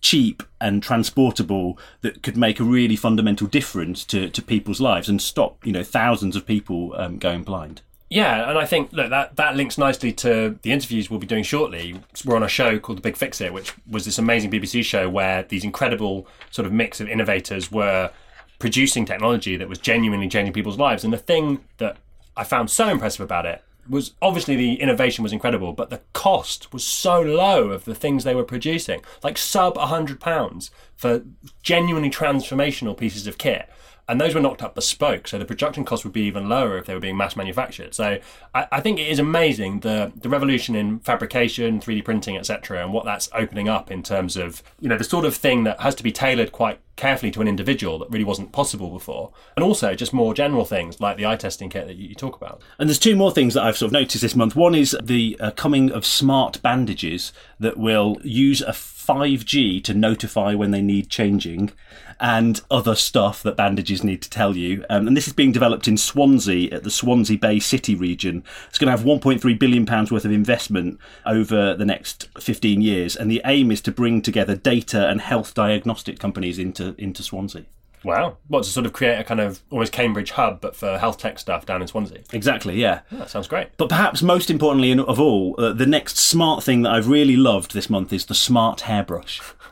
cheap 0.00 0.42
and 0.60 0.82
transportable 0.82 1.78
that 2.00 2.22
could 2.22 2.36
make 2.36 2.58
a 2.58 2.64
really 2.64 2.96
fundamental 2.96 3.46
difference 3.46 4.04
to, 4.06 4.30
to 4.30 4.42
people's 4.42 4.80
lives 4.80 5.08
and 5.08 5.20
stop, 5.20 5.64
you 5.66 5.72
know, 5.72 5.82
thousands 5.82 6.36
of 6.36 6.46
people 6.46 6.94
um, 6.96 7.18
going 7.18 7.42
blind. 7.42 7.82
Yeah, 8.10 8.50
and 8.50 8.58
I 8.58 8.66
think 8.66 8.92
look 8.92 9.10
that 9.10 9.36
that 9.36 9.56
links 9.56 9.78
nicely 9.78 10.12
to 10.14 10.58
the 10.62 10.72
interviews 10.72 11.08
we'll 11.08 11.20
be 11.20 11.28
doing 11.28 11.44
shortly. 11.44 12.00
We're 12.24 12.34
on 12.34 12.42
a 12.42 12.48
show 12.48 12.80
called 12.80 12.98
The 12.98 13.02
Big 13.02 13.16
Fix 13.16 13.40
It, 13.40 13.52
which 13.52 13.72
was 13.88 14.04
this 14.04 14.18
amazing 14.18 14.50
BBC 14.50 14.84
show 14.84 15.08
where 15.08 15.44
these 15.44 15.62
incredible 15.62 16.26
sort 16.50 16.66
of 16.66 16.72
mix 16.72 17.00
of 17.00 17.08
innovators 17.08 17.70
were 17.70 18.10
producing 18.58 19.04
technology 19.04 19.56
that 19.56 19.68
was 19.68 19.78
genuinely 19.78 20.28
changing 20.28 20.52
people's 20.52 20.76
lives. 20.76 21.04
And 21.04 21.12
the 21.12 21.18
thing 21.18 21.64
that 21.78 21.98
I 22.36 22.42
found 22.42 22.68
so 22.68 22.88
impressive 22.88 23.24
about 23.24 23.46
it 23.46 23.62
was 23.88 24.12
obviously 24.20 24.56
the 24.56 24.74
innovation 24.80 25.22
was 25.22 25.32
incredible, 25.32 25.72
but 25.72 25.90
the 25.90 26.00
cost 26.12 26.72
was 26.72 26.84
so 26.84 27.20
low 27.20 27.70
of 27.70 27.84
the 27.84 27.94
things 27.94 28.24
they 28.24 28.34
were 28.34 28.44
producing, 28.44 29.02
like 29.22 29.38
sub 29.38 29.78
a 29.78 29.86
hundred 29.86 30.18
pounds 30.18 30.72
for 30.96 31.22
genuinely 31.62 32.10
transformational 32.10 32.96
pieces 32.96 33.28
of 33.28 33.38
kit. 33.38 33.68
And 34.10 34.20
those 34.20 34.34
were 34.34 34.40
knocked 34.40 34.60
up 34.60 34.74
bespoke, 34.74 35.28
so 35.28 35.38
the 35.38 35.44
production 35.44 35.84
cost 35.84 36.02
would 36.02 36.12
be 36.12 36.22
even 36.22 36.48
lower 36.48 36.76
if 36.76 36.86
they 36.86 36.94
were 36.94 37.00
being 37.00 37.16
mass 37.16 37.36
manufactured. 37.36 37.94
So 37.94 38.18
I, 38.52 38.66
I 38.72 38.80
think 38.80 38.98
it 38.98 39.06
is 39.06 39.20
amazing 39.20 39.80
the 39.80 40.10
the 40.16 40.28
revolution 40.28 40.74
in 40.74 40.98
fabrication, 40.98 41.78
3D 41.78 42.04
printing, 42.04 42.36
etc., 42.36 42.82
and 42.82 42.92
what 42.92 43.04
that's 43.04 43.28
opening 43.32 43.68
up 43.68 43.88
in 43.88 44.02
terms 44.02 44.36
of 44.36 44.64
you 44.80 44.88
know 44.88 44.98
the 44.98 45.04
sort 45.04 45.24
of 45.24 45.36
thing 45.36 45.62
that 45.62 45.80
has 45.80 45.94
to 45.94 46.02
be 46.02 46.10
tailored 46.10 46.50
quite 46.50 46.80
carefully 47.00 47.32
to 47.32 47.40
an 47.40 47.48
individual 47.48 47.98
that 47.98 48.10
really 48.10 48.24
wasn't 48.24 48.52
possible 48.52 48.90
before, 48.90 49.32
and 49.56 49.64
also 49.64 49.94
just 49.94 50.12
more 50.12 50.34
general 50.34 50.66
things 50.66 51.00
like 51.00 51.16
the 51.16 51.26
eye 51.26 51.36
testing 51.36 51.70
kit 51.70 51.86
that 51.86 51.96
you, 51.96 52.08
you 52.08 52.14
talk 52.14 52.36
about. 52.36 52.60
And 52.78 52.88
there's 52.88 52.98
two 52.98 53.16
more 53.16 53.32
things 53.32 53.54
that 53.54 53.62
I've 53.62 53.78
sort 53.78 53.88
of 53.88 53.92
noticed 53.92 54.20
this 54.20 54.36
month. 54.36 54.54
One 54.54 54.74
is 54.74 54.94
the 55.02 55.36
uh, 55.40 55.50
coming 55.52 55.90
of 55.90 56.04
smart 56.04 56.60
bandages 56.60 57.32
that 57.58 57.78
will 57.78 58.18
use 58.22 58.60
a 58.60 58.72
5G 58.72 59.82
to 59.84 59.94
notify 59.94 60.54
when 60.54 60.70
they 60.70 60.82
need 60.82 61.08
changing 61.08 61.72
and 62.20 62.60
other 62.70 62.94
stuff 62.94 63.42
that 63.42 63.56
bandages 63.56 64.04
need 64.04 64.20
to 64.20 64.30
tell 64.30 64.56
you. 64.56 64.84
Um, 64.90 65.08
and 65.08 65.16
this 65.16 65.26
is 65.26 65.32
being 65.32 65.52
developed 65.52 65.88
in 65.88 65.96
Swansea 65.96 66.70
at 66.70 66.84
the 66.84 66.90
Swansea 66.90 67.38
Bay 67.38 67.58
City 67.58 67.94
region. 67.94 68.44
It's 68.68 68.78
going 68.78 68.94
to 68.94 68.96
have 68.96 69.06
1.3 69.06 69.58
billion 69.58 69.86
pounds 69.86 70.12
worth 70.12 70.26
of 70.26 70.30
investment 70.30 71.00
over 71.24 71.74
the 71.74 71.86
next 71.86 72.28
15 72.38 72.82
years. 72.82 73.16
And 73.16 73.30
the 73.30 73.40
aim 73.46 73.72
is 73.72 73.80
to 73.82 73.90
bring 73.90 74.20
together 74.20 74.54
data 74.54 75.08
and 75.08 75.22
health 75.22 75.54
diagnostic 75.54 76.18
companies 76.18 76.58
into, 76.58 76.89
into 76.98 77.22
Swansea. 77.22 77.64
Wow, 78.02 78.38
what 78.48 78.64
to 78.64 78.70
sort 78.70 78.86
of 78.86 78.94
create 78.94 79.18
a 79.18 79.24
kind 79.24 79.40
of 79.40 79.60
almost 79.70 79.92
Cambridge 79.92 80.30
hub, 80.30 80.60
but 80.60 80.74
for 80.74 80.96
health 80.96 81.18
tech 81.18 81.38
stuff 81.38 81.66
down 81.66 81.82
in 81.82 81.88
Swansea. 81.88 82.20
Exactly, 82.32 82.80
yeah. 82.80 83.00
That 83.12 83.28
sounds 83.28 83.46
great. 83.46 83.68
But 83.76 83.90
perhaps 83.90 84.22
most 84.22 84.50
importantly 84.50 84.98
of 84.98 85.20
all, 85.20 85.54
uh, 85.58 85.72
the 85.72 85.86
next 85.86 86.16
smart 86.16 86.64
thing 86.64 86.82
that 86.82 86.92
I've 86.92 87.08
really 87.08 87.36
loved 87.36 87.74
this 87.74 87.90
month 87.90 88.12
is 88.12 88.24
the 88.26 88.34
smart 88.34 88.82
hairbrush. 88.82 89.40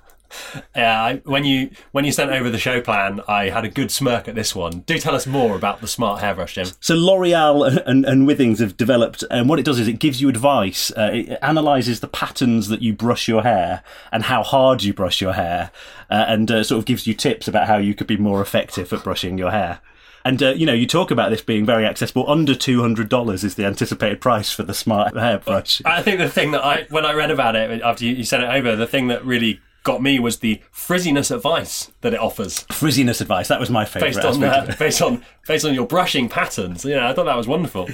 Yeah, 0.77 1.03
I, 1.03 1.17
when 1.25 1.45
you 1.45 1.71
when 1.93 2.05
you 2.05 2.13
sent 2.13 2.31
over 2.31 2.51
the 2.51 2.59
show 2.59 2.81
plan, 2.81 3.21
I 3.27 3.51
had 3.51 3.65
a 3.65 3.69
good 3.69 3.91
smirk 3.91 4.29
at 4.29 4.35
this 4.35 4.55
one. 4.55 4.81
Do 4.81 4.99
tell 4.99 5.15
us 5.15 5.27
more 5.27 5.57
about 5.57 5.81
the 5.81 5.89
smart 5.89 6.21
hairbrush, 6.21 6.55
Jim. 6.55 6.67
So 6.81 6.95
L'Oreal 6.95 7.83
and, 7.87 8.05
and 8.05 8.29
Withings 8.29 8.59
have 8.61 8.77
developed, 8.77 9.25
and 9.31 9.49
what 9.49 9.59
it 9.59 9.65
does 9.65 9.79
is 9.79 9.89
it 9.89 9.99
gives 9.99 10.21
you 10.21 10.29
advice. 10.29 10.91
Uh, 10.97 11.11
it 11.13 11.39
analyzes 11.43 12.01
the 12.01 12.09
patterns 12.09 12.69
that 12.69 12.83
you 12.83 12.93
brush 12.93 13.29
your 13.29 13.43
hair 13.43 13.83
and 14.13 14.25
how 14.25 14.43
hard 14.43 14.83
you 14.83 14.93
brush 14.93 15.21
your 15.21 15.33
hair, 15.33 15.71
uh, 16.11 16.25
and 16.29 16.51
uh, 16.51 16.63
sort 16.63 16.79
of 16.79 16.85
gives 16.85 17.07
you 17.07 17.15
tips 17.15 17.49
about 17.49 17.67
how 17.67 17.77
you 17.77 17.95
could 17.95 18.07
be 18.07 18.17
more 18.17 18.41
effective 18.43 18.93
at 18.93 19.05
brushing 19.05 19.39
your 19.39 19.51
hair. 19.51 19.81
And 20.25 20.43
uh, 20.43 20.51
you 20.51 20.67
know, 20.67 20.75
you 20.75 20.87
talk 20.87 21.11
about 21.11 21.31
this 21.31 21.41
being 21.41 21.65
very 21.65 21.87
accessible. 21.87 22.29
Under 22.31 22.55
two 22.55 22.83
hundred 22.83 23.09
dollars 23.09 23.45
is 23.45 23.55
the 23.55 23.65
anticipated 23.65 24.21
price 24.21 24.53
for 24.53 24.63
the 24.63 24.75
smart 24.75 25.17
hairbrush. 25.17 25.81
I 25.85 26.03
think 26.03 26.19
the 26.19 26.29
thing 26.29 26.51
that 26.51 26.65
I 26.65 26.87
when 26.91 27.07
I 27.07 27.13
read 27.15 27.31
about 27.31 27.57
it 27.57 27.81
after 27.83 28.05
you, 28.05 28.15
you 28.15 28.25
sent 28.25 28.43
it 28.43 28.51
over, 28.51 28.77
the 28.77 28.87
thing 28.87 29.09
that 29.09 29.25
really 29.25 29.61
got 29.89 30.03
me 30.03 30.19
was 30.19 30.41
the 30.41 30.61
frizziness 30.71 31.35
advice 31.35 31.91
that 32.03 32.13
it 32.13 32.21
offers 32.21 32.65
Frizziness 32.65 33.23
advice. 33.23 33.49
That 33.49 33.59
was 33.59 33.71
my 33.71 33.87
favourite. 33.87 34.15
based 34.15 34.25
on 34.25 34.45
uh, 34.45 34.77
based 34.79 35.01
on 35.03 35.25
based 35.47 35.65
on 35.65 35.73
your 35.73 35.87
brushing 35.87 36.29
patterns. 36.29 36.85
yeah, 36.85 37.09
I 37.09 37.15
thought 37.15 37.25
that 37.25 37.37
was 37.37 37.49
wonderful. 37.49 37.89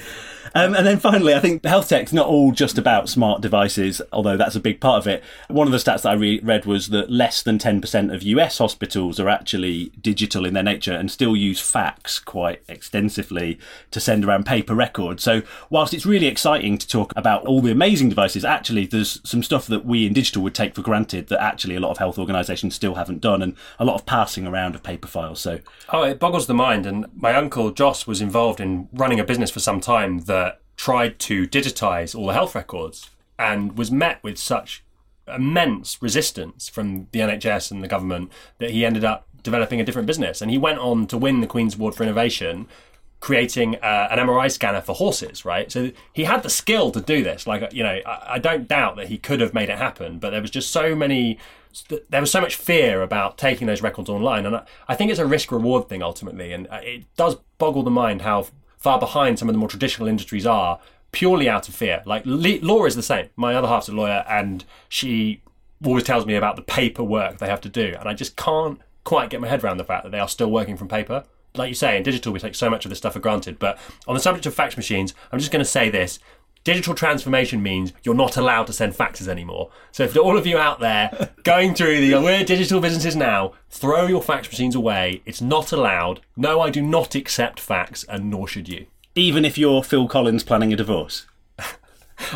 Um, 0.55 0.73
and 0.73 0.87
then 0.87 0.99
finally, 0.99 1.33
I 1.35 1.41
think 1.41 1.65
health 1.65 1.89
tech's 1.89 2.13
not 2.13 2.27
all 2.27 2.53
just 2.53 2.77
about 2.77 3.09
smart 3.09 3.41
devices, 3.41 4.01
although 4.13 4.37
that's 4.37 4.55
a 4.55 4.61
big 4.61 4.79
part 4.79 4.99
of 4.99 5.07
it. 5.07 5.21
One 5.49 5.67
of 5.67 5.73
the 5.73 5.77
stats 5.77 6.03
that 6.03 6.11
I 6.11 6.13
re- 6.13 6.39
read 6.41 6.65
was 6.65 6.89
that 6.89 7.11
less 7.11 7.43
than 7.43 7.59
10% 7.59 8.13
of 8.13 8.23
US 8.23 8.57
hospitals 8.57 9.19
are 9.19 9.27
actually 9.27 9.91
digital 10.01 10.45
in 10.45 10.53
their 10.53 10.63
nature 10.63 10.93
and 10.93 11.11
still 11.11 11.35
use 11.35 11.59
fax 11.59 12.19
quite 12.19 12.63
extensively 12.69 13.59
to 13.91 13.99
send 13.99 14.23
around 14.23 14.45
paper 14.45 14.73
records. 14.73 15.23
So, 15.23 15.41
whilst 15.69 15.93
it's 15.93 16.05
really 16.05 16.27
exciting 16.27 16.77
to 16.77 16.87
talk 16.87 17.11
about 17.17 17.45
all 17.45 17.61
the 17.61 17.71
amazing 17.71 18.07
devices, 18.07 18.45
actually, 18.45 18.85
there's 18.85 19.19
some 19.27 19.43
stuff 19.43 19.67
that 19.67 19.85
we 19.85 20.05
in 20.05 20.13
digital 20.13 20.41
would 20.43 20.55
take 20.55 20.73
for 20.73 20.81
granted 20.81 21.27
that 21.27 21.43
actually 21.43 21.75
a 21.75 21.81
lot 21.81 21.91
of 21.91 21.97
health 21.97 22.17
organisations 22.17 22.75
still 22.75 22.95
haven't 22.95 23.19
done, 23.19 23.41
and 23.41 23.55
a 23.77 23.83
lot 23.83 23.95
of 23.95 24.05
passing 24.05 24.47
around 24.47 24.73
of 24.73 24.83
paper 24.83 25.07
files. 25.07 25.41
So, 25.41 25.59
Oh, 25.89 26.03
it 26.03 26.17
boggles 26.17 26.47
the 26.47 26.53
mind. 26.53 26.85
And 26.85 27.07
my 27.13 27.35
uncle 27.35 27.71
Joss 27.71 28.07
was 28.07 28.21
involved 28.21 28.61
in 28.61 28.87
running 28.93 29.19
a 29.19 29.25
business 29.25 29.51
for 29.51 29.59
some 29.59 29.81
time 29.81 30.19
that 30.19 30.44
tried 30.75 31.19
to 31.19 31.47
digitize 31.47 32.15
all 32.15 32.27
the 32.27 32.33
health 32.33 32.55
records 32.55 33.09
and 33.37 33.77
was 33.77 33.91
met 33.91 34.23
with 34.23 34.37
such 34.37 34.83
immense 35.27 36.01
resistance 36.01 36.69
from 36.69 37.07
the 37.11 37.19
NHS 37.19 37.71
and 37.71 37.83
the 37.83 37.87
government 37.87 38.31
that 38.59 38.71
he 38.71 38.85
ended 38.85 39.03
up 39.03 39.27
developing 39.43 39.79
a 39.79 39.83
different 39.83 40.07
business. 40.07 40.41
And 40.41 40.51
he 40.51 40.57
went 40.57 40.79
on 40.79 41.07
to 41.07 41.17
win 41.17 41.41
the 41.41 41.47
Queen's 41.47 41.75
Award 41.75 41.95
for 41.95 42.03
Innovation. 42.03 42.67
Creating 43.21 43.75
uh, 43.77 44.07
an 44.11 44.19
MRI 44.19 44.51
scanner 44.51 44.81
for 44.81 44.93
horses, 44.93 45.45
right? 45.45 45.71
So 45.71 45.91
he 46.13 46.25
had 46.25 46.43
the 46.43 46.49
skill 46.49 46.91
to 46.91 47.01
do 47.01 47.23
this. 47.23 47.47
Like, 47.47 47.73
you 47.73 47.81
know, 47.81 47.99
I, 48.05 48.33
I 48.33 48.39
don't 48.39 48.67
doubt 48.67 48.97
that 48.97 49.07
he 49.07 49.17
could 49.17 49.39
have 49.39 49.51
made 49.51 49.69
it 49.69 49.79
happen, 49.79 50.19
but 50.19 50.29
there 50.29 50.41
was 50.41 50.51
just 50.51 50.69
so 50.69 50.95
many 50.95 51.39
there 52.09 52.21
was 52.21 52.31
so 52.31 52.39
much 52.39 52.55
fear 52.55 53.01
about 53.01 53.37
taking 53.37 53.67
those 53.67 53.81
records 53.81 54.09
online, 54.09 54.45
and 54.45 54.55
I, 54.55 54.65
I 54.87 54.95
think 54.95 55.11
it's 55.11 55.19
a 55.19 55.25
risk 55.25 55.51
reward 55.51 55.89
thing 55.89 56.01
ultimately, 56.01 56.53
and 56.53 56.67
uh, 56.67 56.79
it 56.81 57.03
does 57.15 57.35
boggle 57.57 57.83
the 57.83 57.91
mind 57.91 58.21
how 58.21 58.47
far 58.85 58.99
behind 58.99 59.39
some 59.39 59.49
of 59.49 59.53
the 59.53 59.57
more 59.57 59.67
traditional 59.67 60.07
industries 60.07 60.45
are 60.45 60.79
purely 61.11 61.49
out 61.49 61.67
of 61.67 61.73
fear. 61.73 62.03
Like 62.05 62.21
law 62.23 62.85
is 62.85 62.95
the 62.95 63.01
same. 63.01 63.29
My 63.35 63.55
other 63.55 63.67
half's 63.67 63.89
a 63.89 63.91
lawyer, 63.91 64.23
and 64.29 64.63
she 64.87 65.41
always 65.83 66.03
tells 66.03 66.27
me 66.27 66.35
about 66.35 66.55
the 66.55 66.61
paperwork 66.61 67.39
they 67.39 67.47
have 67.47 67.61
to 67.61 67.69
do, 67.69 67.95
and 67.99 68.07
I 68.07 68.13
just 68.13 68.35
can't 68.35 68.79
quite 69.03 69.31
get 69.31 69.41
my 69.41 69.47
head 69.47 69.63
around 69.63 69.77
the 69.77 69.83
fact 69.83 70.03
that 70.03 70.11
they 70.11 70.19
are 70.19 70.27
still 70.27 70.51
working 70.51 70.77
from 70.77 70.87
paper. 70.87 71.23
Like 71.55 71.69
you 71.69 71.73
say, 71.73 71.97
in 71.97 72.03
digital, 72.03 72.31
we 72.31 72.37
take 72.37 72.53
so 72.53 72.69
much 72.69 72.85
of 72.85 72.89
this 72.89 72.99
stuff 72.99 73.13
for 73.13 73.19
granted. 73.19 73.57
But 73.57 73.79
on 74.07 74.13
the 74.13 74.21
subject 74.21 74.45
of 74.45 74.53
fax 74.53 74.77
machines, 74.77 75.15
I'm 75.31 75.39
just 75.39 75.51
going 75.51 75.65
to 75.65 75.71
say 75.77 75.89
this 75.89 76.19
digital 76.65 76.93
transformation 76.93 77.63
means 77.63 77.93
you're 78.03 78.13
not 78.13 78.35
allowed 78.35 78.67
to 78.67 78.73
send 78.73 78.93
faxes 78.93 79.29
anymore. 79.29 79.69
So 79.93 80.03
if 80.03 80.17
all 80.17 80.37
of 80.37 80.45
you 80.45 80.57
out 80.57 80.81
there 80.81 81.29
going 81.43 81.73
through 81.73 82.01
the 82.01 82.15
we're 82.21 82.43
digital 82.43 82.81
businesses 82.81 83.15
now, 83.15 83.53
throw 83.69 84.07
your 84.07 84.21
fax 84.21 84.49
machines 84.49 84.75
away. 84.75 85.21
It's 85.25 85.41
not 85.41 85.71
allowed. 85.71 86.19
No, 86.35 86.59
I 86.59 86.69
do 86.69 86.81
not 86.81 87.15
accept 87.15 87.61
fax, 87.61 88.03
and 88.09 88.29
nor 88.29 88.49
should 88.49 88.67
you. 88.67 88.87
even 89.15 89.45
if 89.45 89.57
you're 89.57 89.81
Phil 89.81 90.09
Collins 90.09 90.43
planning 90.43 90.73
a 90.73 90.75
divorce. 90.75 91.25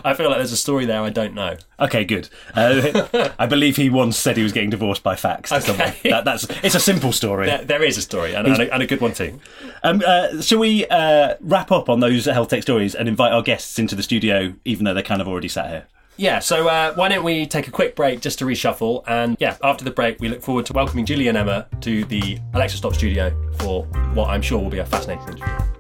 I 0.04 0.14
feel 0.14 0.28
like 0.28 0.38
there's 0.38 0.52
a 0.52 0.58
story 0.58 0.86
there 0.86 1.02
I 1.02 1.10
don't 1.10 1.34
know. 1.34 1.58
Okay, 1.80 2.04
good. 2.04 2.30
Uh, 2.54 3.32
I 3.40 3.46
believe 3.46 3.78
he 3.78 3.90
once 3.90 4.18
said 4.18 4.38
he 4.38 4.44
was 4.44 4.52
getting 4.52 4.70
divorced 4.70 5.04
by 5.04 5.16
fax. 5.16 5.52
Okay. 5.52 5.96
That, 6.10 6.26
that's 6.26 6.46
it's 6.64 6.76
a 6.76 6.80
simple 6.80 7.12
story. 7.12 7.48
There, 7.48 7.64
there 7.64 7.84
is 7.84 7.98
a 7.98 8.02
story, 8.02 8.34
and, 8.34 8.48
and, 8.48 8.62
a, 8.62 8.74
and 8.74 8.84
a 8.84 8.88
good 8.88 9.02
one 9.02 9.14
too. 9.14 9.40
Um, 9.84 10.04
uh, 10.06 10.42
shall 10.42 10.60
we 10.60 10.86
uh, 10.88 11.36
wrap 11.42 11.72
up 11.72 11.90
on 11.90 12.00
those 12.00 12.26
health 12.26 12.50
tech 12.50 12.64
stories 12.64 12.96
and 12.96 13.08
invite 13.08 13.32
our 13.32 13.42
guests 13.42 13.80
into 13.80 13.96
the 13.96 14.04
studio, 14.04 14.54
even 14.66 14.86
though 14.86 14.94
they're 14.94 15.04
kind 15.04 15.22
of 15.22 15.28
already 15.28 15.48
sat 15.48 15.70
here? 15.70 15.88
Yeah, 16.18 16.40
so 16.40 16.68
uh, 16.68 16.94
why 16.96 17.08
don't 17.08 17.24
we 17.24 17.46
take 17.46 17.70
a 17.70 17.72
quick 17.72 17.96
break 17.96 18.20
just 18.20 18.40
to 18.40 18.46
reshuffle? 18.46 19.04
And 19.08 19.38
yeah, 19.40 19.56
after 19.64 19.86
the 19.86 19.92
break, 19.92 20.20
we 20.20 20.28
look 20.28 20.42
forward 20.42 20.66
to 20.66 20.74
welcoming 20.74 21.06
Julie 21.06 21.30
and 21.30 21.38
Emma 21.38 21.68
to 21.80 22.04
the 22.06 22.38
Alexa 22.54 22.76
Stop 22.76 22.94
studio 22.94 23.32
for 23.60 23.86
what 24.14 24.30
I'm 24.30 24.42
sure 24.42 24.60
will 24.60 24.70
be 24.70 24.80
a 24.80 24.86
fascinating 24.86 25.26
interview. 25.30 25.79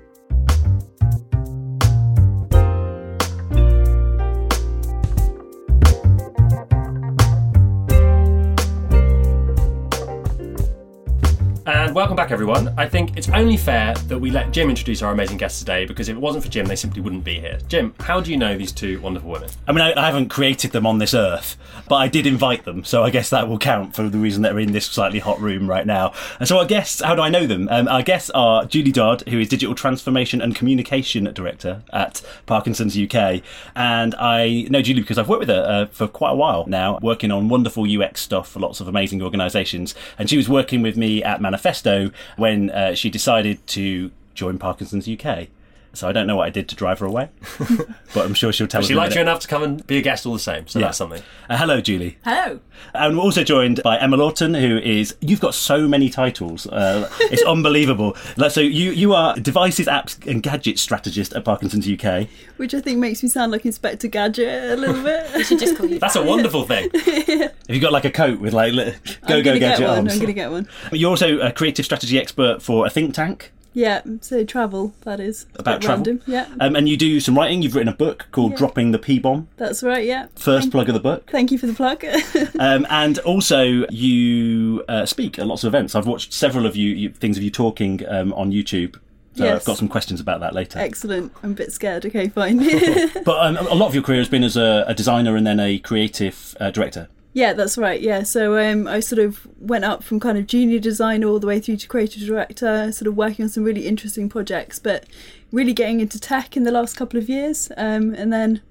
And 11.69 11.93
welcome 11.93 12.15
back, 12.15 12.32
everyone. 12.32 12.73
I 12.79 12.89
think 12.89 13.15
it's 13.15 13.29
only 13.29 13.55
fair 13.55 13.93
that 13.93 14.17
we 14.17 14.32
let 14.32 14.49
Jim 14.51 14.71
introduce 14.71 15.03
our 15.03 15.12
amazing 15.12 15.38
guests 15.38 15.60
today 15.60 15.86
because 15.86 16.10
if 16.10 16.17
it 16.17 16.19
wasn't 16.19 16.43
for 16.43 16.49
Jim, 16.49 16.65
they 16.65 16.75
simply 16.75 16.99
wouldn't 16.99 17.23
be 17.23 17.39
here. 17.39 17.60
Jim, 17.67 17.93
how 17.99 18.19
do 18.19 18.32
you 18.32 18.38
know 18.38 18.58
these 18.58 18.71
two 18.71 18.99
wonderful 19.01 19.29
women? 19.29 19.51
I 19.67 19.71
mean, 19.71 19.82
I, 19.82 19.93
I 19.95 20.08
haven't 20.08 20.29
created 20.29 20.71
them 20.71 20.88
on 20.88 20.97
this 20.97 21.13
earth, 21.13 21.58
but 21.88 21.97
I 21.97 22.08
did 22.08 22.25
invite 22.25 22.65
them, 22.65 22.84
so 22.84 23.03
I 23.03 23.12
guess 23.12 23.29
that 23.29 23.47
will 23.47 23.60
count 23.60 23.93
for 23.93 24.10
the 24.10 24.17
reason 24.17 24.41
that 24.41 24.53
they're 24.53 24.60
in 24.62 24.71
this 24.71 24.88
slightly 24.88 25.19
hot 25.19 25.39
room 25.39 25.69
right 25.69 25.86
now. 25.86 26.12
And 26.39 26.49
so 26.49 26.58
our 26.58 26.65
guests, 26.65 27.03
how 27.03 27.13
do 27.13 27.21
I 27.21 27.29
know 27.29 27.45
them? 27.45 27.67
Um, 27.69 27.88
our 27.88 28.01
guests 28.01 28.32
are 28.32 28.65
Julie 28.65 28.91
Dodd, 28.91 29.29
who 29.29 29.39
is 29.39 29.47
Digital 29.47 29.75
Transformation 29.75 30.41
and 30.41 30.55
Communication 30.55 31.25
Director 31.36 31.84
at 31.93 32.23
Parkinson's 32.47 32.97
UK. 32.97 33.43
And 33.75 34.15
I 34.15 34.65
know 34.71 34.82
Julie 34.82 35.01
because 35.01 35.19
I've 35.19 35.29
worked 35.29 35.41
with 35.41 35.49
her 35.49 35.65
uh, 35.67 35.86
for 35.91 36.08
quite 36.08 36.32
a 36.32 36.36
while 36.36 36.65
now, 36.65 36.97
working 37.03 37.29
on 37.29 37.47
wonderful 37.47 37.86
UX 37.86 38.21
stuff 38.21 38.49
for 38.49 38.60
lots 38.60 38.79
of 38.79 38.88
amazing 38.88 39.21
organisations. 39.21 39.93
And 40.17 40.32
she 40.32 40.36
was 40.36 40.49
working 40.49 40.82
with 40.82 40.97
me 40.97 41.23
at 41.23 41.39
Manifesto 41.60 42.12
when 42.38 42.69
uh, 42.69 42.95
she 42.95 43.10
decided 43.10 43.65
to 43.67 44.12
join 44.34 44.58
Parkinson's 44.58 45.10
UK. 45.10 45.50
So 45.93 46.08
I 46.08 46.12
don't 46.12 46.28
know 46.28 46.36
what 46.36 46.45
I 46.45 46.49
did 46.52 46.69
to 46.69 46.75
drive 46.75 46.99
her 46.99 47.06
away, 47.08 47.30
but 48.13 48.25
I'm 48.25 48.34
sure 48.36 48.54
she'll 48.54 48.67
tell 48.67 48.82
us. 48.82 48.88
She 48.88 48.93
in 48.93 48.97
liked 48.97 49.13
you 49.15 49.19
minute. 49.21 49.32
enough 49.32 49.41
to 49.41 49.47
come 49.47 49.63
and 49.63 49.86
be 49.88 49.97
a 49.97 50.02
guest 50.02 50.25
all 50.25 50.34
the 50.34 50.39
same, 50.39 50.67
so 50.67 50.80
Yeah. 50.80 50.86
that's 50.86 50.97
something. 50.99 51.21
Uh, 51.49 51.58
hello, 51.58 51.82
Julie. 51.82 52.17
Hello. 52.23 52.60
And 52.93 53.17
we're 53.17 53.23
also 53.23 53.43
joined 53.43 53.82
by 53.84 53.97
Emma 53.97 54.15
Lawton, 54.15 54.54
who 54.54 54.78
is. 54.78 55.15
You've 55.19 55.39
got 55.41 55.54
so 55.56 55.88
many 55.88 56.10
titles. 56.10 56.67
Uh, 56.67 57.10
it's 57.21 57.43
unbelievable. 57.43 58.15
Like, 58.38 58.52
So 58.52 58.62
you 58.62 58.91
you 58.91 59.13
are 59.13 59.36
devices, 59.36 59.88
apps, 59.88 60.25
and 60.30 60.43
gadgets 60.43 60.82
strategist 60.82 61.34
at 61.34 61.43
Parkinson's 61.43 61.89
UK. 61.89 62.28
Which 62.58 62.73
I 62.73 62.82
think 62.82 62.99
makes 62.99 63.23
me 63.23 63.30
sound 63.30 63.52
like 63.52 63.65
Inspector 63.65 64.08
Gadget 64.08 64.71
a 64.71 64.75
little 64.75 65.04
bit. 65.04 65.34
we 65.36 65.43
should 65.43 65.60
just 65.60 65.75
call 65.75 65.88
you 65.88 65.99
That's 65.99 66.15
a 66.15 66.23
wonderful 66.23 66.63
thing. 66.65 66.89
Have 66.93 67.52
you 67.75 67.80
got 67.80 67.91
like 67.91 68.06
a 68.06 68.12
coat 68.12 68.39
with 68.39 68.54
like 68.54 68.73
go 68.73 69.38
I'm 69.38 69.43
go 69.43 69.58
gadget 69.58 69.60
get 69.60 69.80
one. 69.82 69.97
arms? 69.97 70.13
I'm 70.13 70.19
gonna 70.19 70.34
get 70.34 70.52
one. 70.52 70.67
You're 70.91 71.10
also 71.10 71.39
a 71.39 71.52
creative 71.52 71.84
strategy 71.86 72.19
expert 72.19 72.62
for 72.62 72.86
a 72.86 72.89
think 72.89 73.13
tank 73.15 73.52
Yeah. 73.73 74.01
So 74.21 74.43
travel. 74.43 74.93
That 75.01 75.19
is 75.19 75.45
about 75.55 75.82
travel. 75.82 76.05
Random. 76.05 76.21
Yeah. 76.25 76.47
Um, 76.60 76.75
and 76.75 76.89
you 76.89 76.97
do 76.97 77.19
some 77.19 77.38
writing. 77.38 77.62
You've 77.62 77.75
written 77.75 77.88
a 77.93 77.95
book 77.95 78.27
called 78.32 78.51
Yeah. 78.51 78.58
"Dropping 78.58 78.91
the 78.91 78.99
P 78.99 79.19
Bomb." 79.19 79.47
That's 79.58 79.84
right. 79.84 80.05
Yeah. 80.05 80.27
First 80.36 80.63
Thank, 80.65 80.71
plug 80.71 80.89
of 80.89 80.93
the 80.95 80.99
book. 80.99 81.29
Thank 81.29 81.51
you 81.51 81.58
for 81.58 81.67
the 81.67 81.73
plug. 81.73 82.03
Um, 82.60 82.86
and 82.89 83.19
also, 83.19 83.86
you 83.89 84.84
uh, 84.89 85.05
speak 85.05 85.39
at 85.39 85.47
lots 85.47 85.63
of 85.63 85.69
events. 85.69 85.95
I've 85.95 86.08
watched 86.08 86.34
several 86.34 86.65
of 86.65 86.75
you, 86.75 86.89
you 86.93 87.10
things 87.10 87.38
of 87.38 87.43
you 87.43 87.49
talking 87.49 88.01
um, 88.08 88.34
on 88.34 88.51
YouTube. 88.51 88.95
So 89.36 89.45
Yes. 89.45 89.62
I've 89.62 89.65
got 89.65 89.77
some 89.77 89.88
questions 89.88 90.19
about 90.19 90.41
that 90.41 90.53
later. 90.53 90.79
Excellent. 90.79 91.32
I'm 91.43 91.51
a 91.51 91.53
bit 91.53 91.71
scared. 91.71 92.05
Okay, 92.05 92.27
fine. 92.27 92.58
But 93.23 93.45
um, 93.45 93.58
a 93.58 93.75
lot 93.75 93.88
of 93.88 93.93
your 93.93 94.03
career 94.03 94.19
has 94.19 94.27
been 94.29 94.43
as 94.43 94.58
a, 94.58 94.84
a 94.88 94.93
designer 94.93 95.36
and 95.36 95.45
then 95.47 95.60
a 95.60 95.79
creative 95.79 96.55
uh, 96.60 96.71
director. 96.71 97.08
Yeah, 97.39 97.54
that's 97.54 97.78
right. 97.78 98.02
Yeah, 98.02 98.23
so 98.23 98.60
um, 98.60 98.86
I 98.86 98.99
sort 98.99 99.19
of 99.19 99.47
went 99.62 99.86
up 99.86 100.04
from 100.04 100.19
kind 100.19 100.38
of 100.38 100.45
junior 100.45 100.78
designer 100.78 101.28
all 101.28 101.39
the 101.39 101.47
way 101.47 101.62
through 101.62 101.78
to 101.78 101.88
creative 101.88 102.28
director, 102.28 102.91
sort 102.91 103.08
of 103.08 103.15
working 103.15 103.43
on 103.43 103.49
some 103.49 103.63
really 103.63 103.88
interesting 103.88 104.28
projects, 104.28 104.78
but 104.78 105.06
really 105.49 105.71
getting 105.71 106.02
into 106.02 106.19
tech 106.19 106.58
in 106.58 106.63
the 106.63 106.71
last 106.71 106.97
couple 106.97 107.17
of 107.17 107.30
years. 107.30 107.71
Um, 107.78 108.13
and 108.13 108.34
then 108.34 108.62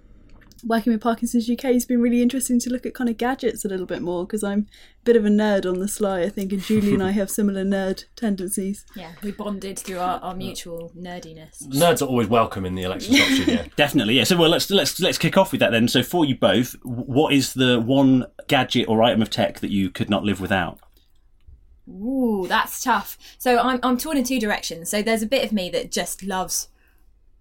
working 0.64 0.92
with 0.92 1.02
Parkinson's 1.02 1.48
UK 1.48 1.62
has 1.72 1.84
been 1.84 2.00
really 2.00 2.22
interesting 2.22 2.58
to 2.60 2.70
look 2.70 2.86
at 2.86 2.94
kind 2.94 3.10
of 3.10 3.16
gadgets 3.16 3.64
a 3.64 3.68
little 3.68 3.86
bit 3.86 4.02
more 4.02 4.26
because 4.26 4.42
I'm 4.42 4.66
a 5.02 5.04
bit 5.04 5.16
of 5.16 5.24
a 5.24 5.28
nerd 5.28 5.66
on 5.68 5.78
the 5.78 5.88
sly, 5.88 6.22
I 6.22 6.28
think, 6.28 6.52
and 6.52 6.62
Julie 6.62 6.94
and 6.94 7.02
I 7.02 7.12
have 7.12 7.30
similar 7.30 7.64
nerd 7.64 8.04
tendencies. 8.16 8.84
Yeah, 8.98 9.12
we 9.22 9.30
bonded 9.30 9.78
through 9.78 9.98
our, 9.98 10.18
our 10.20 10.34
mutual 10.34 10.90
nerdiness. 10.98 11.62
Nerds 11.68 12.02
are 12.02 12.06
always 12.06 12.26
welcome 12.26 12.64
in 12.64 12.74
the 12.74 12.82
Alexa 12.82 13.12
Stop 13.12 13.28
studio. 13.28 13.64
Definitely, 13.76 14.14
yeah. 14.14 14.24
So 14.24 14.36
well, 14.36 14.50
let's 14.50 14.68
let's 14.70 14.98
let's 14.98 15.18
kick 15.18 15.36
off 15.36 15.52
with 15.52 15.60
that 15.60 15.70
then. 15.70 15.86
So 15.86 16.02
for 16.02 16.24
you 16.24 16.36
both, 16.36 16.74
what 16.82 17.32
is 17.32 17.54
the 17.54 17.80
one 17.80 18.26
gadget 18.48 18.88
or 18.88 19.02
item 19.04 19.22
of 19.22 19.30
tech 19.30 19.60
that 19.60 19.70
you 19.70 19.90
could 19.90 20.10
not 20.10 20.24
live 20.24 20.40
without? 20.40 20.80
Ooh, 21.88 22.46
that's 22.48 22.82
tough. 22.82 23.16
So 23.38 23.58
I'm 23.58 23.78
I'm 23.82 23.98
torn 23.98 24.16
in 24.16 24.24
two 24.24 24.40
directions. 24.40 24.90
So 24.90 25.00
there's 25.00 25.22
a 25.22 25.26
bit 25.26 25.44
of 25.44 25.52
me 25.52 25.70
that 25.70 25.92
just 25.92 26.24
loves 26.24 26.68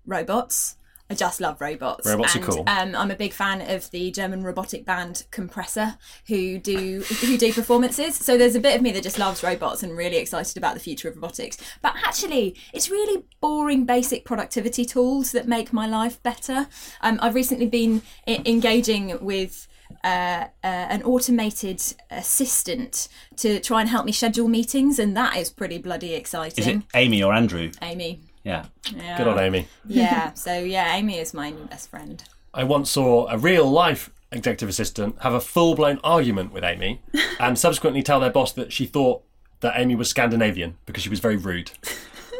robots. 0.06 0.77
I 1.10 1.16
just 1.16 1.40
love 1.40 1.62
robots. 1.62 2.06
Robots 2.06 2.36
are 2.36 2.40
and, 2.40 2.48
cool. 2.48 2.64
Um, 2.68 2.96
I'm 2.96 3.12
a 3.12 3.16
big 3.16 3.34
fan 3.34 3.62
of 3.62 3.90
the 3.92 4.12
German 4.12 4.44
robotic 4.44 4.86
band 4.86 5.26
Compressor, 5.32 5.98
who 6.28 6.58
do 6.58 7.04
who 7.22 7.38
do 7.38 7.54
performances. 7.54 8.16
So 8.16 8.38
there's 8.38 8.56
a 8.56 8.60
bit 8.60 8.76
of 8.76 8.82
me 8.82 8.92
that 8.92 9.04
just 9.04 9.18
loves 9.18 9.44
robots 9.44 9.84
and 9.84 9.96
really 9.96 10.18
excited 10.18 10.58
about 10.58 10.74
the 10.74 10.80
future 10.80 11.08
of 11.08 11.16
robotics. 11.16 11.58
But 11.82 11.96
actually, 12.06 12.56
it's 12.74 12.90
really 12.90 13.24
boring, 13.40 13.86
basic 13.86 14.26
productivity 14.26 14.84
tools 14.84 15.32
that 15.32 15.48
make 15.48 15.72
my 15.72 15.88
life 15.88 16.22
better. 16.24 16.68
Um, 17.02 17.20
I've 17.22 17.36
recently 17.36 17.68
been 17.68 18.02
I- 18.28 18.42
engaging 18.46 19.18
with 19.24 19.68
uh, 20.04 20.48
uh, 20.64 20.68
an 20.68 21.04
automated 21.04 21.82
assistant 22.12 23.08
to 23.38 23.60
try 23.60 23.82
and 23.82 23.90
help 23.90 24.06
me 24.06 24.12
schedule 24.12 24.48
meetings, 24.48 25.00
and 25.00 25.16
that 25.16 25.38
is 25.38 25.50
pretty 25.50 25.78
bloody 25.78 26.14
exciting. 26.14 26.64
Is 26.64 26.68
it 26.68 26.84
Amy 26.94 27.24
or 27.24 27.34
Andrew? 27.34 27.72
Amy? 27.82 28.22
Yeah. 28.48 28.66
Yeah. 28.96 29.18
Good 29.18 29.28
on 29.28 29.40
Amy. 29.40 29.68
Yeah. 29.86 30.34
So 30.34 30.58
yeah, 30.58 30.96
Amy 30.96 31.20
is 31.20 31.34
my 31.34 31.50
new 31.50 31.66
best 31.66 31.90
friend. 31.90 32.24
I 32.54 32.64
once 32.64 32.90
saw 32.90 33.28
a 33.28 33.38
real 33.38 33.70
life 33.70 34.10
executive 34.32 34.70
assistant 34.70 35.16
have 35.22 35.34
a 35.34 35.42
full 35.42 35.76
blown 35.76 36.00
argument 36.04 36.54
with 36.54 36.64
Amy 36.64 37.02
and 37.40 37.60
subsequently 37.60 38.02
tell 38.02 38.20
their 38.20 38.30
boss 38.30 38.54
that 38.54 38.72
she 38.72 38.86
thought 38.86 39.22
that 39.60 39.74
Amy 39.76 39.96
was 39.96 40.10
Scandinavian 40.10 40.78
because 40.86 41.04
she 41.04 41.10
was 41.10 41.20
very 41.20 41.36
rude. 41.36 41.72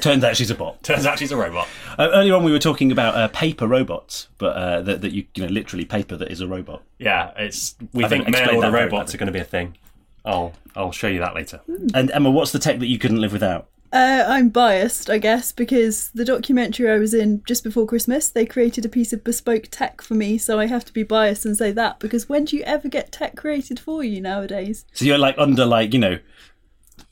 Turns 0.02 0.24
out 0.24 0.38
she's 0.38 0.52
a 0.52 0.56
bot. 0.56 0.82
Turns 0.84 1.06
out 1.06 1.20
she's 1.20 1.32
a 1.32 1.38
robot. 1.38 1.68
Uh, 1.98 2.10
earlier 2.14 2.36
on, 2.36 2.44
we 2.44 2.52
were 2.52 2.60
talking 2.60 2.92
about 2.92 3.16
uh, 3.16 3.28
paper 3.30 3.68
robots, 3.68 4.28
but 4.38 4.56
uh, 4.56 4.82
that, 4.84 5.02
that 5.02 5.12
you, 5.12 5.26
you 5.34 5.44
know, 5.44 5.50
literally 5.50 5.86
paper 5.86 6.16
that 6.16 6.32
is 6.32 6.40
a 6.40 6.48
robot. 6.48 6.84
Yeah, 7.00 7.32
it's. 7.36 7.76
We 7.94 8.06
I 8.06 8.08
think 8.08 8.26
think 8.26 8.38
mail 8.38 8.58
order 8.58 8.72
robots 8.72 9.16
are 9.16 9.18
going 9.18 9.26
to 9.28 9.34
be 9.34 9.40
a 9.40 9.44
thing. 9.44 9.76
I'll 10.24 10.54
I'll 10.76 10.92
show 10.92 11.08
you 11.08 11.20
that 11.20 11.34
later. 11.34 11.62
And 11.96 12.12
Emma, 12.12 12.30
what's 12.30 12.52
the 12.52 12.60
tech 12.60 12.78
that 12.78 12.86
you 12.86 13.00
couldn't 13.00 13.20
live 13.20 13.34
without? 13.34 13.70
Uh, 13.92 14.26
I'm 14.28 14.50
biased, 14.50 15.10
I 15.10 15.18
guess, 15.18 15.52
because 15.52 16.10
the 16.12 16.26
documentary 16.26 16.90
I 16.90 16.98
was 16.98 17.14
in 17.14 17.42
just 17.46 17.64
before 17.64 17.86
Christmas, 17.86 18.28
they 18.28 18.46
created 18.46 18.86
a 18.86 18.90
piece 18.90 19.14
of 19.14 19.24
bespoke 19.24 19.68
tech 19.72 20.02
for 20.02 20.14
me, 20.14 20.38
so 20.38 20.60
I 20.60 20.66
have 20.68 20.84
to 20.86 20.94
be 20.94 21.04
biased 21.04 21.46
and 21.46 21.56
say 21.56 21.72
that 21.72 22.00
because 22.00 22.28
when 22.28 22.46
do 22.46 22.58
you 22.58 22.64
ever 22.64 22.90
get 22.90 23.12
tech 23.12 23.36
created 23.38 23.80
for 23.80 24.04
you 24.04 24.20
nowadays? 24.20 24.86
So 24.94 25.06
you're 25.06 25.18
like 25.18 25.36
under 25.38 25.66
like 25.66 25.94
you 25.94 26.00
know 26.00 26.20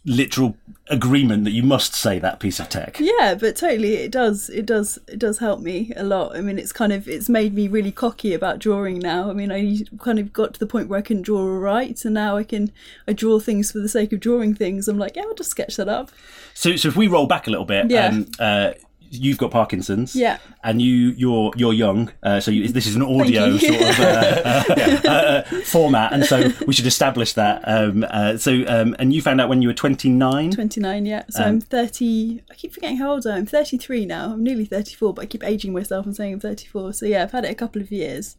literal 0.05 0.55
agreement 0.89 1.43
that 1.45 1.51
you 1.51 1.63
must 1.63 1.95
say 1.95 2.19
that 2.19 2.39
piece 2.39 2.59
of 2.59 2.69
tech. 2.69 2.97
Yeah, 2.99 3.33
but 3.39 3.55
totally, 3.55 3.95
it 3.95 4.11
does, 4.11 4.49
it 4.51 4.67
does, 4.67 4.99
it 5.07 5.17
does 5.17 5.39
help 5.39 5.59
me 5.61 5.91
a 5.95 6.03
lot. 6.03 6.35
I 6.35 6.41
mean, 6.41 6.59
it's 6.59 6.71
kind 6.71 6.93
of, 6.93 7.07
it's 7.07 7.27
made 7.27 7.55
me 7.55 7.67
really 7.67 7.91
cocky 7.91 8.33
about 8.33 8.59
drawing 8.59 8.99
now. 8.99 9.29
I 9.31 9.33
mean, 9.33 9.51
I 9.51 9.79
kind 9.99 10.19
of 10.19 10.31
got 10.31 10.53
to 10.53 10.59
the 10.59 10.67
point 10.67 10.87
where 10.87 10.99
I 10.99 11.01
couldn't 11.01 11.23
draw 11.23 11.39
all 11.39 11.57
right, 11.57 12.03
and 12.05 12.13
now 12.13 12.37
I 12.37 12.43
can, 12.43 12.71
I 13.07 13.13
draw 13.13 13.39
things 13.39 13.71
for 13.71 13.79
the 13.79 13.89
sake 13.89 14.13
of 14.13 14.19
drawing 14.19 14.53
things. 14.53 14.87
I'm 14.87 14.99
like, 14.99 15.15
yeah, 15.15 15.23
I'll 15.23 15.33
just 15.33 15.49
sketch 15.49 15.75
that 15.77 15.89
up. 15.89 16.11
So 16.53 16.75
so 16.75 16.87
if 16.89 16.95
we 16.95 17.07
roll 17.07 17.25
back 17.25 17.47
a 17.47 17.49
little 17.49 17.65
bit, 17.65 17.89
Yeah. 17.89 18.07
um, 18.09 18.27
uh, 18.39 18.71
you've 19.09 19.37
got 19.37 19.51
Parkinson's. 19.51 20.15
Yeah. 20.15 20.37
And 20.63 20.81
you 20.81 21.13
you're 21.17 21.51
you're 21.55 21.73
young, 21.73 22.11
uh, 22.23 22.39
so 22.39 22.51
you, 22.51 22.67
this 22.67 22.87
is 22.87 22.95
an 22.95 23.01
audio 23.01 23.57
sort 23.57 23.81
of 23.81 23.99
uh, 23.99 24.63
uh, 25.05 25.09
uh, 25.09 25.43
format, 25.61 26.13
and 26.13 26.25
so 26.25 26.51
we 26.65 26.73
should 26.73 26.87
establish 26.87 27.33
that. 27.33 27.61
Um, 27.65 28.05
uh, 28.09 28.37
so 28.37 28.63
um, 28.67 28.95
and 28.99 29.13
you 29.13 29.21
found 29.21 29.39
out 29.41 29.49
when 29.49 29.61
you 29.61 29.67
were 29.67 29.73
29. 29.73 30.51
29, 30.51 31.05
yeah. 31.05 31.23
So 31.29 31.43
Um, 31.43 31.49
I'm 31.49 31.61
30. 31.61 32.41
I 32.49 32.53
keep 32.55 32.73
forgetting 32.73 32.97
how 32.97 33.11
old 33.11 33.27
I 33.27 33.31
am. 33.31 33.37
I'm 33.39 33.45
33 33.45 34.05
now. 34.05 34.33
I'm 34.33 34.43
nearly 34.43 34.65
34, 34.65 35.13
but 35.13 35.21
I 35.23 35.25
keep 35.25 35.43
aging 35.43 35.73
myself 35.73 36.05
and 36.05 36.15
saying 36.15 36.33
I'm 36.33 36.39
34. 36.39 36.93
So 36.93 37.05
yeah, 37.05 37.23
I've 37.23 37.31
had 37.31 37.45
it 37.45 37.51
a 37.51 37.55
couple 37.55 37.81
of 37.81 37.91
years. 37.91 38.35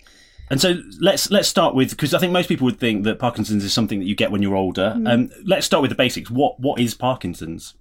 And 0.48 0.60
so 0.60 0.74
let's 1.00 1.30
let's 1.30 1.48
start 1.48 1.74
with 1.74 1.90
because 1.90 2.14
I 2.14 2.18
think 2.18 2.32
most 2.32 2.48
people 2.48 2.64
would 2.66 2.78
think 2.78 3.04
that 3.04 3.18
Parkinson's 3.18 3.64
is 3.64 3.72
something 3.72 3.98
that 3.98 4.06
you 4.06 4.14
get 4.14 4.30
when 4.30 4.42
you're 4.42 4.54
older. 4.54 4.94
Mm. 4.96 5.12
Um, 5.12 5.30
let's 5.44 5.66
start 5.66 5.82
with 5.82 5.90
the 5.90 5.96
basics. 5.96 6.30
What 6.30 6.60
what 6.60 6.80
is 6.80 6.94
Parkinson's? 6.94 7.74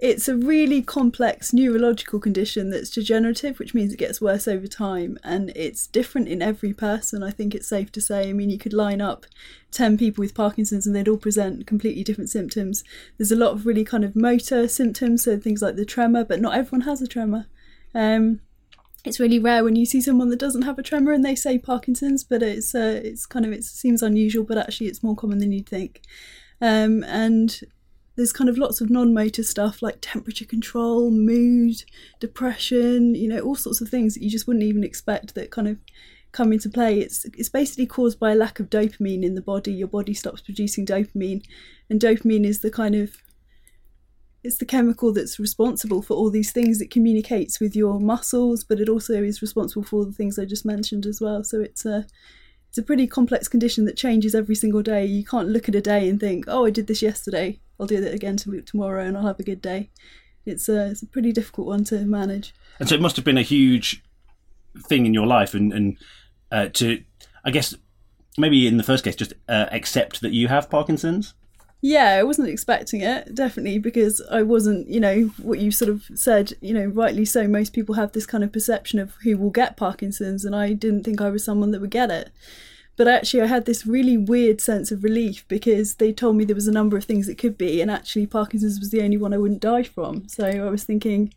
It's 0.00 0.28
a 0.28 0.36
really 0.36 0.80
complex 0.80 1.52
neurological 1.52 2.20
condition 2.20 2.70
that's 2.70 2.88
degenerative, 2.88 3.58
which 3.58 3.74
means 3.74 3.92
it 3.92 3.98
gets 3.98 4.18
worse 4.18 4.48
over 4.48 4.66
time, 4.66 5.18
and 5.22 5.52
it's 5.54 5.86
different 5.86 6.28
in 6.28 6.40
every 6.40 6.72
person. 6.72 7.22
I 7.22 7.30
think 7.30 7.54
it's 7.54 7.68
safe 7.68 7.92
to 7.92 8.00
say. 8.00 8.30
I 8.30 8.32
mean, 8.32 8.48
you 8.48 8.56
could 8.56 8.72
line 8.72 9.02
up 9.02 9.26
10 9.72 9.98
people 9.98 10.22
with 10.22 10.34
Parkinson's 10.34 10.86
and 10.86 10.96
they'd 10.96 11.06
all 11.06 11.18
present 11.18 11.66
completely 11.66 12.02
different 12.02 12.30
symptoms. 12.30 12.82
There's 13.18 13.30
a 13.30 13.36
lot 13.36 13.52
of 13.52 13.66
really 13.66 13.84
kind 13.84 14.02
of 14.02 14.16
motor 14.16 14.66
symptoms, 14.68 15.24
so 15.24 15.38
things 15.38 15.60
like 15.60 15.76
the 15.76 15.84
tremor, 15.84 16.24
but 16.24 16.40
not 16.40 16.56
everyone 16.56 16.86
has 16.86 17.02
a 17.02 17.06
tremor. 17.06 17.46
Um, 17.94 18.40
it's 19.04 19.20
really 19.20 19.38
rare 19.38 19.62
when 19.64 19.76
you 19.76 19.84
see 19.84 20.00
someone 20.00 20.30
that 20.30 20.38
doesn't 20.38 20.62
have 20.62 20.78
a 20.78 20.82
tremor 20.82 21.12
and 21.12 21.24
they 21.24 21.34
say 21.34 21.58
Parkinson's, 21.58 22.24
but 22.24 22.42
it's 22.42 22.74
uh, 22.74 23.02
it's 23.04 23.26
kind 23.26 23.44
of 23.44 23.52
it 23.52 23.64
seems 23.64 24.02
unusual, 24.02 24.44
but 24.44 24.56
actually 24.56 24.86
it's 24.86 25.02
more 25.02 25.16
common 25.16 25.38
than 25.38 25.52
you'd 25.52 25.68
think. 25.68 26.00
Um, 26.62 27.04
and 27.04 27.60
there's 28.20 28.34
kind 28.34 28.50
of 28.50 28.58
lots 28.58 28.82
of 28.82 28.90
non-motor 28.90 29.42
stuff 29.42 29.80
like 29.80 29.96
temperature 30.02 30.44
control, 30.44 31.10
mood, 31.10 31.82
depression, 32.20 33.14
you 33.14 33.26
know, 33.26 33.40
all 33.40 33.54
sorts 33.54 33.80
of 33.80 33.88
things 33.88 34.12
that 34.12 34.22
you 34.22 34.28
just 34.28 34.46
wouldn't 34.46 34.62
even 34.62 34.84
expect 34.84 35.34
that 35.34 35.50
kind 35.50 35.66
of 35.66 35.78
come 36.32 36.52
into 36.52 36.68
play. 36.68 37.00
It's 37.00 37.24
it's 37.24 37.48
basically 37.48 37.86
caused 37.86 38.20
by 38.20 38.32
a 38.32 38.34
lack 38.34 38.60
of 38.60 38.68
dopamine 38.68 39.24
in 39.24 39.36
the 39.36 39.40
body. 39.40 39.72
Your 39.72 39.88
body 39.88 40.12
stops 40.12 40.42
producing 40.42 40.84
dopamine, 40.84 41.42
and 41.88 41.98
dopamine 41.98 42.44
is 42.44 42.60
the 42.60 42.70
kind 42.70 42.94
of 42.94 43.16
it's 44.44 44.58
the 44.58 44.66
chemical 44.66 45.14
that's 45.14 45.38
responsible 45.38 46.02
for 46.02 46.12
all 46.12 46.30
these 46.30 46.52
things. 46.52 46.82
It 46.82 46.90
communicates 46.90 47.58
with 47.58 47.74
your 47.74 48.00
muscles, 48.00 48.64
but 48.64 48.80
it 48.80 48.90
also 48.90 49.22
is 49.22 49.40
responsible 49.40 49.82
for 49.82 49.96
all 49.96 50.04
the 50.04 50.12
things 50.12 50.38
I 50.38 50.44
just 50.44 50.66
mentioned 50.66 51.06
as 51.06 51.22
well. 51.22 51.42
So 51.42 51.62
it's 51.62 51.86
a 51.86 52.06
it's 52.70 52.78
a 52.78 52.82
pretty 52.84 53.08
complex 53.08 53.48
condition 53.48 53.84
that 53.86 53.96
changes 53.96 54.32
every 54.32 54.54
single 54.54 54.80
day. 54.80 55.04
You 55.04 55.24
can't 55.24 55.48
look 55.48 55.68
at 55.68 55.74
a 55.74 55.80
day 55.80 56.08
and 56.08 56.20
think, 56.20 56.44
"Oh, 56.46 56.66
I 56.66 56.70
did 56.70 56.86
this 56.86 57.02
yesterday. 57.02 57.58
I'll 57.80 57.86
do 57.88 57.96
it 57.96 58.14
again 58.14 58.36
tomorrow, 58.36 59.04
and 59.04 59.16
I'll 59.16 59.26
have 59.26 59.40
a 59.40 59.42
good 59.42 59.60
day." 59.60 59.90
It's 60.46 60.68
a 60.68 60.90
it's 60.90 61.02
a 61.02 61.06
pretty 61.06 61.32
difficult 61.32 61.66
one 61.66 61.82
to 61.84 62.04
manage. 62.04 62.54
And 62.78 62.88
so 62.88 62.94
it 62.94 63.00
must 63.00 63.16
have 63.16 63.24
been 63.24 63.38
a 63.38 63.42
huge 63.42 64.04
thing 64.88 65.04
in 65.04 65.12
your 65.12 65.26
life, 65.26 65.52
and 65.52 65.72
and 65.72 65.98
uh, 66.52 66.68
to 66.74 67.02
I 67.44 67.50
guess 67.50 67.74
maybe 68.38 68.68
in 68.68 68.76
the 68.76 68.84
first 68.84 69.02
case 69.02 69.16
just 69.16 69.34
uh, 69.48 69.66
accept 69.72 70.20
that 70.20 70.32
you 70.32 70.46
have 70.46 70.70
Parkinson's. 70.70 71.34
Yeah, 71.82 72.16
I 72.18 72.24
wasn't 72.24 72.48
expecting 72.48 73.00
it, 73.00 73.34
definitely, 73.34 73.78
because 73.78 74.20
I 74.30 74.42
wasn't, 74.42 74.88
you 74.88 75.00
know, 75.00 75.30
what 75.38 75.60
you 75.60 75.70
sort 75.70 75.88
of 75.88 76.04
said, 76.14 76.52
you 76.60 76.74
know, 76.74 76.84
rightly 76.84 77.24
so. 77.24 77.48
Most 77.48 77.72
people 77.72 77.94
have 77.94 78.12
this 78.12 78.26
kind 78.26 78.44
of 78.44 78.52
perception 78.52 78.98
of 78.98 79.14
who 79.22 79.38
will 79.38 79.48
get 79.50 79.78
Parkinson's, 79.78 80.44
and 80.44 80.54
I 80.54 80.74
didn't 80.74 81.04
think 81.04 81.22
I 81.22 81.30
was 81.30 81.42
someone 81.42 81.70
that 81.70 81.80
would 81.80 81.90
get 81.90 82.10
it. 82.10 82.30
But 82.96 83.08
actually, 83.08 83.42
I 83.42 83.46
had 83.46 83.64
this 83.64 83.86
really 83.86 84.18
weird 84.18 84.60
sense 84.60 84.92
of 84.92 85.02
relief 85.02 85.46
because 85.48 85.94
they 85.94 86.12
told 86.12 86.36
me 86.36 86.44
there 86.44 86.54
was 86.54 86.68
a 86.68 86.72
number 86.72 86.98
of 86.98 87.04
things 87.04 87.28
it 87.28 87.38
could 87.38 87.56
be, 87.56 87.80
and 87.80 87.90
actually, 87.90 88.26
Parkinson's 88.26 88.78
was 88.78 88.90
the 88.90 89.02
only 89.02 89.16
one 89.16 89.32
I 89.32 89.38
wouldn't 89.38 89.62
die 89.62 89.84
from. 89.84 90.28
So 90.28 90.46
I 90.46 90.68
was 90.68 90.84
thinking, 90.84 91.32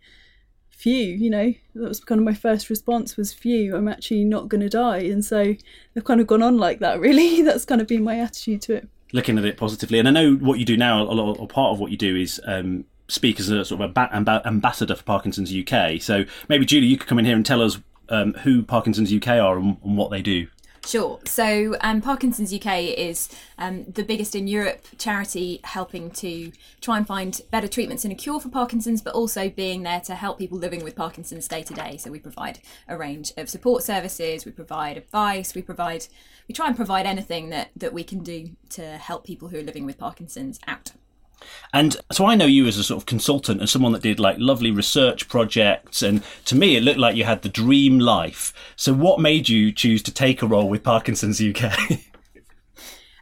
phew, 0.69 0.93
you 0.93 1.29
know, 1.29 1.53
that 1.75 1.87
was 1.87 2.01
kind 2.01 2.19
of 2.19 2.25
my 2.25 2.33
first 2.33 2.69
response 2.69 3.15
was, 3.17 3.33
phew, 3.33 3.75
I'm 3.77 3.87
actually 3.87 4.25
not 4.25 4.49
going 4.49 4.61
to 4.61 4.69
die. 4.69 4.99
And 4.99 5.23
so 5.23 5.55
I've 5.95 6.03
kind 6.03 6.19
of 6.21 6.27
gone 6.27 6.41
on 6.43 6.57
like 6.57 6.79
that, 6.79 6.99
really. 7.01 7.43
That's 7.43 7.65
kind 7.65 7.81
of 7.81 7.87
been 7.87 8.03
my 8.03 8.19
attitude 8.19 8.61
to 8.63 8.75
it. 8.75 8.89
Looking 9.13 9.37
at 9.37 9.45
it 9.45 9.55
positively. 9.55 9.99
And 9.99 10.07
I 10.07 10.11
know 10.11 10.33
what 10.33 10.59
you 10.59 10.65
do 10.65 10.75
now, 10.75 11.01
a 11.01 11.13
lot, 11.13 11.39
or 11.39 11.47
part 11.47 11.71
of 11.71 11.79
what 11.79 11.91
you 11.91 11.97
do 11.97 12.17
is 12.17 12.41
um, 12.45 12.83
speak 13.07 13.39
as 13.39 13.49
a 13.49 13.63
sort 13.63 13.79
of 13.79 13.89
a 13.89 13.93
ba- 13.93 14.09
amba- 14.11 14.41
ambassador 14.45 14.95
for 14.95 15.03
Parkinson's 15.03 15.53
UK. 15.55 16.01
So 16.01 16.25
maybe 16.49 16.65
Julie, 16.65 16.87
you 16.87 16.97
could 16.97 17.07
come 17.07 17.19
in 17.19 17.25
here 17.25 17.35
and 17.35 17.45
tell 17.45 17.61
us 17.61 17.79
um, 18.09 18.33
who 18.33 18.63
Parkinson's 18.63 19.13
UK 19.13 19.27
are 19.29 19.57
and, 19.57 19.77
and 19.83 19.97
what 19.97 20.11
they 20.11 20.21
do. 20.21 20.47
Sure. 20.85 21.19
So, 21.25 21.75
um, 21.79 22.01
Parkinson's 22.01 22.53
UK 22.53 22.79
is 22.97 23.29
um, 23.57 23.85
the 23.85 24.03
biggest 24.03 24.35
in 24.35 24.47
Europe 24.47 24.85
charity 24.97 25.61
helping 25.63 26.11
to 26.11 26.51
try 26.81 26.97
and 26.97 27.07
find 27.07 27.39
better 27.51 27.69
treatments 27.69 28.03
and 28.03 28.11
a 28.11 28.15
cure 28.15 28.39
for 28.39 28.49
Parkinson's, 28.49 29.01
but 29.01 29.13
also 29.13 29.49
being 29.49 29.83
there 29.83 30.01
to 30.01 30.15
help 30.15 30.37
people 30.37 30.57
living 30.57 30.83
with 30.83 30.95
Parkinson's 30.95 31.47
day 31.47 31.63
to 31.63 31.73
day. 31.73 31.95
So, 31.97 32.11
we 32.11 32.19
provide 32.19 32.59
a 32.87 32.97
range 32.97 33.31
of 33.37 33.49
support 33.49 33.83
services, 33.83 34.45
we 34.45 34.51
provide 34.51 34.97
advice, 34.97 35.55
we 35.55 35.61
provide, 35.61 36.07
we 36.49 36.53
try 36.53 36.67
and 36.67 36.75
provide 36.75 37.05
anything 37.05 37.49
that, 37.49 37.69
that 37.77 37.93
we 37.93 38.03
can 38.03 38.19
do 38.19 38.49
to 38.71 38.97
help 38.97 39.25
people 39.25 39.47
who 39.47 39.59
are 39.59 39.63
living 39.63 39.85
with 39.85 39.97
Parkinson's 39.97 40.59
out. 40.67 40.91
And 41.73 41.97
so 42.11 42.25
I 42.25 42.35
know 42.35 42.45
you 42.45 42.67
as 42.67 42.77
a 42.77 42.83
sort 42.83 43.01
of 43.01 43.05
consultant 43.05 43.59
and 43.59 43.69
someone 43.69 43.91
that 43.93 44.01
did 44.01 44.19
like 44.19 44.37
lovely 44.39 44.71
research 44.71 45.27
projects. 45.27 46.01
And 46.01 46.23
to 46.45 46.55
me, 46.55 46.75
it 46.75 46.83
looked 46.83 46.99
like 46.99 47.15
you 47.15 47.23
had 47.23 47.41
the 47.41 47.49
dream 47.49 47.99
life. 47.99 48.53
So 48.75 48.93
what 48.93 49.19
made 49.19 49.49
you 49.49 49.71
choose 49.71 50.03
to 50.03 50.13
take 50.13 50.41
a 50.41 50.47
role 50.47 50.69
with 50.69 50.83
Parkinson's 50.83 51.41
UK? 51.41 51.99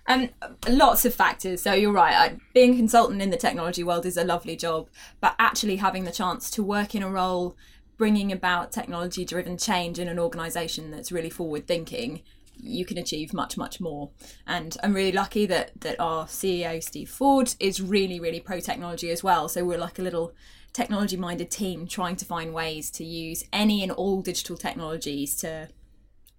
Um, 0.08 0.30
lots 0.68 1.06
of 1.06 1.14
factors. 1.14 1.62
So 1.62 1.74
you're 1.74 1.94
right. 1.94 2.14
I, 2.14 2.38
being 2.54 2.74
a 2.74 2.78
consultant 2.78 3.22
in 3.22 3.30
the 3.30 3.38
technology 3.38 3.84
world 3.84 4.06
is 4.06 4.18
a 4.18 4.26
lovely 4.26 4.58
job, 4.58 4.90
but 5.22 5.36
actually 5.40 5.78
having 5.78 6.04
the 6.04 6.12
chance 6.12 6.52
to 6.52 6.64
work 6.64 6.96
in 6.96 7.04
a 7.04 7.10
role 7.10 7.56
bringing 7.98 8.32
about 8.32 8.72
technology-driven 8.72 9.58
change 9.58 10.00
in 10.00 10.08
an 10.08 10.18
organisation 10.18 10.92
that's 10.92 11.12
really 11.12 11.30
forward-thinking, 11.30 12.24
you 12.56 12.86
can 12.86 12.98
achieve 12.98 13.34
much, 13.34 13.58
much 13.58 13.80
more. 13.80 14.10
And 14.46 14.76
I'm 14.84 14.94
really 14.94 15.12
lucky 15.12 15.46
that 15.48 15.72
that 15.82 16.00
our 16.00 16.26
CEO 16.26 16.84
Steve 16.84 17.10
Ford 17.10 17.54
is 17.60 17.82
really, 17.82 18.20
really 18.20 18.40
pro-technology 18.40 19.10
as 19.10 19.24
well. 19.24 19.50
So 19.50 19.66
we're 19.66 19.78
like 19.78 20.00
a 20.00 20.04
little 20.04 20.34
technology-minded 20.74 21.52
team 21.52 21.86
trying 21.86 22.16
to 22.16 22.26
find 22.26 22.54
ways 22.54 22.90
to 22.92 23.04
use 23.04 23.44
any 23.52 23.84
and 23.84 23.92
all 23.92 24.22
digital 24.22 24.56
technologies 24.56 25.36
to 25.38 25.68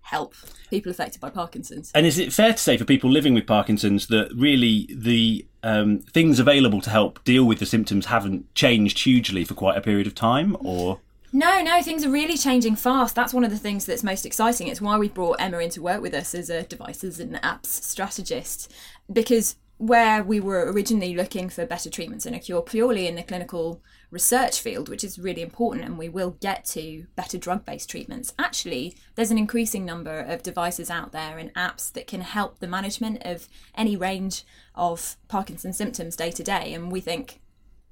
help 0.03 0.35
people 0.69 0.91
affected 0.91 1.21
by 1.21 1.31
Parkinson's. 1.31 1.91
And 1.95 2.07
is 2.07 2.19
it 2.19 2.33
fair 2.33 2.53
to 2.53 2.59
say 2.59 2.77
for 2.77 2.85
people 2.85 3.11
living 3.11 3.35
with 3.35 3.47
Parkinson's 3.47 4.09
that 4.09 4.31
really 4.35 4.89
the 4.93 5.47
um, 5.63 6.01
things 6.01 6.39
available 6.39 6.81
to 6.83 6.91
help 6.91 7.23
deal 7.25 7.45
with 7.45 7.61
the 7.61 7.67
symptoms 7.67 8.07
haven't 8.07 8.53
changed 8.55 9.01
hugely 9.05 9.45
for 9.45 9.55
quite 9.55 9.77
a 9.77 9.81
period 9.81 10.07
of 10.07 10.15
time, 10.15 10.57
or 10.61 11.01
No, 11.35 11.63
no, 11.63 11.81
things 11.83 12.05
are 12.05 12.11
really 12.11 12.37
changing 12.37 12.77
fast. 12.77 13.15
That's 13.15 13.33
one 13.33 13.43
of 13.43 13.51
the 13.51 13.59
things 13.59 13.87
that's 13.87 14.03
most 14.03 14.27
exciting. 14.27 14.69
It's 14.69 14.83
why 14.83 14.99
we 14.99 15.09
brought 15.09 15.41
Emma 15.41 15.59
in 15.59 15.71
to 15.71 15.81
work 15.81 16.03
with 16.03 16.13
us 16.13 16.35
as 16.35 16.51
a 16.51 16.65
devices 16.65 17.19
and 17.19 17.37
apps 17.37 17.67
strategist. 17.67 18.71
Because 19.11 19.57
where 19.79 20.23
we 20.23 20.39
were 20.39 20.71
originally 20.71 21.15
looking 21.15 21.49
for 21.49 21.67
better 21.67 21.89
treatments 21.91 22.27
and 22.27 22.37
a 22.37 22.39
cure 22.39 22.61
purely 22.63 23.09
in 23.09 23.17
the 23.17 23.23
clinical 23.23 23.83
research 24.11 24.61
field, 24.61 24.91
which 24.91 25.03
is 25.03 25.19
really 25.19 25.41
important, 25.43 25.87
and 25.87 25.97
we 25.97 26.09
will 26.09 26.37
get 26.41 26.67
to 26.67 27.07
better 27.17 27.39
drug 27.39 27.65
based 27.65 27.89
treatments, 27.89 28.35
actually, 28.39 28.95
there's 29.15 29.31
an 29.31 29.39
increasing 29.39 29.87
number 29.87 30.21
of 30.21 30.43
devices 30.43 30.91
out 30.91 31.13
there 31.13 31.39
and 31.39 31.53
apps 31.55 31.91
that 31.95 32.07
can 32.07 32.21
help 32.21 32.59
the 32.59 32.69
management 32.69 33.23
of 33.25 33.49
any 33.75 33.97
range 33.97 34.45
of 34.75 35.17
Parkinson's 35.29 35.79
symptoms 35.79 36.15
day 36.15 36.31
to 36.31 36.45
day. 36.45 36.75
And 36.75 36.93
we 36.93 37.01
think 37.01 37.41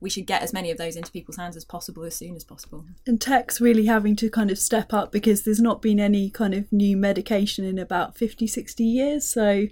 we 0.00 0.10
should 0.10 0.26
get 0.26 0.42
as 0.42 0.52
many 0.52 0.70
of 0.70 0.78
those 0.78 0.96
into 0.96 1.12
people's 1.12 1.36
hands 1.36 1.56
as 1.56 1.64
possible 1.64 2.04
as 2.04 2.14
soon 2.14 2.34
as 2.34 2.44
possible. 2.44 2.84
And 3.06 3.20
tech's 3.20 3.60
really 3.60 3.86
having 3.86 4.16
to 4.16 4.30
kind 4.30 4.50
of 4.50 4.58
step 4.58 4.92
up 4.92 5.12
because 5.12 5.42
there's 5.42 5.60
not 5.60 5.82
been 5.82 6.00
any 6.00 6.30
kind 6.30 6.54
of 6.54 6.72
new 6.72 6.96
medication 6.96 7.64
in 7.64 7.78
about 7.78 8.16
50, 8.16 8.46
60 8.46 8.82
years. 8.82 9.28
So 9.28 9.66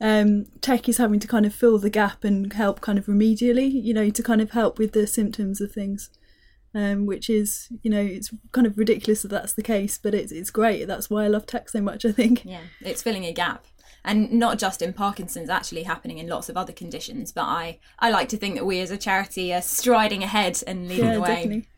um, 0.00 0.46
tech 0.60 0.88
is 0.88 0.98
having 0.98 1.20
to 1.20 1.28
kind 1.28 1.44
of 1.44 1.54
fill 1.54 1.78
the 1.78 1.90
gap 1.90 2.24
and 2.24 2.52
help 2.52 2.80
kind 2.80 2.98
of 2.98 3.06
remedially, 3.06 3.70
you 3.70 3.92
know, 3.92 4.10
to 4.10 4.22
kind 4.22 4.40
of 4.40 4.52
help 4.52 4.78
with 4.78 4.92
the 4.92 5.06
symptoms 5.06 5.60
of 5.60 5.72
things. 5.72 6.10
Um, 6.76 7.06
which 7.06 7.30
is, 7.30 7.68
you 7.82 7.90
know, 7.90 8.00
it's 8.00 8.34
kind 8.50 8.66
of 8.66 8.76
ridiculous 8.76 9.22
that 9.22 9.28
that's 9.28 9.52
the 9.52 9.62
case, 9.62 9.96
but 9.96 10.12
it's 10.12 10.32
it's 10.32 10.50
great. 10.50 10.86
That's 10.86 11.08
why 11.08 11.22
I 11.22 11.28
love 11.28 11.46
tech 11.46 11.68
so 11.68 11.80
much. 11.80 12.04
I 12.04 12.10
think. 12.10 12.44
Yeah, 12.44 12.62
it's 12.80 13.00
filling 13.00 13.24
a 13.24 13.32
gap 13.32 13.64
and 14.04 14.30
not 14.32 14.58
just 14.58 14.82
in 14.82 14.92
Parkinson's, 14.92 15.48
actually 15.50 15.84
happening 15.84 16.18
in 16.18 16.28
lots 16.28 16.48
of 16.48 16.56
other 16.56 16.72
conditions. 16.72 17.32
But 17.32 17.44
I, 17.44 17.78
I 17.98 18.10
like 18.10 18.28
to 18.30 18.36
think 18.36 18.56
that 18.56 18.66
we 18.66 18.80
as 18.80 18.90
a 18.90 18.98
charity 18.98 19.52
are 19.54 19.62
striding 19.62 20.22
ahead 20.22 20.62
and 20.66 20.88
leading 20.88 21.04
Yeah, 21.06 21.14
the 21.14 21.20
way. 21.20 21.34
definitely. 21.36 21.68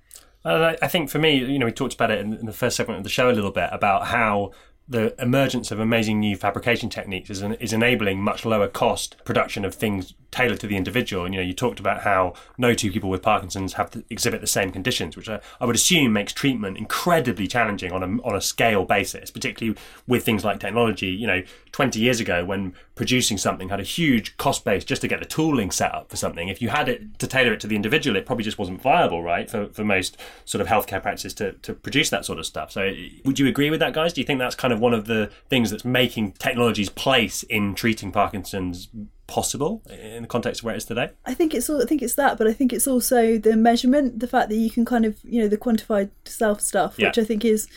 I 0.44 0.76
I 0.82 0.88
think 0.88 1.10
for 1.10 1.18
me, 1.18 1.36
you 1.36 1.58
know, 1.58 1.66
we 1.66 1.72
talked 1.72 1.94
about 1.94 2.10
it 2.10 2.20
in 2.20 2.32
in 2.34 2.46
the 2.46 2.52
first 2.52 2.76
segment 2.76 2.98
of 2.98 3.04
the 3.04 3.10
show 3.10 3.30
a 3.30 3.32
little 3.32 3.50
bit 3.52 3.68
about 3.72 4.06
how 4.08 4.52
the 4.88 5.20
emergence 5.20 5.70
of 5.70 5.80
amazing 5.80 6.20
new 6.20 6.36
fabrication 6.36 6.88
techniques 6.88 7.28
is, 7.28 7.42
is 7.42 7.72
enabling 7.72 8.20
much 8.20 8.44
lower 8.44 8.68
cost 8.68 9.16
production 9.24 9.64
of 9.64 9.74
things 9.74 10.14
tailored 10.30 10.60
to 10.60 10.66
the 10.66 10.76
individual. 10.76 11.24
And 11.24 11.34
you 11.34 11.40
know, 11.40 11.46
you 11.46 11.54
talked 11.54 11.80
about 11.80 12.02
how 12.02 12.34
no 12.58 12.74
two 12.74 12.92
people 12.92 13.08
with 13.08 13.22
Parkinson's 13.22 13.74
have 13.74 13.90
to 13.92 14.04
exhibit 14.10 14.40
the 14.40 14.46
same 14.46 14.70
conditions, 14.70 15.16
which 15.16 15.28
I, 15.28 15.40
I 15.60 15.64
would 15.64 15.74
assume 15.74 16.12
makes 16.12 16.32
treatment 16.32 16.76
incredibly 16.76 17.46
challenging 17.46 17.90
on 17.92 18.02
a 18.02 18.22
on 18.22 18.36
a 18.36 18.40
scale 18.40 18.84
basis, 18.84 19.30
particularly 19.30 19.78
with 20.06 20.24
things 20.24 20.44
like 20.44 20.60
technology. 20.60 21.08
You 21.08 21.26
know, 21.26 21.42
20 21.72 21.98
years 22.00 22.20
ago 22.20 22.44
when 22.44 22.74
producing 22.94 23.38
something 23.38 23.68
had 23.68 23.80
a 23.80 23.84
huge 23.84 24.36
cost 24.36 24.64
base 24.64 24.84
just 24.84 25.02
to 25.02 25.08
get 25.08 25.20
the 25.20 25.26
tooling 25.26 25.70
set 25.70 25.94
up 25.94 26.08
for 26.08 26.16
something. 26.16 26.48
If 26.48 26.62
you 26.62 26.68
had 26.68 26.88
it 26.88 27.18
to 27.18 27.26
tailor 27.26 27.52
it 27.52 27.60
to 27.60 27.66
the 27.66 27.76
individual, 27.76 28.16
it 28.16 28.26
probably 28.26 28.44
just 28.44 28.58
wasn't 28.58 28.80
viable, 28.80 29.22
right? 29.22 29.50
For 29.50 29.68
for 29.68 29.84
most 29.84 30.16
sort 30.44 30.60
of 30.60 30.68
healthcare 30.68 31.02
practices 31.02 31.34
to 31.34 31.52
to 31.52 31.74
produce 31.74 32.10
that 32.10 32.24
sort 32.24 32.38
of 32.38 32.46
stuff. 32.46 32.72
So, 32.72 32.92
would 33.24 33.38
you 33.38 33.46
agree 33.46 33.70
with 33.70 33.80
that, 33.80 33.94
guys? 33.94 34.12
Do 34.12 34.20
you 34.20 34.26
think 34.26 34.38
that's 34.38 34.54
kind 34.54 34.72
of 34.72 34.75
one 34.80 34.94
of 34.94 35.06
the 35.06 35.30
things 35.48 35.70
that's 35.70 35.84
making 35.84 36.32
technology's 36.32 36.88
place 36.88 37.42
in 37.44 37.74
treating 37.74 38.12
Parkinson's 38.12 38.88
possible 39.26 39.82
in 39.90 40.22
the 40.22 40.28
context 40.28 40.60
of 40.60 40.64
where 40.66 40.74
it 40.74 40.78
is 40.78 40.84
today? 40.84 41.10
I 41.24 41.34
think 41.34 41.54
it's 41.54 41.68
all, 41.68 41.82
I 41.82 41.86
think 41.86 42.02
it's 42.02 42.14
that, 42.14 42.38
but 42.38 42.46
I 42.46 42.52
think 42.52 42.72
it's 42.72 42.86
also 42.86 43.38
the 43.38 43.56
measurement, 43.56 44.20
the 44.20 44.28
fact 44.28 44.48
that 44.50 44.56
you 44.56 44.70
can 44.70 44.84
kind 44.84 45.04
of 45.04 45.18
you 45.24 45.40
know 45.42 45.48
the 45.48 45.58
quantified 45.58 46.10
self 46.24 46.60
stuff, 46.60 46.94
Yeah. 46.98 47.08
which 47.08 47.18
I 47.18 47.24
think 47.24 47.44
is 47.44 47.68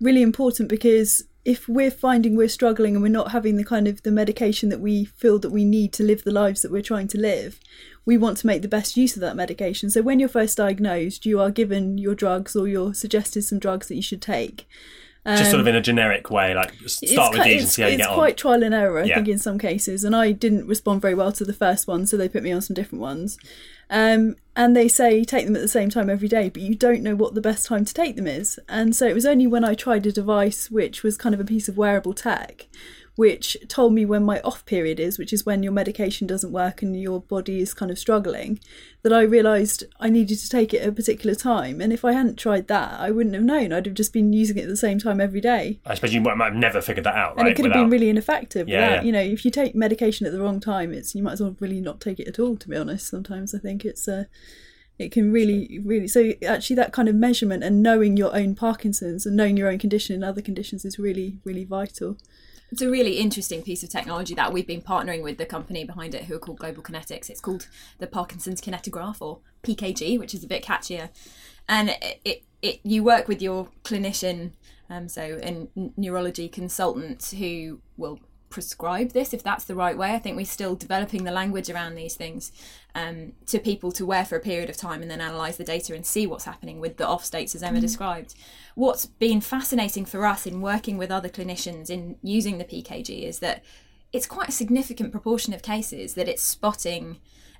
really 0.00 0.22
important 0.22 0.68
because 0.68 1.24
if 1.44 1.68
we're 1.68 1.90
finding 1.90 2.36
we're 2.36 2.48
struggling 2.48 2.94
and 2.94 3.02
we're 3.02 3.08
not 3.08 3.30
having 3.32 3.56
the 3.56 3.64
kind 3.64 3.86
of 3.86 4.02
the 4.02 4.10
medication 4.10 4.70
that 4.70 4.80
we 4.80 5.04
feel 5.04 5.38
that 5.38 5.50
we 5.50 5.64
need 5.64 5.92
to 5.92 6.02
live 6.02 6.24
the 6.24 6.32
lives 6.32 6.62
that 6.62 6.72
we're 6.72 6.82
trying 6.82 7.06
to 7.08 7.18
live, 7.18 7.60
we 8.06 8.16
want 8.16 8.38
to 8.38 8.46
make 8.46 8.62
the 8.62 8.68
best 8.68 8.96
use 8.96 9.14
of 9.14 9.20
that 9.20 9.36
medication. 9.36 9.90
So 9.90 10.00
when 10.02 10.18
you're 10.18 10.28
first 10.28 10.56
diagnosed, 10.56 11.26
you 11.26 11.40
are 11.40 11.50
given 11.50 11.98
your 11.98 12.14
drugs 12.14 12.56
or 12.56 12.66
you're 12.66 12.94
suggested 12.94 13.42
some 13.42 13.58
drugs 13.58 13.88
that 13.88 13.94
you 13.94 14.02
should 14.02 14.22
take. 14.22 14.66
Just 15.26 15.50
sort 15.50 15.60
of 15.60 15.66
in 15.66 15.74
a 15.74 15.80
generic 15.80 16.30
way, 16.30 16.54
like 16.54 16.72
start 16.86 17.32
with 17.32 17.44
these 17.44 17.62
and 17.62 17.70
see 17.70 17.82
how 17.82 17.88
you 17.88 17.96
get 17.96 18.06
on. 18.06 18.12
It's 18.12 18.14
quite 18.18 18.36
trial 18.36 18.62
and 18.62 18.74
error, 18.74 19.00
I 19.00 19.04
Yeah. 19.04 19.14
think, 19.16 19.28
in 19.28 19.38
some 19.38 19.58
cases. 19.58 20.04
And 20.04 20.14
I 20.14 20.32
didn't 20.32 20.66
respond 20.66 21.00
very 21.00 21.14
well 21.14 21.32
to 21.32 21.44
the 21.44 21.52
first 21.54 21.86
one, 21.86 22.06
so 22.06 22.16
they 22.16 22.28
put 22.28 22.42
me 22.42 22.52
on 22.52 22.60
some 22.60 22.74
different 22.74 23.00
ones. 23.00 23.38
Um, 23.90 24.36
and 24.56 24.76
they 24.76 24.88
say 24.88 25.24
take 25.24 25.46
them 25.46 25.56
at 25.56 25.62
the 25.62 25.68
same 25.68 25.90
time 25.90 26.08
every 26.10 26.28
day, 26.28 26.48
but 26.48 26.62
you 26.62 26.74
don't 26.74 27.02
know 27.02 27.14
what 27.14 27.34
the 27.34 27.40
best 27.40 27.66
time 27.66 27.84
to 27.84 27.94
take 27.94 28.16
them 28.16 28.26
is. 28.26 28.58
And 28.68 28.94
so 28.94 29.06
it 29.06 29.14
was 29.14 29.26
only 29.26 29.46
when 29.46 29.64
I 29.64 29.74
tried 29.74 30.06
a 30.06 30.12
device 30.12 30.70
which 30.70 31.02
was 31.02 31.16
kind 31.16 31.34
of 31.34 31.40
a 31.40 31.44
piece 31.44 31.68
of 31.68 31.76
wearable 31.76 32.14
tech, 32.14 32.66
which 33.16 33.56
told 33.68 33.92
me 33.92 34.04
when 34.04 34.24
my 34.24 34.40
off 34.40 34.64
period 34.66 34.98
is, 34.98 35.18
which 35.18 35.32
is 35.32 35.46
when 35.46 35.62
your 35.62 35.72
medication 35.72 36.26
doesn't 36.26 36.50
work 36.52 36.82
and 36.82 37.00
your 37.00 37.20
body 37.20 37.60
is 37.60 37.72
kind 37.72 37.90
of 37.90 37.98
struggling, 37.98 38.58
that 39.02 39.12
I 39.12 39.22
realised 39.22 39.84
I 40.00 40.10
needed 40.10 40.38
to 40.38 40.48
take 40.48 40.74
it 40.74 40.82
at 40.82 40.88
a 40.88 40.92
particular 40.92 41.34
time. 41.34 41.80
And 41.80 41.92
if 41.92 42.04
I 42.04 42.12
hadn't 42.12 42.36
tried 42.36 42.66
that, 42.68 42.98
I 42.98 43.10
wouldn't 43.10 43.34
have 43.34 43.44
known. 43.44 43.72
I'd 43.72 43.86
have 43.86 43.94
just 43.94 44.12
been 44.12 44.32
using 44.32 44.58
it 44.58 44.62
at 44.62 44.68
the 44.68 44.76
same 44.76 44.98
time 44.98 45.20
every 45.20 45.40
day 45.40 45.78
I 45.86 45.94
suppose 45.94 46.12
you 46.12 46.20
might, 46.20 46.36
have 46.38 46.54
never 46.54 46.80
figured 46.80 47.04
that 47.04 47.14
out, 47.14 47.36
right? 47.36 47.40
and 47.40 47.48
it 47.48 47.56
could 47.56 47.66
have 47.66 47.74
been 47.74 47.90
really 47.90 48.08
ineffective. 48.08 48.68
Yeah, 48.68 48.80
without, 48.80 48.94
yeah. 48.94 49.02
You 49.02 49.12
know, 49.12 49.20
if 49.20 49.44
you 49.44 49.50
take 49.50 49.74
medication 49.74 50.26
at 50.26 50.32
the 50.32 50.40
wrong 50.40 50.58
time, 50.58 50.92
it's 50.92 51.14
you 51.14 51.22
might 51.22 51.32
as 51.32 51.40
well 51.40 51.56
really 51.60 51.80
not 51.80 52.00
take 52.00 52.18
it 52.18 52.26
at 52.26 52.38
all. 52.38 52.56
To 52.56 52.68
be 52.68 52.76
honest, 52.76 53.06
sometimes 53.06 53.54
I 53.54 53.58
think 53.58 53.84
it's 53.84 54.08
uh, 54.08 54.24
it 54.98 55.10
can 55.10 55.32
really, 55.32 55.80
really. 55.84 56.08
So 56.08 56.32
actually, 56.46 56.76
that 56.76 56.92
kind 56.92 57.08
of 57.08 57.14
measurement 57.14 57.64
and 57.64 57.82
knowing 57.82 58.16
your 58.16 58.34
own 58.34 58.54
Parkinson's 58.54 59.26
and 59.26 59.36
knowing 59.36 59.56
your 59.56 59.68
own 59.68 59.78
condition 59.78 60.14
and 60.14 60.24
other 60.24 60.42
conditions 60.42 60.84
is 60.84 60.98
really, 60.98 61.38
really 61.44 61.64
vital. 61.64 62.16
It's 62.74 62.82
a 62.82 62.90
really 62.90 63.18
interesting 63.18 63.62
piece 63.62 63.84
of 63.84 63.88
technology 63.88 64.34
that 64.34 64.52
we've 64.52 64.66
been 64.66 64.82
partnering 64.82 65.22
with 65.22 65.38
the 65.38 65.46
company 65.46 65.84
behind 65.84 66.12
it, 66.12 66.24
who 66.24 66.34
are 66.34 66.40
called 66.40 66.58
Global 66.58 66.82
Kinetics. 66.82 67.30
It's 67.30 67.40
called 67.40 67.68
the 68.00 68.08
Parkinson's 68.08 68.60
Kinetograph, 68.60 69.18
or 69.20 69.38
PKG, 69.62 70.18
which 70.18 70.34
is 70.34 70.42
a 70.42 70.48
bit 70.48 70.64
catchier. 70.64 71.10
And 71.68 71.90
it, 71.90 72.20
it, 72.24 72.42
it 72.62 72.80
you 72.82 73.04
work 73.04 73.28
with 73.28 73.40
your 73.40 73.68
clinician, 73.84 74.54
um, 74.90 75.08
so 75.08 75.38
a 75.40 75.68
neurology 75.96 76.48
consultant, 76.48 77.32
who 77.38 77.78
will 77.96 78.18
prescribe 78.54 79.10
this 79.10 79.34
if 79.34 79.42
that's 79.42 79.64
the 79.64 79.74
right 79.74 79.98
way. 79.98 80.14
I 80.14 80.20
think 80.20 80.36
we're 80.36 80.46
still 80.46 80.76
developing 80.76 81.24
the 81.24 81.32
language 81.32 81.68
around 81.68 81.96
these 81.96 82.14
things 82.14 82.52
um, 82.94 83.32
to 83.46 83.58
people 83.58 83.90
to 83.92 84.06
wear 84.06 84.24
for 84.24 84.36
a 84.36 84.40
period 84.40 84.70
of 84.70 84.76
time 84.76 85.02
and 85.02 85.10
then 85.10 85.20
analyze 85.20 85.56
the 85.56 85.64
data 85.64 85.92
and 85.92 86.06
see 86.06 86.24
what's 86.26 86.44
happening 86.44 86.78
with 86.78 86.96
the 86.96 87.06
off 87.06 87.24
states 87.24 87.56
as 87.56 87.64
Emma 87.64 87.80
described. 87.80 88.36
What's 88.76 89.06
been 89.06 89.40
fascinating 89.40 90.04
for 90.04 90.24
us 90.24 90.46
in 90.46 90.60
working 90.60 90.96
with 90.96 91.10
other 91.10 91.28
clinicians 91.28 91.90
in 91.90 92.16
using 92.22 92.58
the 92.58 92.64
PKG 92.64 93.24
is 93.24 93.40
that 93.40 93.64
it's 94.12 94.26
quite 94.26 94.50
a 94.50 94.52
significant 94.52 95.10
proportion 95.10 95.52
of 95.52 95.60
cases 95.60 96.14
that 96.14 96.28
it's 96.28 96.42
spotting 96.42 97.18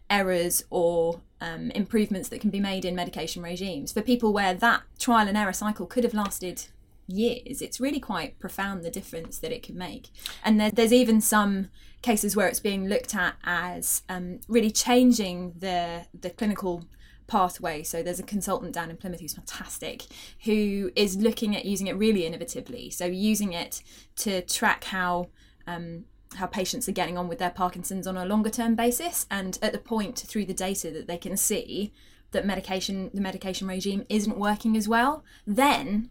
errors 0.09 0.63
or 0.71 1.23
um, 1.41 1.73
improvements 1.73 2.29
that 2.29 2.41
can 2.41 2.51
be 2.51 2.61
made 2.61 2.85
in 2.85 2.95
medication 2.95 3.43
regimes 3.43 3.93
for 3.93 4.01
people 4.01 4.33
where 4.33 4.55
that 4.55 4.83
trial 5.01 5.27
and 5.27 5.37
error 5.37 5.53
cycle 5.53 5.87
could 5.87 6.05
have 6.05 6.15
lasted 6.15 6.67
years. 7.07 7.63
It's 7.63 7.81
really 7.81 8.01
quite 8.01 8.39
profound 8.39 8.83
the 8.83 8.91
difference 8.91 9.39
that 9.39 9.53
it 9.53 9.63
can 9.63 9.77
make. 9.77 10.11
And 10.45 10.61
there, 10.61 10.71
there's 10.71 10.93
even 10.93 11.21
some 11.21 11.69
cases 12.03 12.37
where 12.37 12.47
it's 12.47 12.61
being 12.61 12.87
looked 12.87 13.15
at 13.15 13.35
as 13.45 14.03
um, 14.09 14.41
really 14.49 14.71
changing 14.71 15.55
the 15.59 16.07
the 16.19 16.31
clinical 16.31 16.85
pathway. 17.27 17.83
So 17.83 18.03
there's 18.03 18.21
a 18.21 18.25
consultant 18.25 18.75
down 18.75 18.91
in 18.91 18.97
Plymouth 18.97 19.21
who's 19.21 19.35
fantastic, 19.35 20.05
who 20.45 20.91
is 20.95 21.17
looking 21.17 21.57
at 21.57 21.65
using 21.65 21.87
it 21.87 21.97
really 21.97 22.23
innovatively. 22.23 22.93
So 22.93 23.07
using 23.07 23.53
it 23.53 23.83
to 24.17 24.43
track 24.43 24.85
how 24.85 25.31
um, 25.67 26.05
how 26.35 26.47
patients 26.47 26.89
are 26.89 26.93
getting 26.93 27.17
on 27.17 27.29
with 27.29 27.39
their 27.39 27.51
Parkinson's 27.51 28.07
on 28.07 28.17
a 28.17 28.27
longer 28.27 28.51
term 28.51 28.75
basis, 28.75 29.27
and 29.31 29.59
at 29.63 29.73
the 29.73 29.79
point 29.79 30.19
through 30.19 30.45
the 30.47 30.55
data 30.55 30.91
that 30.91 31.07
they 31.07 31.19
can 31.19 31.37
see 31.37 31.93
that 32.33 32.45
medication 32.45 33.11
the 33.15 33.21
medication 33.21 33.69
regime 33.69 34.05
isn't 34.09 34.39
working 34.39 34.77
as 34.77 34.89
well, 34.89 35.25
then 35.47 36.11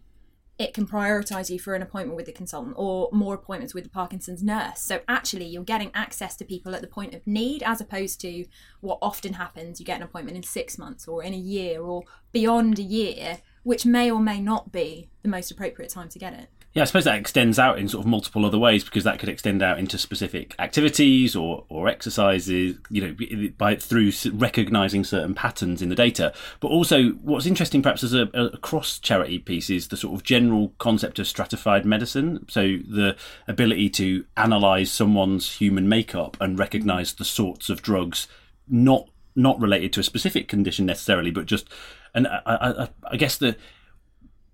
it 0.56 0.72
can 0.72 0.86
prioritize 0.86 1.50
you 1.50 1.58
for 1.58 1.74
an 1.74 1.82
appointment 1.82 2.16
with 2.16 2.26
the 2.26 2.32
consultant 2.32 2.74
or 2.78 3.08
more 3.12 3.34
appointments 3.34 3.74
with 3.74 3.84
the 3.84 3.90
Parkinson's 3.90 4.42
nurse. 4.42 4.80
So 4.80 5.00
actually, 5.08 5.46
you're 5.46 5.64
getting 5.64 5.90
access 5.94 6.36
to 6.36 6.44
people 6.44 6.74
at 6.74 6.80
the 6.80 6.86
point 6.86 7.14
of 7.14 7.26
need, 7.26 7.62
as 7.64 7.80
opposed 7.80 8.20
to 8.20 8.44
what 8.80 8.98
often 9.02 9.34
happens: 9.34 9.80
you 9.80 9.86
get 9.86 9.96
an 9.96 10.04
appointment 10.04 10.36
in 10.36 10.42
six 10.44 10.78
months 10.78 11.08
or 11.08 11.24
in 11.24 11.34
a 11.34 11.38
year 11.38 11.82
or 11.82 12.04
beyond 12.30 12.78
a 12.78 12.82
year, 12.82 13.38
which 13.64 13.84
may 13.84 14.10
or 14.10 14.20
may 14.20 14.40
not 14.40 14.70
be 14.70 15.08
the 15.22 15.28
most 15.28 15.50
appropriate 15.50 15.90
time 15.90 16.08
to 16.08 16.18
get 16.18 16.32
it. 16.32 16.48
Yeah, 16.74 16.82
I 16.82 16.86
suppose 16.86 17.04
that 17.04 17.20
extends 17.20 17.56
out 17.56 17.78
in 17.78 17.88
sort 17.88 18.04
of 18.04 18.10
multiple 18.10 18.44
other 18.44 18.58
ways 18.58 18.82
because 18.82 19.04
that 19.04 19.20
could 19.20 19.28
extend 19.28 19.62
out 19.62 19.78
into 19.78 19.96
specific 19.96 20.56
activities 20.58 21.36
or, 21.36 21.64
or 21.68 21.86
exercises, 21.86 22.76
you 22.90 23.00
know, 23.00 23.48
by 23.56 23.76
through 23.76 24.10
recognizing 24.32 25.04
certain 25.04 25.36
patterns 25.36 25.82
in 25.82 25.88
the 25.88 25.94
data. 25.94 26.34
But 26.58 26.72
also, 26.72 27.10
what's 27.10 27.46
interesting, 27.46 27.80
perhaps 27.80 28.02
as 28.02 28.12
a, 28.12 28.22
a 28.34 28.58
cross 28.58 28.98
charity 28.98 29.38
piece, 29.38 29.70
is 29.70 29.86
the 29.86 29.96
sort 29.96 30.14
of 30.14 30.24
general 30.24 30.74
concept 30.78 31.20
of 31.20 31.28
stratified 31.28 31.86
medicine. 31.86 32.44
So 32.48 32.62
the 32.62 33.16
ability 33.46 33.88
to 33.90 34.24
analyze 34.36 34.90
someone's 34.90 35.52
human 35.52 35.88
makeup 35.88 36.36
and 36.40 36.58
recognize 36.58 37.14
the 37.14 37.24
sorts 37.24 37.70
of 37.70 37.82
drugs 37.82 38.26
not 38.68 39.08
not 39.36 39.60
related 39.60 39.92
to 39.92 40.00
a 40.00 40.04
specific 40.04 40.48
condition 40.48 40.86
necessarily, 40.86 41.30
but 41.30 41.46
just 41.46 41.68
and 42.14 42.26
I, 42.26 42.40
I, 42.46 42.88
I 43.12 43.16
guess 43.16 43.36
the 43.38 43.56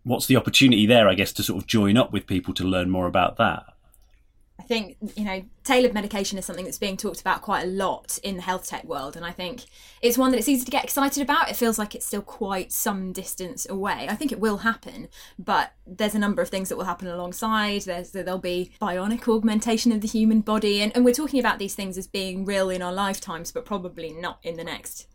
what's 0.04 0.26
the 0.26 0.36
opportunity 0.36 0.86
there, 0.86 1.08
I 1.08 1.14
guess, 1.14 1.32
to 1.34 1.42
sort 1.42 1.62
of 1.62 1.66
join 1.66 1.96
up 1.96 2.12
with 2.12 2.26
people 2.26 2.54
to 2.54 2.64
learn 2.64 2.90
more 2.90 3.06
about 3.06 3.36
that? 3.38 3.64
I 4.60 4.62
think, 4.62 4.98
you 5.16 5.24
know, 5.24 5.42
tailored 5.64 5.94
medication 5.94 6.38
is 6.38 6.44
something 6.44 6.66
that's 6.66 6.78
being 6.78 6.98
talked 6.98 7.22
about 7.22 7.40
quite 7.40 7.64
a 7.64 7.66
lot 7.66 8.18
in 8.22 8.36
the 8.36 8.42
health 8.42 8.66
tech 8.68 8.84
world. 8.84 9.16
And 9.16 9.24
I 9.24 9.32
think 9.32 9.64
it's 10.02 10.18
one 10.18 10.32
that 10.32 10.38
it's 10.38 10.50
easy 10.50 10.66
to 10.66 10.70
get 10.70 10.84
excited 10.84 11.22
about. 11.22 11.48
It 11.48 11.56
feels 11.56 11.78
like 11.78 11.94
it's 11.94 12.04
still 12.04 12.20
quite 12.20 12.70
some 12.70 13.12
distance 13.14 13.66
away. 13.68 14.06
I 14.10 14.16
think 14.16 14.32
it 14.32 14.38
will 14.38 14.58
happen, 14.58 15.08
but 15.38 15.72
there's 15.86 16.14
a 16.14 16.18
number 16.18 16.42
of 16.42 16.50
things 16.50 16.68
that 16.68 16.76
will 16.76 16.84
happen 16.84 17.08
alongside. 17.08 17.82
There's, 17.82 18.10
there'll 18.10 18.38
be 18.38 18.70
bionic 18.82 19.26
augmentation 19.26 19.92
of 19.92 20.02
the 20.02 20.08
human 20.08 20.42
body. 20.42 20.82
And, 20.82 20.94
and 20.94 21.06
we're 21.06 21.14
talking 21.14 21.40
about 21.40 21.58
these 21.58 21.74
things 21.74 21.96
as 21.96 22.06
being 22.06 22.44
real 22.44 22.68
in 22.68 22.82
our 22.82 22.92
lifetimes, 22.92 23.52
but 23.52 23.64
probably 23.64 24.12
not 24.12 24.40
in 24.42 24.58
the 24.58 24.64
next 24.64 25.06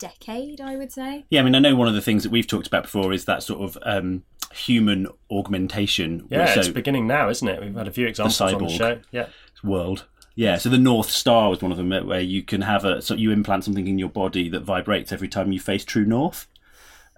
decade, 0.00 0.60
I 0.60 0.76
would 0.76 0.90
say. 0.90 1.24
Yeah, 1.30 1.40
I 1.40 1.44
mean, 1.44 1.54
I 1.54 1.60
know 1.60 1.76
one 1.76 1.86
of 1.86 1.94
the 1.94 2.00
things 2.02 2.24
that 2.24 2.32
we've 2.32 2.46
talked 2.46 2.66
about 2.66 2.82
before 2.82 3.12
is 3.12 3.26
that 3.26 3.42
sort 3.44 3.60
of 3.62 3.78
um, 3.82 4.24
human 4.52 5.06
augmentation. 5.30 6.26
Yeah, 6.30 6.52
so 6.52 6.60
it's 6.60 6.68
beginning 6.70 7.06
now, 7.06 7.28
isn't 7.28 7.46
it? 7.46 7.60
We've 7.60 7.74
had 7.74 7.86
a 7.86 7.92
few 7.92 8.06
examples 8.06 8.40
on 8.40 8.58
the 8.64 8.68
show. 8.68 9.00
Yeah. 9.12 9.26
world. 9.62 10.06
Yeah, 10.34 10.56
so 10.56 10.68
the 10.68 10.78
North 10.78 11.10
Star 11.10 11.50
was 11.50 11.60
one 11.60 11.70
of 11.70 11.76
them, 11.78 11.90
where 12.06 12.20
you 12.20 12.42
can 12.42 12.62
have 12.62 12.84
a 12.84 13.02
so 13.02 13.14
you 13.14 13.30
implant 13.30 13.64
something 13.64 13.86
in 13.86 13.98
your 13.98 14.08
body 14.08 14.48
that 14.48 14.60
vibrates 14.60 15.12
every 15.12 15.28
time 15.28 15.52
you 15.52 15.60
face 15.60 15.84
true 15.84 16.04
north. 16.04 16.46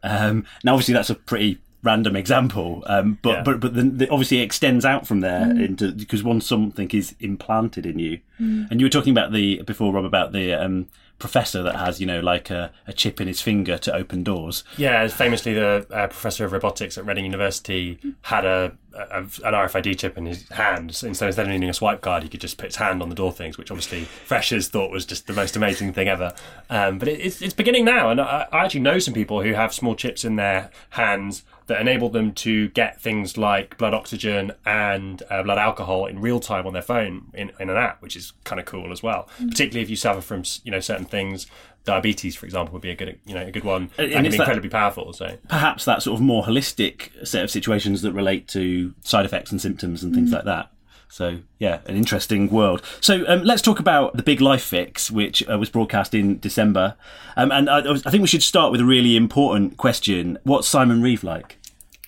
Um, 0.02 0.44
now, 0.64 0.72
obviously, 0.72 0.94
that's 0.94 1.10
a 1.10 1.14
pretty 1.14 1.58
random 1.84 2.16
example, 2.16 2.82
um, 2.86 3.18
but 3.22 3.30
Yeah. 3.30 3.42
but 3.42 3.60
but 3.60 3.74
then 3.74 3.98
the, 3.98 4.08
obviously 4.08 4.38
it 4.40 4.44
extends 4.44 4.84
out 4.84 5.06
from 5.06 5.20
there 5.20 5.50
into 5.50 5.92
because 5.92 6.22
once 6.24 6.46
something 6.46 6.88
is 6.90 7.14
implanted 7.20 7.86
in 7.86 7.98
you, 7.98 8.20
and 8.38 8.80
you 8.80 8.86
were 8.86 8.90
talking 8.90 9.12
about 9.12 9.32
the 9.32 9.62
before 9.62 9.92
Rob 9.92 10.04
about 10.04 10.32
the 10.32 10.54
um, 10.54 10.88
professor 11.22 11.62
that 11.62 11.76
has, 11.76 12.00
you 12.00 12.06
know, 12.06 12.18
like 12.18 12.50
a, 12.50 12.72
a 12.88 12.92
chip 12.92 13.20
in 13.20 13.28
his 13.28 13.40
finger 13.40 13.78
to 13.78 13.94
open 13.94 14.24
doors. 14.24 14.64
Yeah, 14.76 15.06
famously, 15.06 15.54
the 15.54 15.86
uh, 15.90 16.08
professor 16.08 16.44
of 16.44 16.52
robotics 16.52 16.98
at 16.98 17.06
Reading 17.06 17.24
University 17.24 17.98
had 18.22 18.44
a, 18.44 18.76
a 18.92 19.18
an 19.18 19.54
RFID 19.54 19.98
chip 19.98 20.18
in 20.18 20.26
his 20.26 20.48
hand. 20.48 20.94
So 20.96 21.06
instead, 21.06 21.30
of 21.30 21.48
needing 21.48 21.70
a 21.70 21.74
swipe 21.74 22.00
card, 22.00 22.24
he 22.24 22.28
could 22.28 22.40
just 22.40 22.58
put 22.58 22.66
his 22.66 22.76
hand 22.76 23.00
on 23.02 23.08
the 23.08 23.14
door 23.14 23.32
things, 23.32 23.56
which 23.56 23.70
obviously 23.70 24.04
freshers 24.04 24.68
thought 24.68 24.90
was 24.90 25.06
just 25.06 25.28
the 25.28 25.32
most 25.32 25.54
amazing 25.54 25.92
thing 25.92 26.08
ever. 26.08 26.34
Um, 26.68 26.98
but 26.98 27.06
it, 27.06 27.20
it's, 27.20 27.40
it's 27.40 27.54
beginning 27.54 27.84
now, 27.84 28.10
and 28.10 28.20
I, 28.20 28.48
I 28.50 28.64
actually 28.64 28.80
know 28.80 28.98
some 28.98 29.14
people 29.14 29.42
who 29.42 29.54
have 29.54 29.72
small 29.72 29.94
chips 29.94 30.24
in 30.24 30.34
their 30.34 30.70
hands 30.90 31.44
that 31.66 31.80
enabled 31.80 32.12
them 32.12 32.32
to 32.32 32.68
get 32.70 33.00
things 33.00 33.38
like 33.38 33.78
blood 33.78 33.94
oxygen 33.94 34.52
and 34.66 35.22
uh, 35.30 35.42
blood 35.42 35.58
alcohol 35.58 36.06
in 36.06 36.20
real 36.20 36.40
time 36.40 36.66
on 36.66 36.72
their 36.72 36.82
phone 36.82 37.30
in, 37.34 37.52
in 37.60 37.70
an 37.70 37.76
app, 37.76 38.02
which 38.02 38.16
is 38.16 38.32
kind 38.44 38.58
of 38.58 38.66
cool 38.66 38.90
as 38.92 39.02
well. 39.02 39.28
Particularly 39.38 39.82
if 39.82 39.88
you 39.90 39.96
suffer 39.96 40.20
from 40.20 40.42
you 40.64 40.70
know 40.72 40.80
certain 40.80 41.04
things, 41.06 41.46
diabetes, 41.84 42.34
for 42.36 42.46
example, 42.46 42.72
would 42.72 42.82
be 42.82 42.90
a 42.90 42.96
good 42.96 43.18
you 43.26 43.34
know 43.34 43.42
a 43.46 43.50
good 43.52 43.64
one. 43.64 43.90
And 43.96 44.06
And, 44.06 44.12
can 44.12 44.26
is 44.26 44.32
be 44.32 44.38
that- 44.38 44.42
incredibly 44.44 44.70
powerful. 44.70 45.12
So 45.12 45.36
Perhaps 45.48 45.84
that 45.84 46.02
sort 46.02 46.16
of 46.16 46.20
more 46.20 46.42
holistic 46.42 47.10
set 47.26 47.44
of 47.44 47.50
situations 47.50 48.02
that 48.02 48.12
relate 48.12 48.48
to 48.48 48.94
side 49.02 49.24
effects 49.24 49.52
and 49.52 49.60
symptoms 49.60 50.02
and 50.02 50.12
things 50.14 50.32
like 50.32 50.44
that. 50.44 50.70
So 51.12 51.40
yeah, 51.58 51.80
an 51.84 51.94
interesting 51.94 52.48
world. 52.48 52.80
So 53.02 53.26
um, 53.28 53.42
let's 53.42 53.60
talk 53.60 53.78
about 53.78 54.16
the 54.16 54.22
Big 54.22 54.40
Life 54.40 54.62
Fix, 54.62 55.10
which 55.10 55.46
uh, 55.46 55.58
was 55.58 55.68
broadcast 55.68 56.14
in 56.14 56.38
December. 56.38 56.96
Um, 57.36 57.52
and 57.52 57.68
I, 57.68 57.80
I 57.80 58.10
think 58.10 58.22
we 58.22 58.28
should 58.28 58.42
start 58.42 58.72
with 58.72 58.80
a 58.80 58.86
really 58.86 59.14
important 59.14 59.76
question: 59.76 60.38
What's 60.44 60.66
Simon 60.66 61.02
Reeve 61.02 61.22
like? 61.22 61.58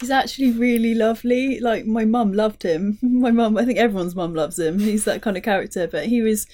He's 0.00 0.10
actually 0.10 0.52
really 0.52 0.94
lovely. 0.94 1.60
Like 1.60 1.84
my 1.84 2.06
mum 2.06 2.32
loved 2.32 2.62
him. 2.62 2.98
My 3.02 3.30
mum, 3.30 3.58
I 3.58 3.66
think 3.66 3.78
everyone's 3.78 4.16
mum 4.16 4.34
loves 4.34 4.58
him. 4.58 4.78
He's 4.78 5.04
that 5.04 5.20
kind 5.20 5.36
of 5.36 5.42
character, 5.42 5.86
but 5.86 6.06
he 6.06 6.22
was 6.22 6.46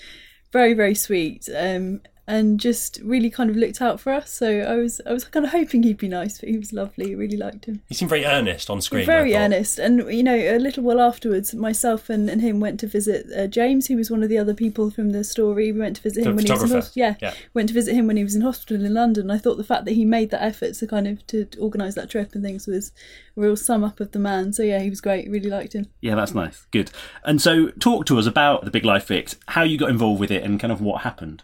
very, 0.53 0.75
very 0.75 0.97
sweet. 0.97 1.49
Um, 1.57 2.01
and 2.31 2.61
just 2.61 3.01
really 3.03 3.31
kind 3.31 3.51
of 3.51 3.57
looked 3.57 3.81
out 3.83 4.01
for 4.01 4.13
us. 4.13 4.33
So 4.33 4.61
I 4.61 4.77
was, 4.77 5.01
I 5.07 5.13
was 5.13 5.25
kind 5.25 5.45
of 5.45 5.53
hoping 5.53 5.83
he'd 5.83 5.99
be 5.99 6.09
nice, 6.09 6.39
but 6.41 6.49
he 6.49 6.57
was 6.59 6.73
lovely. 6.73 7.15
Really 7.15 7.37
liked 7.37 7.65
him. 7.65 7.83
he 7.89 7.95
seemed 7.95 8.09
very 8.09 8.25
earnest 8.25 8.71
on 8.71 8.81
screen. 8.81 9.07
Very 9.07 9.35
earnest, 9.37 9.79
and 9.79 10.11
you 10.13 10.23
know, 10.23 10.37
a 10.37 10.59
little 10.59 10.83
while 10.85 11.01
afterwards, 11.01 11.55
myself 11.55 12.09
and, 12.09 12.31
and 12.31 12.41
him 12.41 12.61
went 12.61 12.79
to 12.81 12.87
visit 12.87 13.27
uh, 13.37 13.47
James, 13.47 13.87
who 13.89 13.97
was 13.97 14.11
one 14.11 14.23
of 14.23 14.29
the 14.29 14.39
other 14.39 14.55
people 14.55 14.91
from 14.91 15.11
the 15.11 15.25
story. 15.25 15.73
We 15.73 15.81
went 15.81 15.97
to 15.97 16.03
visit 16.03 16.25
The 16.25 16.31
him 16.31 16.37
when 16.37 16.47
he 16.47 16.53
was 16.53 16.63
in 16.63 16.71
hospital. 16.71 16.93
Yeah, 16.95 17.15
Yeah. 17.21 17.35
went 17.55 17.69
to 17.69 17.75
visit 17.75 17.95
him 17.95 18.07
when 18.07 18.17
he 18.17 18.25
was 18.25 18.35
in 18.35 18.43
hospital 18.43 18.85
in 18.85 18.95
London. 18.95 19.31
I 19.31 19.39
thought 19.39 19.57
the 19.57 19.65
fact 19.65 19.85
that 19.87 19.93
he 19.93 20.05
made 20.05 20.31
that 20.31 20.43
effort 20.43 20.75
to 20.75 20.87
kind 20.87 21.07
of 21.09 21.27
to 21.29 21.47
organise 21.59 21.95
that 21.97 22.11
trip 22.11 22.35
and 22.35 22.43
things 22.45 22.67
was 22.67 22.93
a 23.37 23.41
real 23.41 23.57
sum 23.57 23.83
up 23.85 24.01
of 24.01 24.13
the 24.13 24.19
man. 24.19 24.53
So 24.53 24.63
yeah, 24.63 24.81
he 24.81 24.91
was 24.91 25.01
great. 25.01 25.29
Really 25.31 25.51
liked 25.51 25.73
him. 25.75 25.87
Yeah, 26.01 26.15
that's 26.15 26.35
nice. 26.35 26.67
Good. 26.71 26.91
And 27.25 27.41
so, 27.43 27.69
talk 27.81 28.07
to 28.07 28.19
us 28.19 28.27
about 28.27 28.65
the 28.65 28.71
Big 28.71 28.85
Life 28.85 29.05
Fix, 29.05 29.37
how 29.49 29.63
you 29.63 29.77
got 29.79 29.91
involved 29.91 30.21
with 30.21 30.31
it, 30.31 30.43
and 30.45 30.61
kind 30.61 30.73
of 30.73 30.81
what 30.81 31.03
happened. 31.03 31.43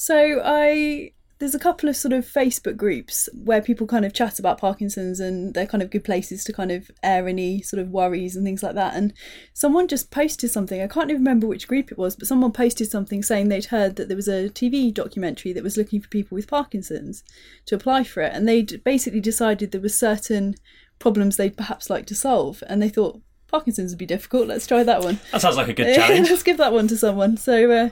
So 0.00 0.40
I 0.42 1.12
there's 1.40 1.54
a 1.54 1.58
couple 1.58 1.86
of 1.86 1.94
sort 1.94 2.14
of 2.14 2.24
Facebook 2.24 2.74
groups 2.74 3.28
where 3.34 3.60
people 3.60 3.86
kind 3.86 4.06
of 4.06 4.14
chat 4.14 4.38
about 4.38 4.56
Parkinson's 4.56 5.20
and 5.20 5.52
they're 5.52 5.66
kind 5.66 5.82
of 5.82 5.90
good 5.90 6.04
places 6.04 6.42
to 6.44 6.54
kind 6.54 6.72
of 6.72 6.90
air 7.02 7.28
any 7.28 7.60
sort 7.60 7.82
of 7.82 7.90
worries 7.90 8.34
and 8.34 8.42
things 8.42 8.62
like 8.62 8.74
that. 8.76 8.94
And 8.94 9.12
someone 9.52 9.88
just 9.88 10.10
posted 10.10 10.50
something. 10.50 10.80
I 10.80 10.86
can't 10.86 11.10
even 11.10 11.20
remember 11.20 11.46
which 11.46 11.68
group 11.68 11.92
it 11.92 11.98
was, 11.98 12.16
but 12.16 12.26
someone 12.26 12.50
posted 12.50 12.90
something 12.90 13.22
saying 13.22 13.50
they'd 13.50 13.66
heard 13.66 13.96
that 13.96 14.08
there 14.08 14.16
was 14.16 14.28
a 14.28 14.48
TV 14.48 14.92
documentary 14.92 15.52
that 15.52 15.62
was 15.62 15.76
looking 15.76 16.00
for 16.00 16.08
people 16.08 16.34
with 16.34 16.48
Parkinson's 16.48 17.22
to 17.66 17.74
apply 17.74 18.04
for 18.04 18.22
it, 18.22 18.32
and 18.32 18.48
they'd 18.48 18.82
basically 18.84 19.20
decided 19.20 19.70
there 19.70 19.82
were 19.82 19.90
certain 19.90 20.54
problems 20.98 21.36
they'd 21.36 21.58
perhaps 21.58 21.90
like 21.90 22.06
to 22.06 22.14
solve, 22.14 22.62
and 22.68 22.80
they 22.80 22.88
thought 22.88 23.20
Parkinson's 23.48 23.92
would 23.92 23.98
be 23.98 24.06
difficult. 24.06 24.48
Let's 24.48 24.66
try 24.66 24.82
that 24.82 25.02
one. 25.02 25.20
That 25.32 25.42
sounds 25.42 25.56
like 25.56 25.68
a 25.68 25.74
good 25.74 25.94
challenge. 25.96 26.30
Let's 26.30 26.42
give 26.42 26.56
that 26.56 26.72
one 26.72 26.88
to 26.88 26.96
someone. 26.96 27.36
So 27.36 27.70
uh, 27.70 27.88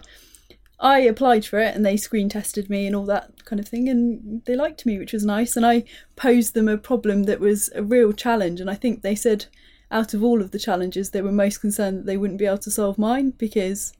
I 0.81 1.01
applied 1.01 1.45
for 1.45 1.59
it 1.59 1.75
and 1.75 1.85
they 1.85 1.97
screen 1.97 2.29
tested 2.29 2.71
me 2.71 2.87
and 2.87 2.95
all 2.95 3.07
that 3.07 3.45
kind 3.45 3.59
of 3.59 3.67
thing 3.67 3.89
and 3.89 4.43
they 4.45 4.55
liked 4.55 4.87
me, 4.87 4.99
which 4.99 5.13
was 5.13 5.25
nice. 5.25 5.57
And 5.57 5.67
I 5.67 5.85
posed 6.15 6.55
them 6.55 6.69
a 6.69 6.79
problem 6.79 7.25
that 7.25 7.41
was 7.41 7.71
a 7.75 7.83
real 7.83 8.13
challenge. 8.13 8.61
And 8.61 8.71
I 8.71 8.75
think 8.75 9.03
they 9.03 9.17
said 9.17 9.47
out 9.91 10.15
of 10.15 10.23
all 10.23 10.41
of 10.41 10.53
the 10.53 10.59
challenges, 10.59 11.11
they 11.11 11.23
were 11.23 11.33
most 11.33 11.59
concerned 11.59 11.99
that 11.99 12.07
they 12.07 12.17
wouldn't 12.17 12.39
be 12.39 12.47
able 12.47 12.59
to 12.59 12.71
solve 12.71 12.99
mine 12.99 13.31
because, 13.31 13.93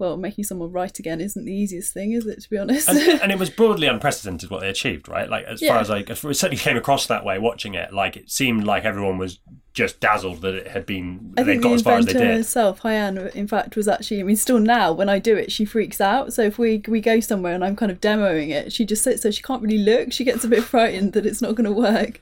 well, 0.00 0.16
making 0.16 0.42
someone 0.44 0.72
right 0.72 0.98
again 0.98 1.20
isn't 1.20 1.44
the 1.44 1.54
easiest 1.54 1.92
thing, 1.94 2.10
is 2.12 2.26
it, 2.26 2.40
to 2.42 2.50
be 2.50 2.58
honest? 2.58 2.88
and, 2.88 2.98
and 3.22 3.30
it 3.30 3.38
was 3.38 3.50
broadly 3.50 3.86
unprecedented 3.86 4.50
what 4.50 4.62
they 4.62 4.68
achieved, 4.68 5.08
right? 5.08 5.28
Like 5.28 5.44
as 5.44 5.62
Yeah. 5.62 5.74
far 5.74 5.78
as 5.80 5.90
I, 5.90 6.00
as 6.00 6.24
it 6.24 6.34
certainly 6.34 6.56
came 6.56 6.76
across 6.76 7.06
that 7.06 7.24
way 7.24 7.38
watching 7.38 7.74
it. 7.74 7.92
Like 7.92 8.16
it 8.16 8.30
seemed 8.30 8.64
like 8.64 8.84
everyone 8.84 9.18
was 9.18 9.38
just 9.72 10.00
dazzled 10.00 10.40
that 10.40 10.52
it 10.54 10.66
had 10.66 10.84
been 10.84 11.32
I 11.36 11.44
they'd 11.44 11.52
think 11.52 11.62
got 11.62 11.68
the 11.68 11.74
as 11.76 11.82
far 11.82 11.98
as 11.98 12.06
they 12.06 12.10
inventor 12.10 12.28
did. 12.32 12.36
herself, 12.38 12.80
Haiyan, 12.80 13.32
in 13.36 13.46
fact, 13.46 13.76
was 13.76 13.86
actually. 13.86 14.18
I 14.18 14.24
mean, 14.24 14.34
still 14.34 14.58
now 14.58 14.92
when 14.92 15.08
I 15.08 15.20
do 15.20 15.36
it, 15.36 15.52
she 15.52 15.64
freaks 15.64 16.00
out. 16.00 16.32
So 16.32 16.42
if 16.42 16.58
we 16.58 16.82
we 16.88 17.00
go 17.00 17.20
somewhere 17.20 17.54
and 17.54 17.64
I'm 17.64 17.76
kind 17.76 17.92
of 17.92 18.00
demoing 18.00 18.48
it, 18.50 18.72
she 18.72 18.84
just 18.84 19.04
sits 19.04 19.22
so 19.22 19.30
she 19.30 19.42
can't 19.42 19.62
really 19.62 19.78
look. 19.78 20.12
She 20.12 20.24
gets 20.24 20.42
a 20.44 20.48
bit 20.48 20.64
frightened 20.74 21.12
that 21.12 21.24
it's 21.24 21.40
not 21.40 21.54
going 21.54 21.66
to 21.66 21.72
work 21.72 22.20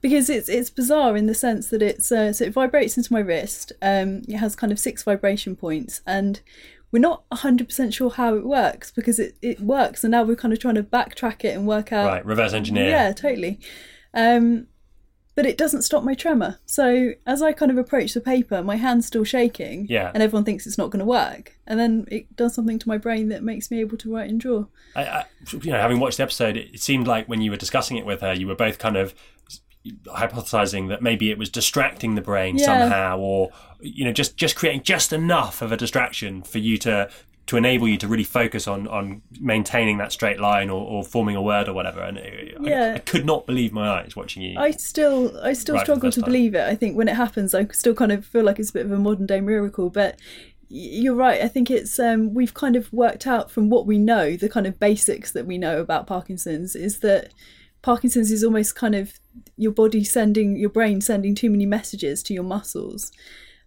because 0.00 0.28
it's 0.28 0.48
it's 0.48 0.70
bizarre 0.70 1.16
in 1.16 1.26
the 1.26 1.34
sense 1.34 1.68
that 1.68 1.82
it's 1.82 2.10
uh, 2.10 2.32
so 2.32 2.46
it 2.46 2.52
vibrates 2.52 2.96
into 2.96 3.12
my 3.12 3.20
wrist. 3.20 3.72
Um, 3.80 4.22
it 4.26 4.38
has 4.38 4.56
kind 4.56 4.72
of 4.72 4.80
six 4.80 5.02
vibration 5.04 5.54
points 5.54 6.00
and. 6.06 6.40
We're 6.90 7.00
not 7.00 7.28
100% 7.30 7.92
sure 7.92 8.10
how 8.10 8.34
it 8.34 8.44
works 8.46 8.90
because 8.90 9.18
it, 9.18 9.36
it 9.42 9.60
works, 9.60 10.04
and 10.04 10.10
now 10.10 10.22
we're 10.22 10.36
kind 10.36 10.52
of 10.54 10.58
trying 10.60 10.76
to 10.76 10.82
backtrack 10.82 11.44
it 11.44 11.54
and 11.56 11.66
work 11.66 11.92
out 11.92 12.06
Right, 12.06 12.24
reverse 12.24 12.52
engineer. 12.54 12.88
yeah, 12.88 13.12
totally. 13.12 13.60
Um, 14.14 14.68
but 15.34 15.46
it 15.46 15.56
doesn't 15.56 15.82
stop 15.82 16.02
my 16.02 16.14
tremor. 16.14 16.58
So 16.66 17.12
as 17.24 17.42
I 17.42 17.52
kind 17.52 17.70
of 17.70 17.78
approach 17.78 18.12
the 18.12 18.20
paper, 18.20 18.60
my 18.60 18.74
hand's 18.74 19.06
still 19.06 19.22
shaking. 19.22 19.86
Yeah. 19.88 20.10
And 20.12 20.20
everyone 20.20 20.42
thinks 20.42 20.66
it's 20.66 20.78
not 20.78 20.90
going 20.90 20.98
to 20.98 21.04
work. 21.06 21.56
And 21.64 21.78
then 21.78 22.06
it 22.10 22.34
does 22.34 22.56
something 22.56 22.76
to 22.80 22.88
my 22.88 22.98
brain 22.98 23.28
that 23.28 23.44
makes 23.44 23.70
me 23.70 23.78
able 23.78 23.96
to 23.98 24.12
write 24.12 24.28
and 24.30 24.40
draw. 24.40 24.64
I, 24.96 25.04
I, 25.04 25.24
you 25.62 25.70
know, 25.70 25.78
having 25.78 26.00
watched 26.00 26.16
the 26.16 26.24
episode, 26.24 26.56
it, 26.56 26.74
it 26.74 26.80
seemed 26.80 27.06
like 27.06 27.28
when 27.28 27.40
you 27.40 27.52
were 27.52 27.56
discussing 27.56 27.96
it 27.98 28.04
with 28.04 28.20
her, 28.20 28.32
you 28.32 28.48
were 28.48 28.56
both 28.56 28.80
kind 28.80 28.96
of 28.96 29.14
hypothesizing 30.06 30.88
that 30.88 31.02
maybe 31.02 31.30
it 31.30 31.38
was 31.38 31.48
distracting 31.48 32.14
the 32.14 32.20
brain 32.20 32.56
Yeah. 32.58 32.66
somehow, 32.66 33.18
or 33.18 33.50
you 33.80 34.04
know, 34.04 34.12
just 34.12 34.36
just 34.36 34.56
creating 34.56 34.82
just 34.82 35.12
enough 35.12 35.62
of 35.62 35.72
a 35.72 35.76
distraction 35.76 36.42
for 36.42 36.58
you 36.58 36.78
to 36.78 37.08
to 37.46 37.56
enable 37.56 37.88
you 37.88 37.96
to 37.96 38.06
really 38.06 38.24
focus 38.24 38.68
on 38.68 38.86
on 38.88 39.22
maintaining 39.40 39.96
that 39.98 40.12
straight 40.12 40.38
line 40.38 40.68
or, 40.68 40.82
or 40.86 41.02
forming 41.02 41.34
a 41.34 41.40
word 41.42 41.66
or 41.68 41.72
whatever. 41.72 42.00
And 42.02 42.18
it, 42.18 42.56
I- 42.60 42.68
Yeah. 42.68 42.92
I, 42.96 42.98
could 42.98 43.24
not 43.24 43.46
believe 43.46 43.72
my 43.72 43.88
eyes 43.88 44.14
watching 44.14 44.42
you. 44.42 44.58
I 44.58 44.72
still, 44.72 45.38
I 45.42 45.54
still 45.54 45.76
Right, 45.76 45.84
struggle 45.84 46.10
to 46.10 46.20
time. 46.20 46.26
believe 46.30 46.54
it. 46.54 46.60
I 46.60 46.74
think 46.74 46.96
when 46.96 47.08
it 47.08 47.16
happens, 47.16 47.54
I 47.54 47.66
still 47.68 47.94
kind 47.94 48.12
of 48.12 48.26
feel 48.26 48.44
like 48.44 48.58
it's 48.58 48.68
a 48.70 48.74
bit 48.74 48.84
of 48.84 48.92
a 48.92 48.98
modern 48.98 49.24
day 49.24 49.40
miracle. 49.40 49.88
But 49.88 50.18
you're 50.68 51.14
right. 51.14 51.40
I 51.40 51.48
think 51.48 51.70
it's 51.70 51.98
um, 51.98 52.34
we've 52.34 52.52
kind 52.52 52.76
of 52.76 52.92
worked 52.92 53.26
out 53.26 53.50
from 53.50 53.70
what 53.70 53.86
we 53.86 53.96
know, 53.96 54.36
the 54.36 54.50
kind 54.50 54.66
of 54.66 54.78
basics 54.78 55.32
that 55.32 55.46
we 55.46 55.56
know 55.56 55.80
about 55.80 56.06
Parkinson's, 56.06 56.76
is 56.76 56.98
that 57.00 57.32
Parkinson's 57.80 58.30
is 58.30 58.44
almost 58.44 58.76
kind 58.76 58.94
of 58.94 59.18
your 59.56 59.72
body 59.72 60.04
sending 60.04 60.56
your 60.56 60.70
brain 60.70 61.00
sending 61.00 61.34
too 61.34 61.50
many 61.50 61.66
messages 61.66 62.22
to 62.24 62.34
your 62.34 62.42
muscles. 62.44 63.12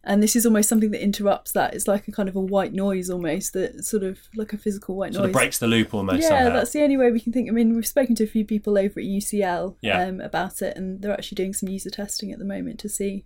And 0.03 0.23
this 0.23 0.35
is 0.35 0.47
almost 0.47 0.67
something 0.67 0.89
that 0.91 1.03
interrupts 1.03 1.51
that. 1.51 1.75
It's 1.75 1.87
like 1.87 2.07
a 2.07 2.11
kind 2.11 2.27
of 2.27 2.35
a 2.35 2.39
white 2.41 2.73
noise 2.73 3.07
almost 3.11 3.53
that 3.53 3.85
sort 3.85 4.01
of 4.01 4.17
like 4.35 4.51
a 4.51 4.57
physical 4.57 4.95
white 4.95 5.13
sort 5.13 5.25
noise. 5.25 5.29
of 5.29 5.33
breaks 5.33 5.59
the 5.59 5.67
loop 5.67 5.93
almost 5.93 6.23
Yeah, 6.23 6.29
somehow. 6.29 6.49
that's 6.53 6.71
the 6.71 6.81
only 6.81 6.97
way 6.97 7.11
we 7.11 7.19
can 7.19 7.31
think. 7.31 7.47
I 7.47 7.51
mean, 7.51 7.75
we've 7.75 7.85
spoken 7.85 8.15
to 8.15 8.23
a 8.23 8.27
few 8.27 8.43
people 8.43 8.79
over 8.79 8.99
at 8.99 9.05
UCL 9.05 9.75
Yeah. 9.81 10.01
um, 10.03 10.19
about 10.19 10.63
it, 10.63 10.75
and 10.75 11.01
they're 11.03 11.13
actually 11.13 11.35
doing 11.35 11.53
some 11.53 11.69
user 11.69 11.91
testing 11.91 12.31
at 12.31 12.39
the 12.39 12.45
moment 12.45 12.79
to 12.79 12.89
see 12.89 13.25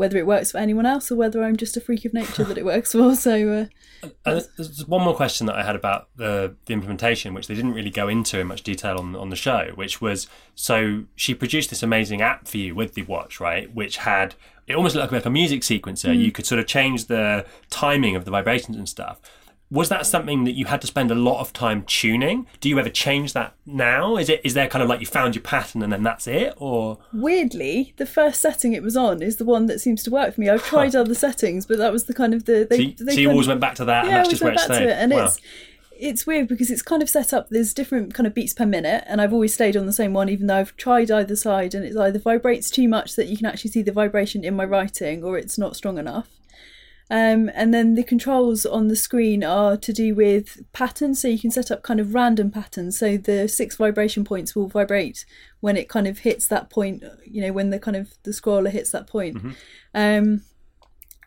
whether 0.00 0.16
it 0.16 0.26
works 0.26 0.52
for 0.52 0.56
anyone 0.56 0.86
else 0.86 1.12
or 1.12 1.16
whether 1.16 1.44
I'm 1.44 1.58
just 1.58 1.76
a 1.76 1.80
freak 1.80 2.06
of 2.06 2.14
nature 2.14 2.42
that 2.42 2.56
it 2.56 2.64
works 2.64 2.92
for. 2.92 3.14
So, 3.20 3.68
uh, 4.02 4.08
And 4.24 4.46
there's 4.56 4.86
one 4.86 5.02
more 5.02 5.14
question 5.14 5.46
that 5.46 5.56
I 5.56 5.62
had 5.62 5.76
about 5.76 6.08
the 6.16 6.56
the 6.64 6.72
implementation, 6.72 7.34
which 7.34 7.48
they 7.48 7.54
didn't 7.54 7.74
really 7.74 7.90
go 7.90 8.08
into 8.08 8.40
in 8.40 8.46
much 8.46 8.62
detail 8.62 8.96
on 8.96 9.14
on 9.14 9.28
the 9.28 9.36
show, 9.36 9.72
which 9.74 10.00
was 10.00 10.26
so 10.54 11.04
she 11.16 11.34
produced 11.34 11.68
this 11.68 11.82
amazing 11.82 12.22
app 12.22 12.48
for 12.48 12.56
you 12.56 12.74
with 12.74 12.94
the 12.94 13.02
watch, 13.02 13.40
right? 13.40 13.74
Which 13.74 13.98
had 13.98 14.34
it 14.66 14.74
almost 14.74 14.96
looked 14.96 15.12
like 15.12 15.26
a 15.26 15.30
music 15.30 15.60
sequencer. 15.60 16.08
Mm-hmm. 16.08 16.20
You 16.22 16.32
could 16.32 16.46
sort 16.46 16.60
of 16.60 16.66
change 16.66 17.06
the 17.06 17.44
timing 17.68 18.16
of 18.16 18.24
the 18.24 18.30
vibrations 18.30 18.78
and 18.78 18.88
stuff. 18.88 19.20
Was 19.72 19.88
that 19.88 20.04
something 20.04 20.42
that 20.44 20.52
you 20.56 20.64
had 20.66 20.80
to 20.80 20.88
spend 20.88 21.12
a 21.12 21.14
lot 21.14 21.40
of 21.40 21.52
time 21.52 21.84
tuning? 21.86 22.46
Do 22.60 22.68
you 22.68 22.78
ever 22.80 22.88
change 22.88 23.34
that 23.34 23.54
now? 23.64 24.16
Is 24.16 24.28
it 24.28 24.40
is 24.42 24.54
there 24.54 24.66
kind 24.66 24.82
of 24.82 24.88
like 24.88 24.98
you 24.98 25.06
found 25.06 25.36
your 25.36 25.42
pattern 25.42 25.80
and 25.82 25.92
then 25.92 26.02
that's 26.02 26.26
it, 26.26 26.54
or 26.56 26.98
weirdly, 27.12 27.94
the 27.96 28.06
first 28.06 28.40
setting 28.40 28.72
it 28.72 28.82
was 28.82 28.96
on 28.96 29.22
is 29.22 29.36
the 29.36 29.44
one 29.44 29.66
that 29.66 29.80
seems 29.80 30.02
to 30.02 30.10
work 30.10 30.34
for 30.34 30.40
me. 30.40 30.48
I've 30.48 30.64
tried 30.64 30.96
other 30.96 31.14
settings, 31.14 31.66
but 31.66 31.78
that 31.78 31.92
was 31.92 32.04
the 32.04 32.14
kind 32.14 32.34
of 32.34 32.46
the 32.46 32.66
they. 32.68 32.76
so 32.76 32.82
you, 32.82 32.94
they 33.06 33.14
so 33.14 33.20
you 33.20 33.30
always 33.30 33.46
of- 33.46 33.50
went 33.52 33.60
back 33.60 33.76
to 33.76 33.84
that, 33.84 34.04
and 34.04 34.10
yeah, 34.10 34.16
that's 34.18 34.30
just 34.30 34.42
where 34.42 34.52
it 34.52 34.58
stayed? 34.60 34.78
to 34.80 34.88
it, 34.88 34.96
and 34.98 35.12
Wow. 35.12 35.26
it's 35.26 35.40
it's 36.02 36.26
weird 36.26 36.48
because 36.48 36.70
it's 36.70 36.82
kind 36.82 37.02
of 37.02 37.10
set 37.10 37.32
up. 37.32 37.50
There's 37.50 37.72
different 37.74 38.14
kind 38.14 38.26
of 38.26 38.34
beats 38.34 38.54
per 38.54 38.66
minute, 38.66 39.04
and 39.06 39.20
I've 39.20 39.32
always 39.34 39.52
stayed 39.54 39.76
on 39.76 39.86
the 39.86 39.92
same 39.92 40.14
one, 40.14 40.28
even 40.30 40.46
though 40.48 40.56
I've 40.56 40.76
tried 40.76 41.10
either 41.10 41.36
side, 41.36 41.74
and 41.74 41.84
it's 41.84 41.96
either 41.96 42.18
vibrates 42.18 42.70
too 42.70 42.88
much 42.88 43.14
that 43.16 43.26
you 43.28 43.36
can 43.36 43.46
actually 43.46 43.70
see 43.70 43.82
the 43.82 43.92
vibration 43.92 44.42
in 44.42 44.56
my 44.56 44.64
writing, 44.64 45.22
or 45.22 45.38
it's 45.38 45.58
not 45.58 45.76
strong 45.76 45.98
enough. 45.98 46.26
Um, 47.10 47.50
and 47.54 47.74
then 47.74 47.96
the 47.96 48.04
controls 48.04 48.64
on 48.64 48.86
the 48.86 48.94
screen 48.94 49.42
are 49.42 49.76
to 49.76 49.92
do 49.92 50.14
with 50.14 50.60
patterns, 50.72 51.20
so 51.20 51.26
you 51.26 51.40
can 51.40 51.50
set 51.50 51.70
up 51.70 51.82
kind 51.82 51.98
of 51.98 52.14
random 52.14 52.52
patterns. 52.52 52.98
So 52.98 53.16
the 53.16 53.48
six 53.48 53.76
vibration 53.76 54.24
points 54.24 54.54
will 54.54 54.68
vibrate 54.68 55.24
when 55.58 55.76
it 55.76 55.88
kind 55.88 56.06
of 56.06 56.20
hits 56.20 56.46
that 56.48 56.70
point. 56.70 57.02
You 57.24 57.42
know, 57.42 57.52
when 57.52 57.70
the 57.70 57.80
kind 57.80 57.96
of 57.96 58.14
the 58.22 58.30
scroller 58.30 58.70
hits 58.70 58.92
that 58.92 59.08
point. 59.08 59.38
Um, 59.92 60.42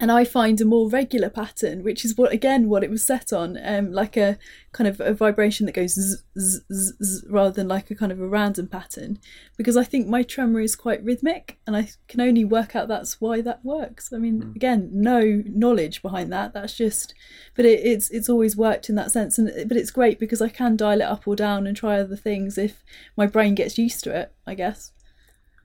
and 0.03 0.11
I 0.11 0.25
find 0.25 0.59
a 0.59 0.65
more 0.65 0.89
regular 0.89 1.29
pattern, 1.29 1.81
which 1.81 2.03
is 2.03 2.17
what 2.17 2.33
again 2.33 2.67
what 2.67 2.83
it 2.83 2.89
was 2.89 3.05
set 3.05 3.31
on, 3.31 3.57
um, 3.63 3.93
like 3.93 4.17
a 4.17 4.37
kind 4.73 4.85
of 4.85 4.99
a 4.99 5.13
vibration 5.13 5.65
that 5.65 5.71
goes 5.71 5.93
zzz, 5.93 6.25
zzz, 6.37 6.59
zzz, 6.69 6.93
zzz, 7.01 7.25
rather 7.29 7.51
than 7.51 7.69
like 7.69 7.89
a 7.89 7.95
kind 7.95 8.11
of 8.11 8.19
a 8.19 8.27
random 8.27 8.67
pattern, 8.67 9.17
because 9.55 9.77
I 9.77 9.85
think 9.85 10.09
my 10.09 10.21
tremor 10.21 10.59
is 10.59 10.75
quite 10.75 11.01
rhythmic, 11.05 11.57
and 11.65 11.77
I 11.77 11.87
can 12.09 12.19
only 12.19 12.43
work 12.43 12.75
out 12.75 12.89
that's 12.89 13.21
why 13.21 13.39
that 13.43 13.63
works. 13.63 14.11
I 14.11 14.17
mean, 14.17 14.43
mm. 14.43 14.55
again, 14.57 14.89
no 14.91 15.41
knowledge 15.45 16.01
behind 16.01 16.33
that. 16.33 16.51
That's 16.51 16.75
just, 16.75 17.13
but 17.55 17.63
it, 17.63 17.79
it's 17.85 18.09
it's 18.09 18.27
always 18.27 18.57
worked 18.57 18.89
in 18.89 18.95
that 18.95 19.11
sense, 19.11 19.37
and 19.37 19.69
but 19.69 19.77
it's 19.77 19.89
great 19.89 20.19
because 20.19 20.41
I 20.41 20.49
can 20.49 20.75
dial 20.75 20.99
it 20.99 21.05
up 21.05 21.25
or 21.25 21.37
down 21.37 21.65
and 21.65 21.77
try 21.77 21.97
other 21.97 22.17
things 22.17 22.57
if 22.57 22.83
my 23.15 23.25
brain 23.25 23.55
gets 23.55 23.77
used 23.77 24.03
to 24.03 24.13
it. 24.13 24.33
I 24.45 24.55
guess. 24.55 24.91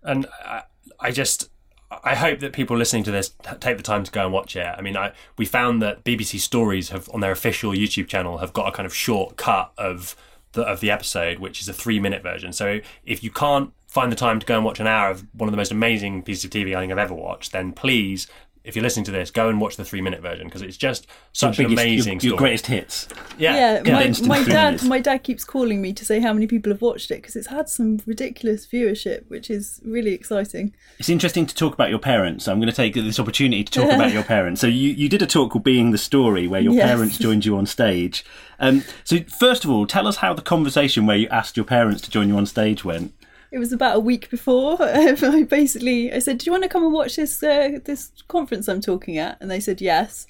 And 0.05 0.29
I, 0.45 0.63
I 1.01 1.11
just 1.11 1.51
I 1.91 2.15
hope 2.15 2.41
that 2.41 2.53
people 2.53 2.77
listening 2.77 3.05
to 3.05 3.11
this 3.11 3.33
take 3.61 3.79
the 3.79 3.83
time 3.83 4.05
to 4.05 4.11
go 4.11 4.25
and 4.25 4.33
watch 4.33 4.57
it. 4.57 4.67
I 4.67 4.83
mean, 4.83 4.97
I, 4.97 5.13
we 5.39 5.47
found 5.47 5.81
that 5.83 6.05
BBC 6.05 6.39
Stories 6.39 6.91
have 6.91 7.09
on 7.15 7.21
their 7.21 7.33
official 7.33 7.73
YouTube 7.73 8.09
channel 8.09 8.39
have 8.39 8.53
got 8.53 8.69
a 8.69 8.73
kind 8.73 8.87
of 8.87 8.95
short 8.95 9.37
cut 9.37 9.73
of 9.79 10.15
the 10.53 10.63
of 10.63 10.81
the 10.81 10.91
episode, 10.91 11.39
which 11.39 11.61
is 11.61 11.69
a 11.69 11.73
three 11.73 11.99
minute 11.99 12.23
version. 12.23 12.53
So 12.53 12.81
if 13.05 13.25
you 13.25 13.31
can't 13.31 13.73
find 13.87 14.13
the 14.13 14.17
time 14.17 14.39
to 14.39 14.45
go 14.45 14.57
and 14.57 14.65
watch 14.65 14.81
an 14.81 14.87
hour 14.87 15.11
of 15.11 15.25
one 15.33 15.49
of 15.49 15.53
the 15.53 15.57
most 15.57 15.73
amazing 15.73 16.23
pieces 16.23 16.45
of 16.45 16.51
TV 16.51 16.77
I 16.77 16.81
think 16.81 16.93
I've 16.93 16.99
ever 16.99 17.15
watched, 17.15 17.53
then 17.53 17.73
please 17.73 18.27
if 18.69 18.77
you're 18.77 18.83
listening 18.83 19.07
to 19.07 19.11
this, 19.11 19.31
go 19.31 19.49
and 19.49 19.61
watch 19.61 19.77
the 19.77 19.85
three 19.85 20.03
minute 20.03 20.21
version 20.21 20.47
because 20.47 20.61
it's 20.61 20.77
just 20.77 21.07
such 21.33 21.59
your 21.59 21.67
an 21.67 21.73
amazing 21.73 22.21
your, 22.21 22.33
your 22.33 22.37
greatest 22.37 22.67
hits. 22.67 23.09
Yeah, 23.39 23.81
yeah. 23.83 24.13
My, 24.27 24.41
my 24.41 24.45
dad, 24.45 24.83
my 24.85 25.01
dad 25.01 25.25
keeps 25.25 25.43
calling 25.43 25.81
me 25.81 25.95
to 25.95 26.05
say 26.05 26.21
how 26.21 26.35
many 26.35 26.47
people 26.47 26.71
have 26.71 26.83
watched 26.83 27.11
it 27.11 27.17
because 27.17 27.35
it's 27.35 27.47
had 27.47 27.71
some 27.71 28.01
ridiculous 28.05 28.67
viewership, 28.67 29.25
which 29.29 29.49
is 29.49 29.81
really 29.85 30.13
exciting. 30.13 30.75
It's 30.99 31.09
interesting 31.09 31.47
to 31.47 31.55
talk 31.55 31.73
about 31.73 31.89
your 31.89 31.99
parents. 31.99 32.47
I'm 32.47 32.59
going 32.59 32.69
to 32.69 32.77
take 32.77 32.93
this 32.95 33.19
opportunity 33.19 33.65
to 33.65 33.73
talk 33.73 33.91
about 33.91 34.13
your 34.13 34.23
parents. 34.37 34.61
So 34.61 34.67
you, 34.67 34.91
you 34.91 35.09
did 35.09 35.23
a 35.23 35.27
talk 35.27 35.53
called 35.53 35.65
"Being 35.65 35.91
the 35.91 35.99
Story" 35.99 36.47
where 36.47 36.61
your 36.61 36.75
yes. 36.75 36.87
parents 36.87 37.19
joined 37.19 37.47
you 37.47 37.57
on 37.57 37.65
stage. 37.65 38.23
Um, 38.61 38.85
so 39.03 39.21
first 39.25 39.65
of 39.65 39.71
all, 39.71 39.87
tell 39.87 40.07
us 40.07 40.17
how 40.17 40.35
the 40.35 40.43
conversation 40.43 41.07
where 41.07 41.17
you 41.17 41.29
asked 41.29 41.57
your 41.57 41.65
parents 41.65 42.03
to 42.03 42.11
join 42.11 42.29
you 42.29 42.37
on 42.37 42.45
stage 42.45 42.85
went 42.85 43.15
it 43.51 43.59
was 43.59 43.73
about 43.73 43.97
a 43.97 44.01
week 44.01 44.31
before. 44.31 44.77
I 44.81 45.45
basically 45.49 46.13
I 46.13 46.19
said, 46.19 46.39
"Do 46.39 46.47
you 46.47 46.53
want 46.53 46.65
to 46.65 46.69
come 46.69 46.85
and 46.85 46.93
watch 46.93 47.17
this 47.17 47.43
uh, 47.43 47.79
this 47.85 48.13
conference 48.29 48.69
I'm 48.69 48.81
talking 48.81 49.19
at?" 49.19 49.39
And 49.41 49.51
they 49.51 49.61
said 49.61 49.81
yes. 49.81 50.27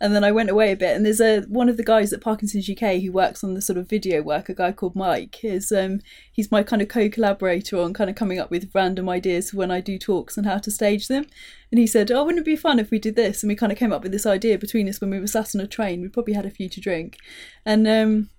And 0.00 0.14
then 0.14 0.24
I 0.24 0.32
went 0.32 0.50
away 0.50 0.72
a 0.72 0.76
bit, 0.76 0.96
and 0.96 1.06
there's 1.06 1.20
a 1.20 1.42
one 1.42 1.68
of 1.68 1.76
the 1.76 1.84
guys 1.84 2.12
at 2.12 2.20
Parkinson's 2.20 2.68
UK 2.68 3.00
who 3.00 3.12
works 3.12 3.42
on 3.42 3.54
the 3.54 3.62
sort 3.62 3.78
of 3.78 3.88
video 3.88 4.22
work. 4.22 4.48
A 4.48 4.54
guy 4.54 4.72
called 4.72 4.96
Mike. 4.96 5.42
Is 5.44 5.72
um 5.72 6.00
he's 6.32 6.50
my 6.50 6.62
kind 6.62 6.82
of 6.82 6.88
co-collaborator 6.88 7.78
on 7.80 7.94
kind 7.94 8.10
of 8.10 8.16
coming 8.16 8.38
up 8.38 8.50
with 8.50 8.70
random 8.74 9.08
ideas 9.08 9.54
when 9.54 9.70
I 9.70 9.80
do 9.80 9.98
talks 9.98 10.36
and 10.36 10.46
how 10.46 10.58
to 10.58 10.70
stage 10.70 11.08
them. 11.08 11.26
And 11.70 11.78
he 11.78 11.86
said, 11.86 12.10
"Oh, 12.10 12.24
wouldn't 12.24 12.42
it 12.42 12.44
be 12.44 12.56
fun 12.56 12.78
if 12.78 12.90
we 12.90 12.98
did 12.98 13.16
this?" 13.16 13.42
And 13.42 13.48
we 13.48 13.56
kind 13.56 13.72
of 13.72 13.78
came 13.78 13.92
up 13.92 14.02
with 14.02 14.12
this 14.12 14.26
idea 14.26 14.58
between 14.58 14.88
us 14.88 15.00
when 15.00 15.10
we 15.10 15.20
were 15.20 15.26
sat 15.26 15.54
on 15.54 15.60
a 15.60 15.66
train. 15.66 16.02
We 16.02 16.08
probably 16.08 16.34
had 16.34 16.46
a 16.46 16.50
few 16.50 16.68
to 16.68 16.80
drink, 16.80 17.18
and 17.64 17.86
um 17.88 18.30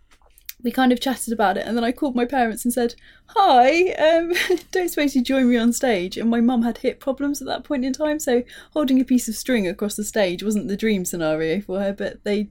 we 0.66 0.72
kind 0.72 0.92
of 0.92 1.00
chatted 1.00 1.32
about 1.32 1.58
it 1.58 1.66
and 1.66 1.78
then 1.78 1.84
I 1.84 1.92
called 1.92 2.16
my 2.16 2.26
parents 2.26 2.66
and 2.66 2.74
said, 2.74 2.96
Hi, 3.28 3.92
um, 3.92 4.34
don't 4.72 4.90
suppose 4.90 5.16
you 5.16 5.22
join 5.22 5.48
me 5.48 5.58
on 5.58 5.72
stage? 5.72 6.18
And 6.18 6.30
my 6.30 6.42
mum 6.42 6.64
had 6.64 6.80
hip 6.80 7.00
problems 7.00 7.40
at 7.40 7.48
that 7.48 7.64
point 7.64 7.86
in 7.86 7.94
time, 7.94 8.20
so 8.20 8.44
holding 8.72 9.00
a 9.00 9.06
piece 9.06 9.30
of 9.30 9.36
string 9.36 9.68
across 9.68 9.96
the 9.96 10.04
stage 10.04 10.44
wasn't 10.44 10.68
the 10.68 10.76
dream 10.76 11.06
scenario 11.06 11.62
for 11.62 11.80
her, 11.80 11.94
but 11.94 12.24
they 12.24 12.50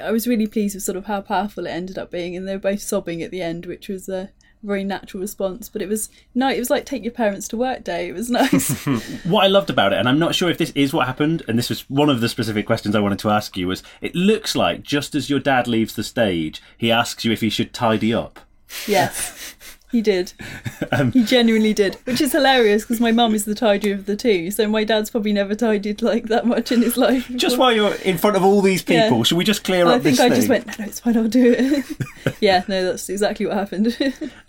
I 0.00 0.10
was 0.10 0.26
really 0.28 0.46
pleased 0.46 0.74
with 0.74 0.84
sort 0.84 0.98
of 0.98 1.06
how 1.06 1.22
powerful 1.22 1.66
it 1.66 1.70
ended 1.70 1.96
up 1.96 2.10
being 2.10 2.36
and 2.36 2.46
they 2.46 2.54
were 2.54 2.60
both 2.60 2.82
sobbing 2.82 3.22
at 3.22 3.30
the 3.30 3.40
end, 3.40 3.64
which 3.64 3.88
was 3.88 4.08
uh, 4.08 4.26
very 4.66 4.84
natural 4.84 5.20
response. 5.20 5.68
But 5.68 5.82
it 5.82 5.88
was 5.88 6.10
no, 6.34 6.48
it 6.48 6.58
was 6.58 6.70
like 6.70 6.84
take 6.84 7.02
your 7.02 7.12
parents 7.12 7.48
to 7.48 7.56
work 7.56 7.84
day. 7.84 8.08
It 8.08 8.12
was 8.12 8.30
nice. 8.30 8.84
what 9.24 9.44
I 9.44 9.48
loved 9.48 9.70
about 9.70 9.92
it, 9.92 9.98
and 9.98 10.08
I'm 10.08 10.18
not 10.18 10.34
sure 10.34 10.50
if 10.50 10.58
this 10.58 10.72
is 10.74 10.92
what 10.92 11.06
happened, 11.06 11.42
and 11.48 11.58
this 11.58 11.68
was 11.68 11.88
one 11.88 12.10
of 12.10 12.20
the 12.20 12.28
specific 12.28 12.66
questions 12.66 12.94
I 12.94 13.00
wanted 13.00 13.18
to 13.20 13.30
ask 13.30 13.56
you, 13.56 13.68
was 13.68 13.82
it 14.00 14.14
looks 14.14 14.54
like 14.54 14.82
just 14.82 15.14
as 15.14 15.30
your 15.30 15.40
dad 15.40 15.66
leaves 15.66 15.94
the 15.94 16.04
stage, 16.04 16.62
he 16.76 16.90
asks 16.92 17.24
you 17.24 17.32
if 17.32 17.40
he 17.40 17.50
should 17.50 17.72
tidy 17.72 18.12
up. 18.12 18.40
Yes. 18.86 19.54
He 19.96 20.02
did. 20.02 20.34
Um, 20.92 21.10
he 21.10 21.24
genuinely 21.24 21.72
did, 21.72 21.94
which 22.04 22.20
is 22.20 22.32
hilarious 22.32 22.82
because 22.82 23.00
my 23.00 23.10
mum 23.10 23.34
is 23.34 23.44
the 23.44 23.54
tidier 23.54 23.94
of 23.94 24.06
the 24.06 24.14
two. 24.14 24.50
So 24.50 24.68
my 24.68 24.84
dad's 24.84 25.10
probably 25.10 25.32
never 25.32 25.54
tidied 25.54 26.00
like 26.00 26.24
that 26.24 26.46
much 26.46 26.70
in 26.70 26.82
his 26.82 26.96
life. 27.06 27.26
Before. 27.26 27.38
Just 27.38 27.58
while 27.58 27.72
you're 27.72 27.94
in 27.96 28.18
front 28.18 28.36
of 28.36 28.44
all 28.44 28.60
these 28.60 28.82
people, 28.82 29.16
yeah. 29.16 29.22
should 29.24 29.38
we 29.38 29.44
just 29.44 29.64
clear 29.64 29.86
I 29.86 29.94
up? 29.94 29.96
I 29.96 29.98
think 30.00 30.20
I 30.20 30.28
just 30.28 30.48
went, 30.48 30.66
no, 30.66 30.74
no, 30.78 30.84
it's 30.84 31.00
fine, 31.00 31.16
I'll 31.16 31.28
do 31.28 31.54
it. 31.58 32.36
yeah, 32.40 32.62
no, 32.68 32.84
that's 32.84 33.08
exactly 33.08 33.46
what 33.46 33.56
happened. 33.56 33.96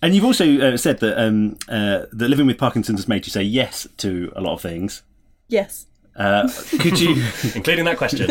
and 0.02 0.14
you've 0.14 0.26
also 0.26 0.60
uh, 0.60 0.78
said 0.78 1.00
that 1.00 1.20
um, 1.20 1.58
uh, 1.70 2.06
that 2.12 2.28
living 2.28 2.46
with 2.46 2.58
Parkinson's 2.58 3.00
has 3.00 3.08
made 3.08 3.26
you 3.26 3.32
say 3.32 3.44
yes 3.44 3.88
to 3.98 4.32
a 4.36 4.42
lot 4.42 4.54
of 4.54 4.62
things. 4.62 5.02
Yes. 5.48 5.88
Uh, 6.16 6.50
could 6.80 7.00
you, 7.00 7.24
including 7.56 7.86
that 7.86 7.98
question, 7.98 8.28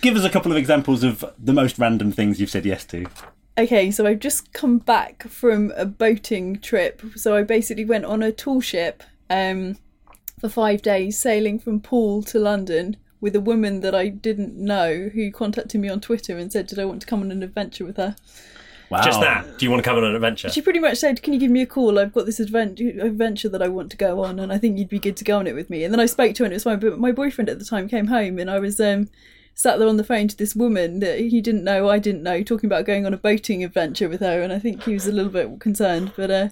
give 0.00 0.16
us 0.16 0.24
a 0.24 0.30
couple 0.30 0.50
of 0.50 0.58
examples 0.58 1.04
of 1.04 1.24
the 1.38 1.52
most 1.52 1.78
random 1.78 2.10
things 2.10 2.40
you've 2.40 2.50
said 2.50 2.64
yes 2.64 2.84
to? 2.86 3.06
Okay, 3.58 3.90
so 3.90 4.06
I've 4.06 4.20
just 4.20 4.52
come 4.52 4.78
back 4.78 5.28
from 5.28 5.72
a 5.76 5.84
boating 5.84 6.60
trip. 6.60 7.02
So 7.16 7.36
I 7.36 7.42
basically 7.42 7.84
went 7.84 8.04
on 8.04 8.22
a 8.22 8.32
tall 8.32 8.60
ship 8.60 9.02
um, 9.28 9.76
for 10.40 10.48
five 10.48 10.82
days, 10.82 11.18
sailing 11.18 11.58
from 11.58 11.80
Poole 11.80 12.22
to 12.24 12.38
London 12.38 12.96
with 13.20 13.36
a 13.36 13.40
woman 13.40 13.80
that 13.80 13.94
I 13.94 14.08
didn't 14.08 14.56
know 14.56 15.10
who 15.12 15.30
contacted 15.30 15.80
me 15.80 15.88
on 15.88 16.00
Twitter 16.00 16.38
and 16.38 16.50
said, 16.50 16.66
Did 16.66 16.78
I 16.78 16.86
want 16.86 17.02
to 17.02 17.06
come 17.06 17.20
on 17.20 17.30
an 17.30 17.42
adventure 17.42 17.84
with 17.84 17.98
her? 17.98 18.16
Wow. 18.90 19.02
Just 19.02 19.20
that. 19.20 19.58
Do 19.58 19.64
you 19.64 19.70
want 19.70 19.84
to 19.84 19.88
come 19.88 19.98
on 19.98 20.04
an 20.04 20.16
adventure? 20.16 20.50
She 20.50 20.60
pretty 20.60 20.80
much 20.80 20.98
said, 20.98 21.22
"Can 21.22 21.32
you 21.32 21.38
give 21.38 21.50
me 21.50 21.62
a 21.62 21.66
call? 21.66 21.96
I've 21.96 22.12
got 22.12 22.26
this 22.26 22.40
adventure 22.40 23.48
that 23.48 23.62
I 23.62 23.68
want 23.68 23.92
to 23.92 23.96
go 23.96 24.24
on, 24.24 24.40
and 24.40 24.52
I 24.52 24.58
think 24.58 24.78
you'd 24.78 24.88
be 24.88 24.98
good 24.98 25.16
to 25.18 25.24
go 25.24 25.38
on 25.38 25.46
it 25.46 25.54
with 25.54 25.70
me." 25.70 25.84
And 25.84 25.94
then 25.94 26.00
I 26.00 26.06
spoke 26.06 26.34
to 26.34 26.42
her, 26.42 26.44
and 26.46 26.52
it 26.52 26.56
was 26.56 26.64
fine. 26.64 26.80
But 26.80 26.98
my 26.98 27.12
boyfriend 27.12 27.48
at 27.48 27.60
the 27.60 27.64
time 27.64 27.88
came 27.88 28.08
home, 28.08 28.40
and 28.40 28.50
I 28.50 28.58
was 28.58 28.80
um, 28.80 29.08
sat 29.60 29.78
there 29.78 29.88
on 29.88 29.98
the 29.98 30.04
phone 30.04 30.26
to 30.26 30.36
this 30.36 30.56
woman 30.56 31.00
that 31.00 31.18
he 31.18 31.42
didn't 31.42 31.64
know, 31.64 31.90
I 31.90 31.98
didn't 31.98 32.22
know, 32.22 32.42
talking 32.42 32.66
about 32.66 32.86
going 32.86 33.04
on 33.04 33.12
a 33.12 33.18
boating 33.18 33.62
adventure 33.62 34.08
with 34.08 34.20
her, 34.20 34.40
and 34.40 34.54
I 34.54 34.58
think 34.58 34.84
he 34.84 34.94
was 34.94 35.06
a 35.06 35.12
little 35.12 35.30
bit 35.30 35.60
concerned. 35.60 36.12
But 36.16 36.30
uh, 36.30 36.48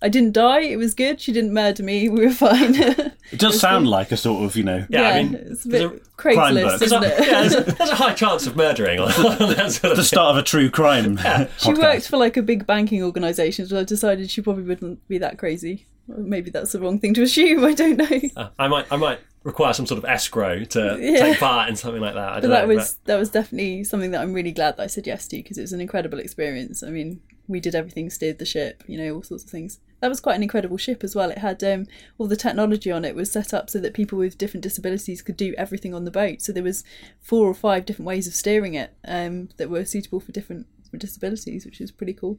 I 0.00 0.08
didn't 0.08 0.32
die. 0.32 0.60
It 0.60 0.76
was 0.76 0.94
good. 0.94 1.20
She 1.20 1.32
didn't 1.32 1.52
murder 1.52 1.82
me. 1.82 2.08
We 2.08 2.24
were 2.24 2.32
fine. 2.32 2.74
it 2.76 3.16
does 3.36 3.56
it 3.56 3.58
sound 3.58 3.86
good. 3.86 3.90
like 3.90 4.12
a 4.12 4.16
sort 4.16 4.44
of, 4.44 4.54
you 4.54 4.62
know. 4.62 4.86
Yeah, 4.88 5.00
yeah 5.00 5.08
I 5.08 5.22
mean, 5.24 5.34
it's 5.34 5.64
a 5.64 5.68
bit 5.68 6.16
Craigslist, 6.16 6.82
isn't 6.82 7.02
it? 7.02 7.14
yeah, 7.18 7.40
there's 7.40 7.54
a, 7.54 7.60
there's 7.78 7.90
a, 7.90 7.94
high 7.96 8.14
chance 8.14 8.46
of 8.46 8.54
murdering. 8.54 8.98
That's 9.06 9.80
the 9.80 10.04
start 10.04 10.30
of 10.30 10.36
a 10.36 10.44
true 10.44 10.70
crime. 10.70 11.18
Yeah. 11.18 11.48
she 11.58 11.74
worked 11.74 12.08
for 12.08 12.16
like 12.16 12.36
a 12.36 12.42
big 12.42 12.64
banking 12.64 13.02
organisation, 13.02 13.66
so 13.66 13.80
I 13.80 13.82
decided 13.82 14.30
she 14.30 14.40
probably 14.40 14.62
wouldn't 14.62 15.06
be 15.08 15.18
that 15.18 15.36
crazy. 15.36 15.86
Maybe 16.06 16.50
that's 16.50 16.72
the 16.72 16.80
wrong 16.80 17.00
thing 17.00 17.14
to 17.14 17.22
assume. 17.22 17.64
I 17.64 17.74
don't 17.74 17.96
know. 17.96 18.20
Uh, 18.36 18.50
I 18.58 18.68
might, 18.68 18.86
I 18.92 18.96
might 18.96 19.20
require 19.44 19.72
some 19.72 19.86
sort 19.86 19.98
of 19.98 20.04
escrow 20.04 20.64
to 20.64 20.98
yeah. 21.00 21.18
take 21.18 21.38
part 21.38 21.68
in 21.68 21.76
something 21.76 22.00
like 22.00 22.14
that. 22.14 22.28
I 22.28 22.40
but 22.40 22.48
that 22.48 22.68
know, 22.68 22.74
was 22.74 22.92
but... 22.92 23.06
that 23.06 23.18
was 23.18 23.30
definitely 23.30 23.84
something 23.84 24.10
that 24.12 24.20
I'm 24.20 24.32
really 24.32 24.52
glad 24.52 24.76
that 24.76 24.84
I 24.84 24.86
said 24.86 25.06
yes 25.06 25.26
to 25.28 25.36
because 25.36 25.58
it 25.58 25.62
was 25.62 25.72
an 25.72 25.80
incredible 25.80 26.18
experience. 26.18 26.82
I 26.82 26.90
mean, 26.90 27.20
we 27.48 27.60
did 27.60 27.74
everything, 27.74 28.10
steered 28.10 28.38
the 28.38 28.44
ship, 28.44 28.84
you 28.86 28.98
know, 28.98 29.14
all 29.14 29.22
sorts 29.22 29.44
of 29.44 29.50
things. 29.50 29.80
That 30.00 30.08
was 30.08 30.20
quite 30.20 30.34
an 30.36 30.42
incredible 30.42 30.76
ship 30.76 31.04
as 31.04 31.14
well. 31.14 31.30
It 31.30 31.38
had 31.38 31.62
um, 31.62 31.86
all 32.18 32.26
the 32.26 32.36
technology 32.36 32.90
on 32.90 33.04
it 33.04 33.14
was 33.14 33.30
set 33.30 33.54
up 33.54 33.70
so 33.70 33.78
that 33.80 33.94
people 33.94 34.18
with 34.18 34.38
different 34.38 34.62
disabilities 34.62 35.22
could 35.22 35.36
do 35.36 35.54
everything 35.56 35.94
on 35.94 36.04
the 36.04 36.10
boat. 36.10 36.42
So 36.42 36.52
there 36.52 36.62
was 36.62 36.82
four 37.20 37.46
or 37.46 37.54
five 37.54 37.84
different 37.84 38.06
ways 38.06 38.26
of 38.26 38.34
steering 38.34 38.74
it 38.74 38.94
um, 39.06 39.50
that 39.58 39.70
were 39.70 39.84
suitable 39.84 40.18
for 40.18 40.32
different 40.32 40.66
disabilities, 40.96 41.64
which 41.64 41.80
is 41.80 41.92
pretty 41.92 42.14
cool. 42.14 42.38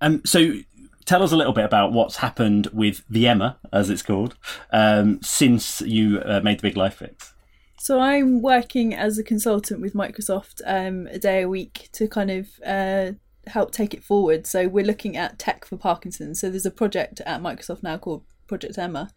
Um, 0.00 0.22
so 0.24 0.54
tell 1.04 1.22
us 1.22 1.32
a 1.32 1.36
little 1.36 1.52
bit 1.52 1.64
about 1.64 1.92
what's 1.92 2.16
happened 2.16 2.68
with 2.72 3.02
the 3.08 3.26
Emma, 3.26 3.58
as 3.72 3.90
it's 3.90 4.02
called, 4.02 4.36
um, 4.72 5.20
since 5.22 5.80
you 5.82 6.20
uh, 6.20 6.40
made 6.42 6.58
the 6.58 6.62
big 6.62 6.76
life 6.76 6.96
fix. 6.96 7.34
So 7.78 8.00
I'm 8.00 8.40
working 8.40 8.94
as 8.94 9.18
a 9.18 9.22
consultant 9.22 9.80
with 9.80 9.94
Microsoft 9.94 10.62
um, 10.64 11.06
a 11.08 11.18
day 11.18 11.42
a 11.42 11.48
week 11.48 11.90
to 11.92 12.08
kind 12.08 12.30
of 12.30 12.48
uh, 12.64 13.12
help 13.46 13.72
take 13.72 13.92
it 13.92 14.02
forward. 14.02 14.46
So 14.46 14.68
we're 14.68 14.86
looking 14.86 15.16
at 15.16 15.38
tech 15.38 15.66
for 15.66 15.76
Parkinson's. 15.76 16.40
So 16.40 16.48
there's 16.48 16.64
a 16.64 16.70
project 16.70 17.20
at 17.26 17.42
Microsoft 17.42 17.82
now 17.82 17.98
called 17.98 18.24
Project 18.46 18.78
Emma. 18.78 19.10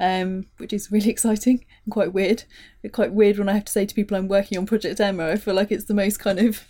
Um, 0.00 0.46
which 0.58 0.72
is 0.72 0.92
really 0.92 1.10
exciting 1.16 1.64
and 1.84 1.92
quite 1.92 2.12
weird. 2.12 2.44
It's 2.84 2.94
quite 2.94 3.12
weird 3.12 3.36
when 3.36 3.48
I 3.48 3.54
have 3.54 3.64
to 3.64 3.72
say 3.72 3.84
to 3.84 3.94
people 3.94 4.16
I'm 4.16 4.28
working 4.28 4.56
on 4.56 4.66
Project 4.66 5.00
Emma. 5.00 5.28
I 5.28 5.36
feel 5.36 5.54
like 5.54 5.72
it's 5.72 5.86
the 5.86 5.94
most 5.94 6.18
kind 6.18 6.38
of 6.38 6.64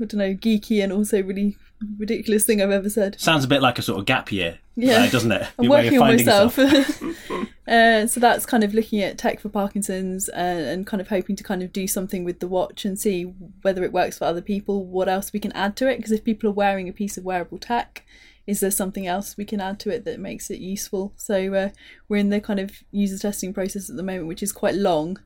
I 0.00 0.04
don't 0.04 0.14
know 0.14 0.34
geeky 0.34 0.82
and 0.82 0.92
also 0.92 1.22
really 1.22 1.56
ridiculous 1.98 2.44
thing 2.44 2.62
I've 2.62 2.70
ever 2.70 2.90
said. 2.90 3.20
Sounds 3.20 3.44
a 3.44 3.48
bit 3.48 3.62
like 3.62 3.78
a 3.78 3.82
sort 3.82 3.98
of 3.98 4.06
gap 4.06 4.32
year, 4.32 4.58
yeah, 4.74 5.08
doesn't 5.08 5.32
it? 5.32 5.46
I'm 5.58 5.64
Your 5.64 5.70
working 5.70 6.00
on 6.00 6.08
myself. 6.08 6.58
uh, 7.68 8.06
so 8.06 8.20
that's 8.20 8.46
kind 8.46 8.64
of 8.64 8.74
looking 8.74 9.00
at 9.02 9.18
tech 9.18 9.40
for 9.40 9.48
Parkinson's 9.48 10.28
and, 10.28 10.60
uh, 10.60 10.70
and 10.70 10.86
kind 10.86 11.00
of 11.00 11.08
hoping 11.08 11.36
to 11.36 11.44
kind 11.44 11.62
of 11.62 11.72
do 11.72 11.86
something 11.86 12.24
with 12.24 12.40
the 12.40 12.48
watch 12.48 12.84
and 12.84 12.98
see 12.98 13.24
whether 13.62 13.84
it 13.84 13.92
works 13.92 14.18
for 14.18 14.24
other 14.24 14.42
people. 14.42 14.84
What 14.84 15.08
else 15.08 15.32
we 15.32 15.40
can 15.40 15.52
add 15.52 15.76
to 15.76 15.88
it? 15.88 15.96
Because 15.96 16.12
if 16.12 16.24
people 16.24 16.50
are 16.50 16.54
wearing 16.54 16.88
a 16.88 16.92
piece 16.92 17.16
of 17.16 17.24
wearable 17.24 17.58
tech, 17.58 18.04
is 18.46 18.60
there 18.60 18.70
something 18.70 19.06
else 19.06 19.36
we 19.36 19.44
can 19.44 19.60
add 19.60 19.80
to 19.80 19.90
it 19.90 20.04
that 20.04 20.20
makes 20.20 20.50
it 20.50 20.58
useful? 20.58 21.12
So 21.16 21.54
uh, 21.54 21.68
we're 22.08 22.18
in 22.18 22.30
the 22.30 22.40
kind 22.40 22.60
of 22.60 22.82
user 22.92 23.18
testing 23.18 23.52
process 23.52 23.90
at 23.90 23.96
the 23.96 24.02
moment, 24.02 24.28
which 24.28 24.42
is 24.42 24.52
quite 24.52 24.74
long 24.74 25.18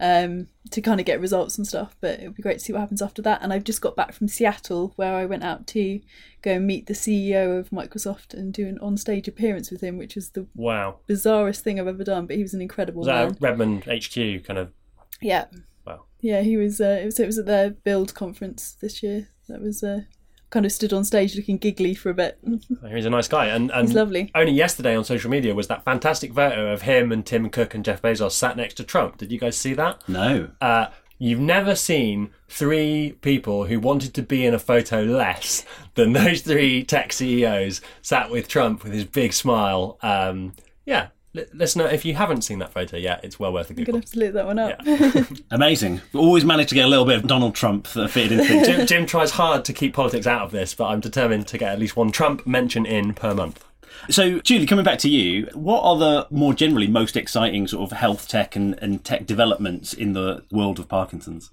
um, 0.00 0.48
to 0.70 0.80
kind 0.80 1.00
of 1.00 1.06
get 1.06 1.20
results 1.20 1.56
and 1.58 1.66
stuff. 1.66 1.96
But 2.00 2.20
it 2.20 2.24
would 2.24 2.36
be 2.36 2.42
great 2.42 2.58
to 2.58 2.64
see 2.64 2.72
what 2.72 2.80
happens 2.80 3.02
after 3.02 3.22
that. 3.22 3.42
And 3.42 3.52
I've 3.52 3.64
just 3.64 3.80
got 3.80 3.96
back 3.96 4.12
from 4.12 4.28
Seattle 4.28 4.92
where 4.96 5.14
I 5.14 5.24
went 5.26 5.44
out 5.44 5.66
to 5.68 6.00
go 6.42 6.52
and 6.52 6.66
meet 6.66 6.86
the 6.86 6.94
CEO 6.94 7.58
of 7.58 7.70
Microsoft 7.70 8.34
and 8.34 8.52
do 8.52 8.66
an 8.66 8.78
on-stage 8.80 9.28
appearance 9.28 9.70
with 9.70 9.80
him, 9.80 9.98
which 9.98 10.14
was 10.14 10.30
the 10.30 10.46
wow 10.54 10.98
bizarrest 11.08 11.60
thing 11.60 11.78
I've 11.78 11.86
ever 11.86 12.04
done. 12.04 12.26
But 12.26 12.36
he 12.36 12.42
was 12.42 12.54
an 12.54 12.62
incredible 12.62 13.00
was 13.00 13.08
man. 13.08 13.36
Redmond 13.40 13.84
HQ 13.84 14.44
kind 14.44 14.58
of 14.58 14.72
Yeah. 15.20 15.46
Wow. 15.86 16.04
Yeah, 16.20 16.42
he 16.42 16.56
was. 16.56 16.80
Uh, 16.80 17.00
it 17.02 17.06
was. 17.06 17.20
It 17.20 17.26
was 17.26 17.38
at 17.38 17.46
their 17.46 17.70
Build 17.70 18.14
conference 18.14 18.76
this 18.80 19.02
year. 19.02 19.28
That 19.48 19.60
was. 19.60 19.82
Uh, 19.82 20.02
kind 20.52 20.66
of 20.66 20.70
stood 20.70 20.92
on 20.92 21.02
stage 21.02 21.34
looking 21.34 21.56
giggly 21.56 21.94
for 21.94 22.10
a 22.10 22.14
bit. 22.14 22.38
He's 22.94 23.06
a 23.06 23.10
nice 23.10 23.26
guy, 23.26 23.46
and, 23.46 23.72
and 23.72 23.88
He's 23.88 23.96
lovely. 23.96 24.30
Only 24.34 24.52
yesterday 24.52 24.94
on 24.94 25.02
social 25.02 25.30
media 25.30 25.54
was 25.54 25.66
that 25.66 25.84
fantastic 25.84 26.32
photo 26.32 26.72
of 26.72 26.82
him 26.82 27.10
and 27.10 27.26
Tim 27.26 27.50
Cook 27.50 27.74
and 27.74 27.84
Jeff 27.84 28.00
Bezos 28.02 28.32
sat 28.32 28.56
next 28.56 28.74
to 28.74 28.84
Trump. 28.84 29.16
Did 29.16 29.32
you 29.32 29.40
guys 29.40 29.56
see 29.56 29.74
that? 29.74 30.06
No. 30.08 30.50
Uh, 30.60 30.86
you've 31.18 31.40
never 31.40 31.74
seen 31.74 32.30
three 32.48 33.16
people 33.22 33.64
who 33.64 33.80
wanted 33.80 34.14
to 34.14 34.22
be 34.22 34.44
in 34.44 34.54
a 34.54 34.58
photo 34.58 35.02
less 35.02 35.64
than 35.94 36.12
those 36.12 36.42
three 36.42 36.84
tech 36.84 37.12
CEOs 37.12 37.80
sat 38.02 38.30
with 38.30 38.46
Trump 38.46 38.84
with 38.84 38.92
his 38.92 39.06
big 39.06 39.32
smile. 39.32 39.98
Um, 40.02 40.52
yeah, 40.84 41.08
li- 41.08 41.08
listener, 41.52 41.86
if 41.86 42.04
you 42.04 42.14
haven't 42.14 42.42
seen 42.42 42.58
that 42.58 42.72
photo 42.72 42.96
yet, 42.96 43.20
it's 43.24 43.38
well 43.38 43.52
worth 43.52 43.70
a 43.70 43.74
I'm 43.74 43.84
gonna 43.84 43.98
have 43.98 44.10
to 44.10 44.18
look 44.18 44.34
that 44.34 44.46
one 44.46 44.58
up. 44.58 44.80
Amazing. 45.50 46.00
We 46.12 46.20
always 46.20 46.44
manage 46.44 46.68
to 46.70 46.74
get 46.74 46.84
a 46.84 46.88
little 46.88 47.04
bit 47.04 47.16
of 47.16 47.26
Donald 47.26 47.54
Trump 47.54 47.88
that 47.88 48.08
fitted 48.10 48.32
into 48.32 48.46
things. 48.46 48.66
Jim, 48.66 48.86
Jim 48.86 49.06
tries 49.06 49.32
hard 49.32 49.64
to 49.64 49.72
keep 49.72 49.94
politics 49.94 50.26
out 50.26 50.42
of 50.42 50.50
this, 50.50 50.74
but 50.74 50.86
I'm 50.86 51.00
determined 51.00 51.46
to 51.48 51.58
get 51.58 51.72
at 51.72 51.78
least 51.78 51.96
one 51.96 52.12
Trump 52.12 52.46
mention 52.46 52.86
in 52.86 53.14
per 53.14 53.34
month. 53.34 53.64
So, 54.10 54.40
Julie, 54.40 54.66
coming 54.66 54.84
back 54.84 54.98
to 55.00 55.08
you, 55.08 55.48
what 55.54 55.82
are 55.82 55.96
the 55.96 56.26
more 56.30 56.54
generally 56.54 56.88
most 56.88 57.16
exciting 57.16 57.68
sort 57.68 57.90
of 57.90 57.96
health 57.96 58.26
tech 58.26 58.56
and, 58.56 58.76
and 58.82 59.04
tech 59.04 59.26
developments 59.26 59.92
in 59.92 60.12
the 60.12 60.44
world 60.50 60.78
of 60.78 60.88
Parkinson's? 60.88 61.50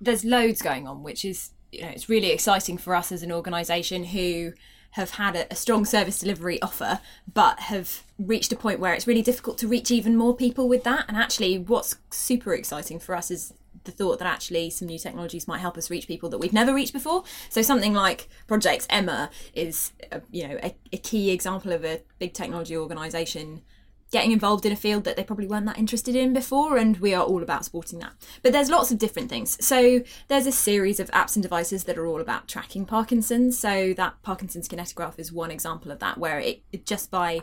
there's 0.00 0.24
loads 0.24 0.62
going 0.62 0.86
on, 0.86 1.02
which 1.02 1.24
is 1.24 1.50
you 1.72 1.82
know 1.82 1.88
it's 1.88 2.08
really 2.08 2.30
exciting 2.30 2.78
for 2.78 2.94
us 2.94 3.10
as 3.10 3.22
an 3.22 3.32
organisation 3.32 4.04
who 4.04 4.52
have 4.94 5.10
had 5.10 5.34
a, 5.34 5.52
a 5.52 5.56
strong 5.56 5.84
service 5.84 6.20
delivery 6.20 6.62
offer, 6.62 7.00
but 7.32 7.58
have 7.58 8.04
reached 8.16 8.52
a 8.52 8.56
point 8.56 8.78
where 8.78 8.94
it's 8.94 9.08
really 9.08 9.22
difficult 9.22 9.58
to 9.58 9.66
reach 9.66 9.90
even 9.90 10.16
more 10.16 10.36
people 10.36 10.68
with 10.68 10.84
that. 10.84 11.04
And 11.08 11.16
actually, 11.16 11.58
what's 11.58 11.96
super 12.10 12.54
exciting 12.54 13.00
for 13.00 13.16
us 13.16 13.28
is 13.28 13.52
the 13.82 13.90
thought 13.90 14.20
that 14.20 14.28
actually 14.28 14.70
some 14.70 14.86
new 14.86 14.98
technologies 14.98 15.48
might 15.48 15.58
help 15.58 15.76
us 15.76 15.90
reach 15.90 16.06
people 16.06 16.28
that 16.28 16.38
we've 16.38 16.52
never 16.52 16.72
reached 16.72 16.92
before. 16.92 17.24
So 17.48 17.60
something 17.60 17.92
like 17.92 18.28
Project 18.46 18.86
Emma 18.88 19.30
is, 19.52 19.92
a, 20.12 20.22
you 20.30 20.46
know, 20.46 20.58
a, 20.62 20.74
a 20.92 20.98
key 20.98 21.32
example 21.32 21.72
of 21.72 21.84
a 21.84 22.00
big 22.20 22.32
technology 22.32 22.76
organisation 22.76 23.62
getting 24.14 24.30
involved 24.30 24.64
in 24.64 24.70
a 24.70 24.76
field 24.76 25.02
that 25.02 25.16
they 25.16 25.24
probably 25.24 25.48
weren't 25.48 25.66
that 25.66 25.76
interested 25.76 26.14
in 26.14 26.32
before, 26.32 26.76
and 26.76 26.98
we 26.98 27.12
are 27.12 27.24
all 27.24 27.42
about 27.42 27.64
supporting 27.64 27.98
that. 27.98 28.12
But 28.44 28.52
there's 28.52 28.70
lots 28.70 28.92
of 28.92 28.98
different 28.98 29.28
things. 29.28 29.58
So 29.62 30.02
there's 30.28 30.46
a 30.46 30.52
series 30.52 31.00
of 31.00 31.10
apps 31.10 31.34
and 31.34 31.42
devices 31.42 31.82
that 31.84 31.98
are 31.98 32.06
all 32.06 32.20
about 32.20 32.46
tracking 32.46 32.86
Parkinson's. 32.86 33.58
So 33.58 33.92
that 33.94 34.22
Parkinson's 34.22 34.68
kinetograph 34.68 35.18
is 35.18 35.32
one 35.32 35.50
example 35.50 35.90
of 35.90 35.98
that, 35.98 36.16
where 36.16 36.38
it, 36.38 36.62
it 36.70 36.86
just 36.86 37.10
by 37.10 37.40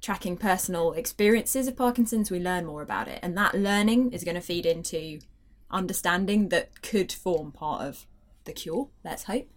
tracking 0.00 0.38
personal 0.38 0.92
experiences 0.92 1.68
of 1.68 1.76
Parkinson's, 1.76 2.30
we 2.30 2.40
learn 2.40 2.64
more 2.64 2.80
about 2.80 3.06
it, 3.06 3.18
and 3.22 3.36
that 3.36 3.54
learning 3.54 4.10
is 4.12 4.24
going 4.24 4.34
to 4.34 4.40
feed 4.40 4.64
into 4.64 5.18
understanding 5.70 6.48
that 6.48 6.80
could 6.80 7.12
form 7.12 7.52
part 7.52 7.82
of 7.82 8.06
the 8.44 8.52
cure. 8.54 8.88
Let's 9.04 9.24
hope. 9.24 9.50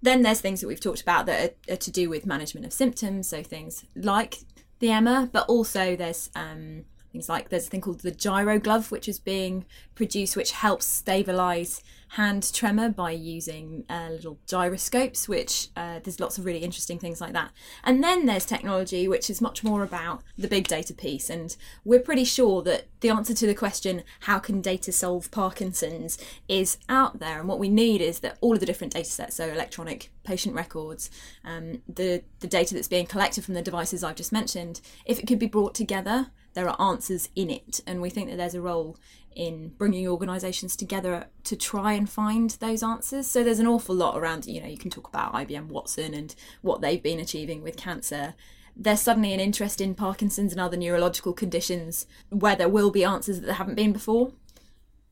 Then 0.00 0.22
there's 0.22 0.40
things 0.40 0.60
that 0.60 0.66
we've 0.66 0.80
talked 0.80 1.00
about 1.00 1.26
that 1.26 1.56
are, 1.68 1.74
are 1.74 1.76
to 1.76 1.90
do 1.92 2.10
with 2.10 2.26
management 2.26 2.66
of 2.66 2.72
symptoms. 2.72 3.28
So 3.28 3.44
things 3.44 3.84
like 3.94 4.38
the 4.82 4.90
Emma, 4.90 5.30
but 5.32 5.48
also 5.48 5.94
there's 5.94 6.28
um, 6.34 6.84
things 7.12 7.28
like 7.28 7.48
there's 7.48 7.68
a 7.68 7.70
thing 7.70 7.80
called 7.80 8.00
the 8.00 8.10
gyro 8.10 8.58
glove, 8.58 8.90
which 8.90 9.08
is 9.08 9.20
being 9.20 9.64
produced, 9.94 10.36
which 10.36 10.50
helps 10.50 10.86
stabilize 10.86 11.82
hand 12.12 12.52
tremor 12.52 12.90
by 12.90 13.10
using 13.10 13.84
uh, 13.88 14.08
little 14.10 14.38
gyroscopes. 14.46 15.28
Which 15.28 15.68
uh, 15.76 16.00
there's 16.02 16.20
lots 16.20 16.38
of 16.38 16.44
really 16.44 16.60
interesting 16.60 16.98
things 16.98 17.20
like 17.20 17.32
that. 17.32 17.52
And 17.84 18.02
then 18.02 18.26
there's 18.26 18.44
technology, 18.44 19.08
which 19.08 19.30
is 19.30 19.40
much 19.40 19.64
more 19.64 19.82
about 19.82 20.22
the 20.36 20.48
big 20.48 20.68
data 20.68 20.94
piece. 20.94 21.30
And 21.30 21.56
we're 21.84 22.00
pretty 22.00 22.24
sure 22.24 22.62
that 22.62 22.86
the 23.00 23.10
answer 23.10 23.34
to 23.34 23.46
the 23.46 23.54
question, 23.54 24.02
how 24.20 24.38
can 24.38 24.60
data 24.60 24.92
solve 24.92 25.30
Parkinson's, 25.30 26.18
is 26.48 26.78
out 26.88 27.18
there. 27.18 27.38
And 27.38 27.48
what 27.48 27.58
we 27.58 27.68
need 27.68 28.00
is 28.00 28.20
that 28.20 28.38
all 28.40 28.54
of 28.54 28.60
the 28.60 28.66
different 28.66 28.92
data 28.92 29.10
sets, 29.10 29.36
so 29.36 29.48
electronic 29.48 30.10
patient 30.24 30.54
records, 30.54 31.10
um, 31.44 31.82
the, 31.88 32.22
the 32.40 32.46
data 32.46 32.74
that's 32.74 32.88
being 32.88 33.06
collected 33.06 33.44
from 33.44 33.54
the 33.54 33.62
devices 33.62 34.04
I've 34.04 34.16
just 34.16 34.32
mentioned, 34.32 34.80
if 35.04 35.18
it 35.18 35.26
could 35.26 35.38
be 35.38 35.46
brought 35.46 35.74
together, 35.74 36.28
there 36.54 36.68
are 36.68 36.80
answers 36.80 37.28
in 37.34 37.50
it. 37.50 37.80
And 37.86 38.00
we 38.00 38.10
think 38.10 38.28
that 38.28 38.36
there's 38.36 38.54
a 38.54 38.60
role 38.60 38.96
in 39.34 39.68
bringing 39.78 40.06
organisations 40.08 40.76
together 40.76 41.26
to 41.44 41.56
try 41.56 41.92
and 41.92 42.08
find 42.08 42.50
those 42.60 42.82
answers. 42.82 43.26
So 43.26 43.42
there's 43.42 43.58
an 43.58 43.66
awful 43.66 43.94
lot 43.94 44.16
around, 44.16 44.46
you 44.46 44.60
know, 44.60 44.68
you 44.68 44.78
can 44.78 44.90
talk 44.90 45.08
about 45.08 45.32
IBM 45.34 45.68
Watson 45.68 46.14
and 46.14 46.34
what 46.60 46.80
they've 46.80 47.02
been 47.02 47.20
achieving 47.20 47.62
with 47.62 47.76
cancer. 47.76 48.34
There's 48.76 49.00
suddenly 49.00 49.32
an 49.32 49.40
interest 49.40 49.80
in 49.80 49.94
Parkinson's 49.94 50.52
and 50.52 50.60
other 50.60 50.76
neurological 50.76 51.32
conditions 51.32 52.06
where 52.30 52.56
there 52.56 52.68
will 52.68 52.90
be 52.90 53.04
answers 53.04 53.40
that 53.40 53.46
there 53.46 53.54
haven't 53.56 53.74
been 53.74 53.92
before. 53.92 54.32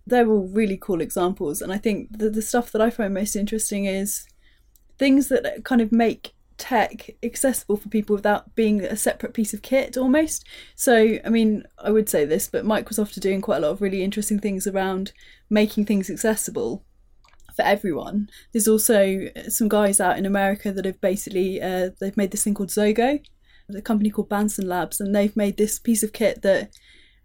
They're 0.06 0.28
all 0.28 0.48
really 0.48 0.78
cool 0.80 1.00
examples, 1.00 1.60
and 1.60 1.72
I 1.72 1.78
think 1.78 2.18
the, 2.18 2.30
the 2.30 2.42
stuff 2.42 2.72
that 2.72 2.80
I 2.80 2.90
find 2.90 3.12
most 3.12 3.36
interesting 3.36 3.84
is 3.84 4.26
things 4.98 5.28
that 5.28 5.62
kind 5.64 5.80
of 5.80 5.92
make 5.92 6.32
tech 6.60 7.10
accessible 7.22 7.76
for 7.76 7.88
people 7.88 8.14
without 8.14 8.54
being 8.54 8.82
a 8.82 8.96
separate 8.96 9.34
piece 9.34 9.52
of 9.52 9.62
kit 9.62 9.96
almost. 9.96 10.46
So, 10.76 11.18
I 11.24 11.28
mean, 11.28 11.64
I 11.78 11.90
would 11.90 12.08
say 12.08 12.24
this, 12.24 12.46
but 12.46 12.64
Microsoft 12.64 13.16
are 13.16 13.20
doing 13.20 13.40
quite 13.40 13.56
a 13.56 13.60
lot 13.60 13.72
of 13.72 13.82
really 13.82 14.04
interesting 14.04 14.38
things 14.38 14.66
around 14.66 15.12
making 15.48 15.86
things 15.86 16.10
accessible 16.10 16.84
for 17.56 17.62
everyone. 17.62 18.28
There's 18.52 18.68
also 18.68 19.28
some 19.48 19.68
guys 19.68 20.00
out 20.00 20.18
in 20.18 20.26
America 20.26 20.70
that 20.70 20.84
have 20.84 21.00
basically 21.00 21.60
uh, 21.60 21.90
they've 21.98 22.16
made 22.16 22.30
this 22.30 22.44
thing 22.44 22.54
called 22.54 22.68
Zogo, 22.68 23.20
a 23.74 23.82
company 23.82 24.10
called 24.10 24.28
Banson 24.28 24.68
Labs, 24.68 25.00
and 25.00 25.14
they've 25.14 25.36
made 25.36 25.56
this 25.56 25.78
piece 25.78 26.02
of 26.02 26.12
kit 26.12 26.42
that 26.42 26.70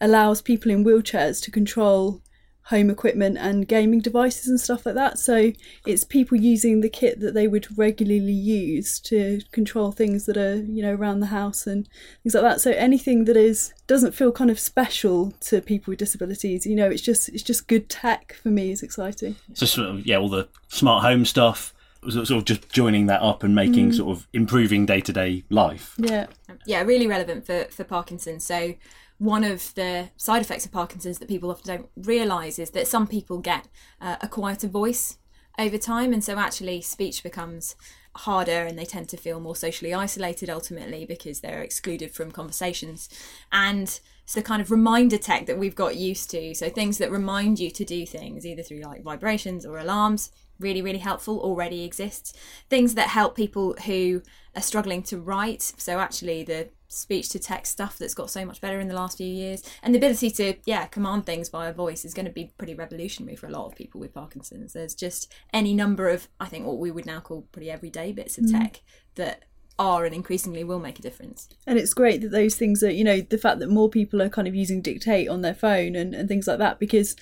allows 0.02 0.42
people 0.42 0.72
in 0.72 0.84
wheelchairs 0.84 1.44
to 1.44 1.52
control 1.52 2.22
home 2.66 2.90
equipment 2.90 3.38
and 3.38 3.68
gaming 3.68 4.00
devices 4.00 4.48
and 4.48 4.60
stuff 4.60 4.86
like 4.86 4.96
that. 4.96 5.20
So 5.20 5.52
it's 5.86 6.04
people 6.04 6.38
using 6.38 6.82
the 6.82 6.90
kit 6.90 7.20
that 7.20 7.36
they 7.36 7.48
would 7.48 7.68
regularly 7.78 8.34
use 8.34 9.00
to 9.02 9.42
control 9.52 9.92
things 9.92 10.26
that 10.26 10.36
are, 10.36 10.56
you 10.56 10.82
know, 10.82 10.96
around 10.96 11.20
the 11.20 11.28
house 11.28 11.68
and 11.68 11.88
things 12.24 12.34
like 12.34 12.44
that. 12.44 12.62
So 12.62 12.72
anything 12.72 13.26
that 13.26 13.38
is 13.38 13.72
doesn't 13.86 14.14
feel 14.14 14.32
kind 14.32 14.50
of 14.50 14.60
special 14.60 15.32
to 15.42 15.62
people 15.62 15.92
with 15.92 16.00
disabilities, 16.00 16.66
you 16.66 16.76
know, 16.76 16.90
it's 16.90 17.04
just 17.04 17.30
it's 17.30 17.44
just 17.44 17.68
good 17.68 17.88
tech 17.88 18.34
for 18.42 18.50
me 18.50 18.72
is 18.72 18.82
exciting. 18.82 19.36
So, 19.54 19.68
sort 19.68 19.90
of, 19.90 20.06
yeah, 20.06 20.18
all 20.18 20.30
the 20.30 20.48
smart 20.68 21.04
home 21.04 21.26
stuff, 21.26 21.72
sort 22.10 22.32
of 22.32 22.46
just 22.46 22.72
joining 22.72 23.06
that 23.08 23.22
up 23.22 23.44
and 23.44 23.54
making 23.54 23.92
mm. 23.92 23.96
sort 23.96 24.18
of 24.18 24.28
improving 24.34 24.88
day 24.88 25.02
to 25.02 25.14
day 25.14 25.44
life. 25.52 25.94
Yeah. 25.98 26.28
yeah, 26.66 26.82
really 26.82 27.06
relevant 27.06 27.46
for, 27.46 27.66
for 27.66 27.84
Parkinson's. 27.84 28.44
So, 28.44 28.74
one 29.18 29.44
of 29.44 29.74
the 29.76 30.10
side 30.18 30.42
effects 30.42 30.66
of 30.66 30.72
Parkinson's 30.72 31.20
that 31.20 31.28
people 31.30 31.50
often 31.50 31.68
don't 31.68 31.90
realise 31.96 32.60
is 32.60 32.72
that 32.72 32.88
some 32.88 33.08
people 33.08 33.40
get 33.40 33.68
uh, 34.02 34.18
a 34.22 34.28
quieter 34.28 34.68
voice 34.68 35.18
over 35.58 35.78
time, 35.78 36.12
and 36.12 36.24
so 36.24 36.38
actually 36.38 36.82
speech 36.82 37.24
becomes 37.24 37.76
harder 38.18 38.66
and 38.66 38.78
they 38.78 38.86
tend 38.86 39.10
to 39.10 39.18
feel 39.18 39.40
more 39.42 39.56
socially 39.56 39.94
isolated 39.94 40.50
ultimately 40.50 41.06
because 41.06 41.42
they're 41.42 41.62
excluded 41.62 42.12
from 42.12 42.32
conversations. 42.32 43.10
And 43.52 44.00
it's 44.24 44.34
the 44.34 44.42
kind 44.42 44.62
of 44.62 44.72
reminder 44.72 45.18
tech 45.18 45.46
that 45.46 45.58
we've 45.58 45.76
got 45.76 45.98
used 45.98 46.30
to. 46.32 46.54
So, 46.56 46.70
things 46.70 46.98
that 46.98 47.12
remind 47.12 47.60
you 47.60 47.72
to 47.72 47.86
do 47.86 48.06
things 48.06 48.46
either 48.46 48.64
through 48.64 48.82
like 48.82 49.04
vibrations 49.04 49.66
or 49.66 49.78
alarms 49.78 50.32
really 50.60 50.82
really 50.82 51.00
helpful 51.00 51.40
already 51.40 51.84
exists 51.84 52.34
things 52.70 52.96
that 52.96 53.10
help 53.10 53.36
people 53.36 53.76
who 53.86 54.22
are 54.56 54.62
struggling 54.62 55.04
to 55.04 55.18
write 55.18 55.62
so 55.62 56.00
actually 56.00 56.44
the 56.44 56.70
speech 56.96 57.30
to 57.30 57.40
text 57.40 57.74
stuff 57.74 57.98
that's 57.98 58.14
got 58.14 58.30
so 58.30 58.46
much 58.46 58.62
better 58.62 58.80
in 58.80 58.88
the 58.88 58.96
last 58.96 59.18
few 59.18 59.28
years. 59.28 59.64
And 59.84 59.94
the 59.94 60.00
ability 60.00 60.32
to 60.32 60.56
yeah 60.66 60.86
command 60.88 61.26
things 61.26 61.50
via 61.50 61.74
voice 61.74 62.06
is 62.06 62.14
going 62.14 62.26
to 62.26 62.32
be 62.32 62.52
pretty 62.58 62.74
revolutionary 62.74 63.36
for 63.36 63.48
a 63.48 63.52
lot 63.52 63.68
of 63.68 63.76
people 63.76 64.00
with 64.00 64.14
parkinson's. 64.14 64.74
There's 64.74 64.96
just 64.96 65.32
any 65.54 65.74
number 65.74 66.10
of 66.10 66.28
i 66.40 66.46
think 66.46 66.66
what 66.66 66.78
we 66.78 66.92
would 66.92 67.06
now 67.06 67.20
call 67.20 67.48
pretty 67.52 67.70
everyday 67.70 68.12
bits 68.12 68.38
of 68.38 68.46
mm. 68.46 68.60
tech 68.60 68.82
that 69.16 69.46
are 69.78 70.06
and 70.06 70.16
increasingly 70.16 70.64
will 70.64 70.80
make 70.80 71.00
a 71.00 71.02
difference. 71.02 71.50
And 71.68 71.78
it's 71.78 71.94
great 71.94 72.22
that 72.22 72.32
those 72.32 72.56
things 72.56 72.82
are, 72.82 72.90
you 72.90 73.04
know, 73.04 73.22
the 73.22 73.38
fact 73.38 73.60
that 73.60 73.70
more 73.70 73.90
people 73.90 74.22
are 74.22 74.30
kind 74.30 74.48
of 74.48 74.56
using 74.56 74.82
dictate 74.82 75.28
on 75.28 75.42
their 75.42 75.54
phone 75.54 75.96
and, 75.96 76.14
and 76.14 76.30
things 76.30 76.48
like 76.48 76.60
that 76.60 76.80
because 76.80 77.16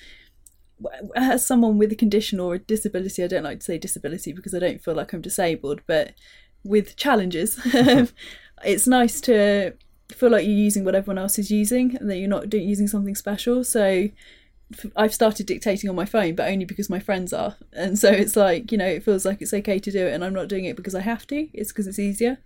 as 1.16 1.46
someone 1.46 1.78
with 1.78 1.92
a 1.92 1.96
condition 1.96 2.40
or 2.40 2.54
a 2.54 2.58
disability, 2.58 3.22
I 3.22 3.26
don't 3.26 3.42
like 3.42 3.58
to 3.58 3.64
say 3.64 3.78
disability 3.78 4.32
because 4.32 4.54
I 4.54 4.58
don't 4.58 4.82
feel 4.82 4.94
like 4.94 5.12
I'm 5.12 5.20
disabled, 5.20 5.80
but 5.86 6.14
with 6.62 6.96
challenges, 6.96 7.58
it's 8.64 8.86
nice 8.86 9.20
to 9.22 9.72
feel 10.12 10.30
like 10.30 10.44
you're 10.44 10.54
using 10.54 10.84
what 10.84 10.94
everyone 10.94 11.18
else 11.18 11.38
is 11.38 11.50
using 11.50 11.96
and 11.96 12.10
that 12.10 12.18
you're 12.18 12.28
not 12.28 12.50
doing, 12.50 12.68
using 12.68 12.86
something 12.86 13.14
special. 13.14 13.64
So 13.64 14.08
I've 14.96 15.14
started 15.14 15.46
dictating 15.46 15.90
on 15.90 15.96
my 15.96 16.04
phone, 16.04 16.34
but 16.34 16.50
only 16.50 16.64
because 16.64 16.90
my 16.90 16.98
friends 16.98 17.32
are. 17.32 17.56
And 17.72 17.98
so 17.98 18.10
it's 18.10 18.34
like, 18.36 18.72
you 18.72 18.78
know, 18.78 18.86
it 18.86 19.02
feels 19.02 19.24
like 19.24 19.40
it's 19.42 19.52
okay 19.52 19.78
to 19.78 19.90
do 19.90 20.06
it 20.06 20.12
and 20.12 20.24
I'm 20.24 20.32
not 20.32 20.48
doing 20.48 20.64
it 20.64 20.76
because 20.76 20.94
I 20.94 21.00
have 21.00 21.26
to. 21.28 21.48
It's 21.52 21.70
because 21.70 21.86
it's 21.86 21.98
easier. 21.98 22.38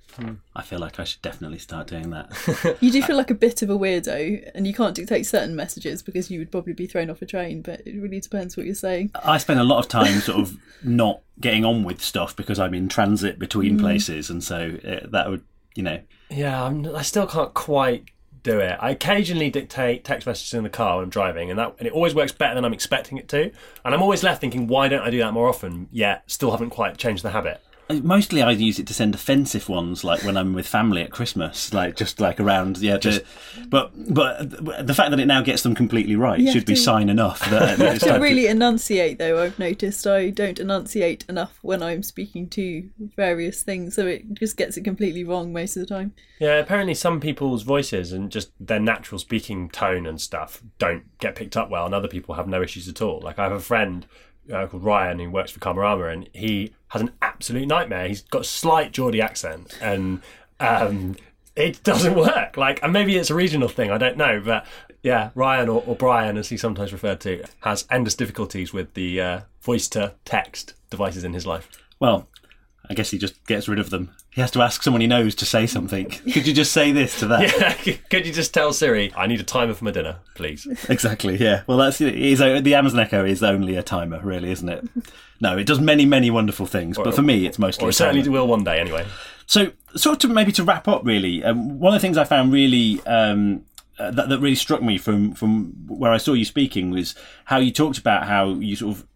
I 0.54 0.62
feel 0.62 0.78
like 0.78 0.98
I 0.98 1.04
should 1.04 1.22
definitely 1.22 1.58
start 1.58 1.86
doing 1.88 2.10
that. 2.10 2.76
You 2.80 2.90
do 2.90 3.02
feel 3.08 3.16
like 3.16 3.30
a 3.30 3.34
bit 3.34 3.62
of 3.62 3.70
a 3.70 3.78
weirdo 3.78 4.50
and 4.54 4.66
you 4.66 4.74
can't 4.74 4.94
dictate 4.94 5.26
certain 5.26 5.56
messages 5.56 6.02
because 6.02 6.30
you 6.30 6.38
would 6.38 6.50
probably 6.50 6.72
be 6.72 6.86
thrown 6.86 7.10
off 7.10 7.22
a 7.22 7.26
train, 7.26 7.62
but 7.62 7.80
it 7.86 8.00
really 8.00 8.20
depends 8.20 8.56
what 8.56 8.66
you're 8.66 8.74
saying. 8.74 9.10
I 9.24 9.38
spend 9.38 9.60
a 9.60 9.64
lot 9.64 9.78
of 9.78 9.88
time 9.88 10.20
sort 10.20 10.40
of 10.40 10.56
not 10.82 11.20
getting 11.40 11.64
on 11.64 11.84
with 11.84 12.02
stuff 12.02 12.34
because 12.36 12.58
I'm 12.58 12.74
in 12.74 12.88
transit 12.88 13.38
between 13.38 13.78
places, 13.78 14.28
and 14.28 14.42
so 14.42 14.76
uh, 14.84 15.06
that 15.10 15.30
would, 15.30 15.44
you 15.74 15.82
know, 15.82 16.00
Yeah, 16.30 16.62
I'm, 16.64 16.86
I 16.94 17.02
still 17.02 17.26
can't 17.26 17.54
quite 17.54 18.06
do 18.42 18.60
it. 18.60 18.76
I 18.80 18.90
occasionally 18.90 19.50
dictate 19.50 20.04
text 20.04 20.26
messages 20.26 20.54
in 20.54 20.62
the 20.62 20.70
car 20.70 20.96
when 20.96 21.04
I'm 21.04 21.10
driving, 21.10 21.50
and 21.50 21.58
that 21.58 21.74
and 21.78 21.86
it 21.86 21.92
always 21.92 22.14
works 22.14 22.32
better 22.32 22.54
than 22.54 22.64
I'm 22.64 22.72
expecting 22.72 23.18
it 23.18 23.28
to. 23.28 23.50
And 23.84 23.94
I'm 23.94 24.02
always 24.02 24.22
left 24.22 24.40
thinking, 24.40 24.66
why 24.66 24.88
don't 24.88 25.02
I 25.02 25.10
do 25.10 25.18
that 25.18 25.32
more 25.32 25.48
often? 25.48 25.88
Yet 25.90 26.22
still 26.26 26.50
haven't 26.50 26.70
quite 26.70 26.96
changed 26.98 27.22
the 27.22 27.30
habit. 27.30 27.60
Mostly, 27.90 28.42
I 28.42 28.50
use 28.50 28.78
it 28.78 28.86
to 28.88 28.94
send 28.94 29.14
offensive 29.14 29.68
ones, 29.68 30.04
like 30.04 30.22
when 30.22 30.36
I'm 30.36 30.52
with 30.52 30.66
family 30.66 31.02
at 31.02 31.10
Christmas, 31.10 31.72
like 31.72 31.96
just 31.96 32.20
like 32.20 32.38
around, 32.38 32.78
yeah. 32.78 32.98
Just, 32.98 33.22
but 33.68 33.92
but 34.12 34.86
the 34.86 34.94
fact 34.94 35.10
that 35.10 35.20
it 35.20 35.26
now 35.26 35.40
gets 35.42 35.62
them 35.62 35.74
completely 35.74 36.14
right 36.16 36.38
should 36.40 36.54
have 36.54 36.66
be 36.66 36.74
to- 36.74 36.80
sign 36.80 37.08
enough. 37.08 37.48
That 37.50 37.80
it's 37.94 38.04
to 38.04 38.10
time 38.10 38.20
really 38.22 38.46
enunciate 38.46 39.18
though 39.18 39.42
i've 39.42 39.58
noticed 39.58 40.06
i 40.06 40.30
don't 40.30 40.58
enunciate 40.58 41.24
enough 41.28 41.58
when 41.62 41.82
i'm 41.82 42.02
speaking 42.02 42.48
to 42.50 42.88
various 43.16 43.62
things 43.62 43.94
so 43.94 44.06
it 44.06 44.34
just 44.34 44.56
gets 44.56 44.76
it 44.76 44.82
completely 44.84 45.24
wrong 45.24 45.52
most 45.52 45.76
of 45.76 45.80
the 45.80 45.94
time 45.94 46.12
Yeah, 46.38 46.56
apparently 46.56 46.94
some 46.94 47.20
people's 47.20 47.62
voices 47.62 48.12
and 48.12 48.30
just 48.30 48.50
their 48.60 48.80
natural 48.80 49.18
speaking 49.18 49.68
tone 49.70 50.06
and 50.06 50.20
stuff 50.20 50.62
don't 50.78 51.04
get 51.18 51.34
picked 51.34 51.56
up 51.56 51.70
well, 51.70 51.84
and 51.86 51.94
other 51.94 52.08
people 52.08 52.34
have 52.36 52.46
no 52.48 52.62
issues 52.62 52.88
at 52.88 53.02
all. 53.02 53.20
Like 53.20 53.38
I 53.38 53.44
have 53.44 53.52
a 53.52 53.60
friend 53.60 54.06
uh, 54.52 54.66
called 54.66 54.84
Ryan 54.84 55.18
who 55.18 55.30
works 55.30 55.50
for 55.50 55.60
Karmarama, 55.60 56.12
and 56.12 56.28
he 56.32 56.72
has 56.88 57.02
an 57.02 57.10
absolute 57.22 57.66
nightmare. 57.66 58.08
He's 58.08 58.22
got 58.22 58.42
a 58.42 58.44
slight 58.44 58.92
Geordie 58.92 59.20
accent, 59.20 59.78
and 59.80 60.20
um, 60.60 61.16
it 61.56 61.82
doesn't 61.82 62.14
work. 62.14 62.56
Like, 62.56 62.82
and 62.82 62.92
maybe 62.92 63.16
it's 63.16 63.30
a 63.30 63.34
regional 63.34 63.68
thing. 63.68 63.90
I 63.90 63.98
don't 63.98 64.16
know, 64.16 64.40
but 64.44 64.66
yeah, 65.02 65.30
Ryan 65.34 65.68
or, 65.68 65.82
or 65.86 65.94
Brian, 65.94 66.36
as 66.36 66.48
he's 66.48 66.60
sometimes 66.60 66.92
referred 66.92 67.20
to, 67.20 67.44
has 67.60 67.86
endless 67.90 68.14
difficulties 68.14 68.72
with 68.72 68.94
the 68.94 69.20
uh, 69.20 69.40
voice 69.60 69.88
to 69.88 70.14
text 70.24 70.74
devices 70.90 71.24
in 71.24 71.32
his 71.32 71.46
life. 71.46 71.68
Well, 72.00 72.28
I 72.88 72.94
guess 72.94 73.10
he 73.10 73.18
just 73.18 73.44
gets 73.46 73.68
rid 73.68 73.78
of 73.78 73.90
them. 73.90 74.14
He 74.30 74.40
has 74.40 74.50
to 74.52 74.62
ask 74.62 74.82
someone 74.82 75.00
he 75.00 75.06
knows 75.06 75.34
to 75.36 75.46
say 75.46 75.66
something. 75.66 76.10
Could 76.32 76.46
you 76.46 76.52
just 76.52 76.72
say 76.72 76.92
this 76.92 77.18
to 77.20 77.26
that? 77.26 77.86
Yeah. 77.86 77.96
Could 78.10 78.26
you 78.26 78.32
just 78.32 78.54
tell 78.54 78.72
Siri, 78.72 79.12
I 79.16 79.26
need 79.26 79.40
a 79.40 79.44
timer 79.44 79.74
for 79.74 79.84
my 79.84 79.90
dinner, 79.90 80.18
please? 80.34 80.66
Exactly. 80.88 81.36
Yeah. 81.36 81.62
Well, 81.66 81.78
that's. 81.78 82.00
Is 82.00 82.38
the 82.38 82.74
Amazon 82.74 83.00
Echo 83.00 83.24
is 83.24 83.42
only 83.42 83.76
a 83.76 83.82
timer, 83.82 84.20
really, 84.22 84.50
isn't 84.50 84.68
it? 84.68 84.88
No, 85.40 85.56
it 85.56 85.64
does 85.64 85.80
many, 85.80 86.04
many 86.04 86.30
wonderful 86.30 86.66
things, 86.66 86.96
but 86.96 87.14
for 87.14 87.22
me, 87.22 87.46
it's 87.46 87.58
mostly. 87.58 87.86
Or 87.86 87.90
it 87.90 87.94
certainly 87.94 88.28
will 88.28 88.46
one 88.46 88.64
day, 88.64 88.80
anyway. 88.80 89.06
So, 89.46 89.72
sort 89.96 90.24
of 90.24 90.30
maybe 90.30 90.52
to 90.52 90.64
wrap 90.64 90.88
up, 90.88 91.04
really, 91.04 91.42
um, 91.42 91.78
one 91.78 91.94
of 91.94 92.00
the 92.00 92.06
things 92.06 92.18
I 92.18 92.24
found 92.24 92.52
really 92.52 93.00
um, 93.06 93.64
uh, 93.98 94.10
that, 94.12 94.28
that 94.28 94.38
really 94.38 94.54
struck 94.54 94.82
me 94.82 94.98
from 94.98 95.32
from 95.34 95.72
where 95.88 96.12
I 96.12 96.18
saw 96.18 96.32
you 96.32 96.44
speaking 96.44 96.90
was 96.90 97.14
how 97.46 97.58
you 97.58 97.72
talked 97.72 97.98
about 97.98 98.26
how 98.26 98.50
you 98.50 98.76
sort 98.76 98.96
of 98.96 99.06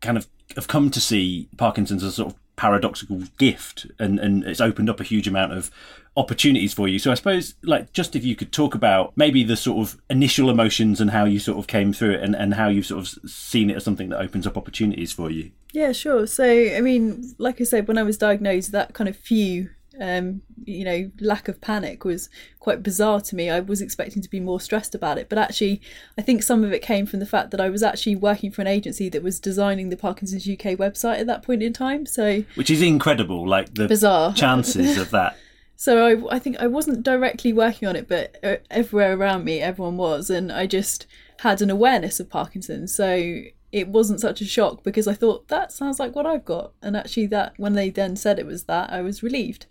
kind 0.00 0.16
of 0.16 0.26
have 0.56 0.66
come 0.66 0.90
to 0.90 1.00
see 1.00 1.48
Parkinson's 1.56 2.02
as 2.02 2.12
a 2.12 2.16
sort 2.16 2.32
of 2.32 2.49
paradoxical 2.60 3.22
gift, 3.38 3.86
and 3.98 4.20
and 4.20 4.44
it's 4.44 4.60
opened 4.60 4.90
up 4.90 5.00
a 5.00 5.02
huge 5.02 5.26
amount 5.26 5.54
of 5.54 5.70
opportunities 6.14 6.74
for 6.74 6.86
you. 6.86 6.98
So 6.98 7.10
I 7.10 7.14
suppose, 7.14 7.54
like, 7.62 7.94
just 7.94 8.14
if 8.14 8.22
you 8.22 8.36
could 8.36 8.52
talk 8.52 8.74
about 8.74 9.16
maybe 9.16 9.42
the 9.44 9.56
sort 9.56 9.78
of 9.78 9.98
initial 10.10 10.50
emotions 10.50 11.00
and 11.00 11.10
how 11.10 11.24
you 11.24 11.38
sort 11.38 11.58
of 11.58 11.66
came 11.66 11.94
through 11.94 12.16
it, 12.16 12.22
and 12.22 12.36
and 12.36 12.52
how 12.54 12.68
you've 12.68 12.84
sort 12.84 13.00
of 13.00 13.30
seen 13.30 13.70
it 13.70 13.76
as 13.76 13.84
something 13.84 14.10
that 14.10 14.20
opens 14.20 14.46
up 14.46 14.58
opportunities 14.58 15.10
for 15.10 15.30
you. 15.30 15.52
Yeah, 15.72 15.92
sure. 15.92 16.26
So, 16.26 16.44
I 16.44 16.82
mean, 16.82 17.34
like 17.38 17.62
I 17.62 17.64
said, 17.64 17.88
when 17.88 17.96
I 17.96 18.02
was 18.02 18.18
diagnosed, 18.18 18.72
that 18.72 18.92
kind 18.92 19.08
of 19.08 19.16
few, 19.16 19.70
um, 20.00 20.42
you 20.64 20.84
know, 20.84 21.10
lack 21.20 21.46
of 21.48 21.60
panic 21.60 22.04
was 22.04 22.28
quite 22.58 22.82
bizarre 22.82 23.20
to 23.20 23.36
me. 23.36 23.50
I 23.50 23.60
was 23.60 23.80
expecting 23.80 24.22
to 24.22 24.30
be 24.30 24.40
more 24.40 24.60
stressed 24.60 24.94
about 24.94 25.18
it, 25.18 25.28
but 25.28 25.38
actually, 25.38 25.80
I 26.18 26.22
think 26.22 26.42
some 26.42 26.64
of 26.64 26.72
it 26.72 26.80
came 26.82 27.06
from 27.06 27.20
the 27.20 27.26
fact 27.26 27.50
that 27.50 27.60
I 27.60 27.68
was 27.68 27.82
actually 27.82 28.16
working 28.16 28.50
for 28.50 28.62
an 28.62 28.66
agency 28.66 29.08
that 29.10 29.22
was 29.22 29.38
designing 29.38 29.90
the 29.90 29.96
Parkinson's 29.96 30.48
UK 30.48 30.76
website 30.78 31.18
at 31.20 31.26
that 31.26 31.42
point 31.42 31.62
in 31.62 31.72
time. 31.72 32.06
So, 32.06 32.44
Which 32.54 32.70
is 32.70 32.82
incredible, 32.82 33.46
like 33.46 33.74
the 33.74 33.86
Bizarre. 33.86 34.32
chances 34.34 34.96
of 34.98 35.10
that. 35.10 35.36
so 35.76 36.06
I, 36.06 36.36
I 36.36 36.38
think 36.38 36.56
I 36.58 36.66
wasn't 36.66 37.02
directly 37.02 37.52
working 37.52 37.86
on 37.86 37.94
it, 37.96 38.08
but 38.08 38.36
uh, 38.42 38.56
everywhere 38.70 39.14
around 39.16 39.44
me, 39.44 39.60
everyone 39.60 39.96
was, 39.98 40.30
and 40.30 40.50
I 40.50 40.66
just 40.66 41.06
had 41.40 41.60
an 41.62 41.70
awareness 41.70 42.20
of 42.20 42.28
Parkinson's. 42.30 42.94
So 42.94 43.42
it 43.72 43.88
wasn't 43.88 44.20
such 44.20 44.40
a 44.40 44.44
shock 44.44 44.82
because 44.82 45.06
I 45.06 45.14
thought 45.14 45.48
that 45.48 45.72
sounds 45.72 45.98
like 45.98 46.14
what 46.14 46.26
I've 46.26 46.44
got, 46.44 46.72
and 46.82 46.96
actually, 46.96 47.26
that 47.26 47.54
when 47.56 47.74
they 47.74 47.90
then 47.90 48.16
said 48.16 48.38
it 48.38 48.46
was 48.46 48.64
that, 48.64 48.90
I 48.90 49.00
was 49.00 49.22
relieved. 49.22 49.66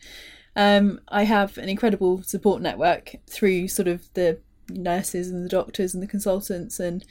Um, 0.56 1.00
I 1.10 1.24
have 1.24 1.58
an 1.58 1.70
incredible 1.70 2.24
support 2.24 2.62
network 2.62 3.16
through 3.28 3.68
sort 3.68 3.88
of 3.88 4.12
the 4.14 4.39
nurses 4.70 5.30
and 5.30 5.43
the 5.43 5.50
doctors 5.50 5.93
and 5.93 6.02
the 6.04 6.08
consultants 6.08 6.80
and 6.80 7.04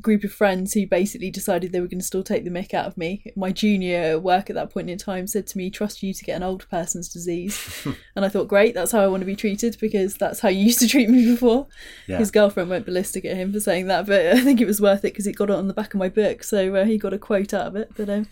group 0.00 0.24
of 0.24 0.32
friends 0.32 0.74
who 0.74 0.86
basically 0.86 1.30
decided 1.30 1.72
they 1.72 1.80
were 1.80 1.86
going 1.86 2.00
to 2.00 2.04
still 2.04 2.22
take 2.22 2.44
the 2.44 2.50
mick 2.50 2.74
out 2.74 2.86
of 2.86 2.96
me. 2.96 3.24
My 3.36 3.52
junior 3.52 3.98
at 3.98 4.22
work 4.22 4.50
at 4.50 4.54
that 4.54 4.70
point 4.70 4.90
in 4.90 4.98
time 4.98 5.26
said 5.26 5.46
to 5.48 5.58
me, 5.58 5.70
"Trust 5.70 6.02
you 6.02 6.14
to 6.14 6.24
get 6.24 6.36
an 6.36 6.42
old 6.42 6.68
person's 6.68 7.08
disease," 7.08 7.86
and 8.16 8.24
I 8.24 8.28
thought, 8.28 8.48
"Great, 8.48 8.74
that's 8.74 8.92
how 8.92 9.00
I 9.00 9.06
want 9.06 9.22
to 9.22 9.26
be 9.26 9.36
treated 9.36 9.76
because 9.80 10.14
that's 10.14 10.40
how 10.40 10.48
you 10.48 10.64
used 10.64 10.80
to 10.80 10.88
treat 10.88 11.08
me 11.08 11.24
before." 11.24 11.66
Yeah. 12.06 12.18
His 12.18 12.30
girlfriend 12.30 12.70
went 12.70 12.86
ballistic 12.86 13.24
at 13.24 13.36
him 13.36 13.52
for 13.52 13.60
saying 13.60 13.86
that, 13.86 14.06
but 14.06 14.26
I 14.26 14.40
think 14.40 14.60
it 14.60 14.66
was 14.66 14.80
worth 14.80 15.00
it 15.00 15.12
because 15.12 15.24
he 15.24 15.32
got 15.32 15.50
it 15.50 15.56
on 15.56 15.68
the 15.68 15.74
back 15.74 15.94
of 15.94 15.98
my 15.98 16.08
book, 16.08 16.42
so 16.42 16.74
uh, 16.74 16.84
he 16.84 16.98
got 16.98 17.12
a 17.12 17.18
quote 17.18 17.54
out 17.54 17.68
of 17.68 17.76
it. 17.76 17.90
But 17.96 18.08
um, 18.08 18.26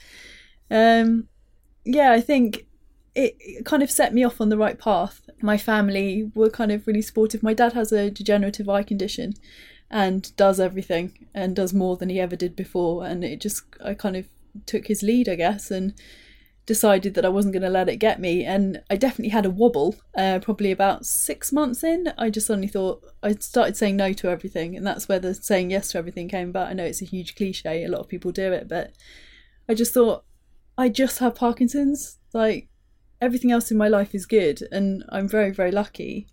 um, 0.71 1.29
yeah, 1.85 2.13
I 2.13 2.21
think 2.21 2.67
it, 3.15 3.37
it 3.41 3.65
kind 3.65 3.83
of 3.83 3.91
set 3.91 4.13
me 4.13 4.25
off 4.25 4.41
on 4.41 4.51
the 4.51 4.59
right 4.59 4.79
path. 4.79 5.23
My 5.41 5.57
family 5.57 6.31
were 6.35 6.51
kind 6.51 6.73
of 6.73 6.87
really 6.87 7.03
supportive. 7.03 7.43
My 7.43 7.55
dad 7.55 7.73
has 7.73 7.93
a 7.93 8.11
degenerative 8.11 8.69
eye 8.69 8.83
condition 8.83 9.35
and 9.91 10.35
does 10.37 10.59
everything 10.59 11.27
and 11.35 11.55
does 11.55 11.73
more 11.73 11.97
than 11.97 12.09
he 12.09 12.21
ever 12.21 12.37
did 12.37 12.57
before. 12.57 13.05
And 13.05 13.25
it 13.25 13.41
just, 13.41 13.65
I 13.85 13.95
kind 13.95 14.17
of 14.17 14.27
took 14.67 14.87
his 14.87 15.03
lead, 15.03 15.29
I 15.29 15.37
guess, 15.37 15.71
and 15.71 15.95
decided 16.65 17.15
that 17.15 17.25
I 17.25 17.29
wasn't 17.29 17.53
going 17.53 17.63
to 17.63 17.69
let 17.69 17.89
it 17.89 17.97
get 17.97 18.21
me. 18.21 18.45
And 18.45 18.83
I 18.91 18.97
definitely 18.97 19.31
had 19.31 19.47
a 19.47 19.51
wobble, 19.51 19.95
uh, 20.17 20.41
probably 20.41 20.73
about 20.73 21.07
six 21.07 21.53
months 21.53 21.85
in. 21.85 22.13
I 22.19 22.31
just 22.31 22.49
suddenly 22.49 22.69
thought, 22.69 23.05
I 23.23 23.35
started 23.35 23.77
saying 23.77 23.97
no 23.97 24.13
to 24.15 24.29
everything. 24.29 24.77
And 24.77 24.87
that's 24.87 25.09
where 25.09 25.21
the 25.21 25.35
saying 25.35 25.71
yes 25.71 25.93
to 25.93 25.99
everything 25.99 26.29
came 26.29 26.49
about. 26.49 26.69
I 26.69 26.73
know 26.73 26.85
it's 26.85 27.03
a 27.03 27.07
huge 27.07 27.37
cliche, 27.37 27.85
a 27.85 27.89
lot 27.89 28.01
of 28.01 28.09
people 28.09 28.33
do 28.33 28.53
it, 28.53 28.69
but 28.69 28.93
I 29.69 29.75
just 29.75 29.95
thought, 29.95 30.25
I 30.77 30.89
just 30.89 31.21
have 31.21 31.37
Parkinson's. 31.37 32.19
Like, 32.33 32.69
everything 33.21 33.51
else 33.51 33.71
in 33.71 33.77
my 33.77 33.89
life 33.89 34.15
is 34.15 34.27
good 34.27 34.63
and 34.71 35.05
I'm 35.09 35.29
very, 35.29 35.51
very 35.51 35.71
lucky. 35.71 36.27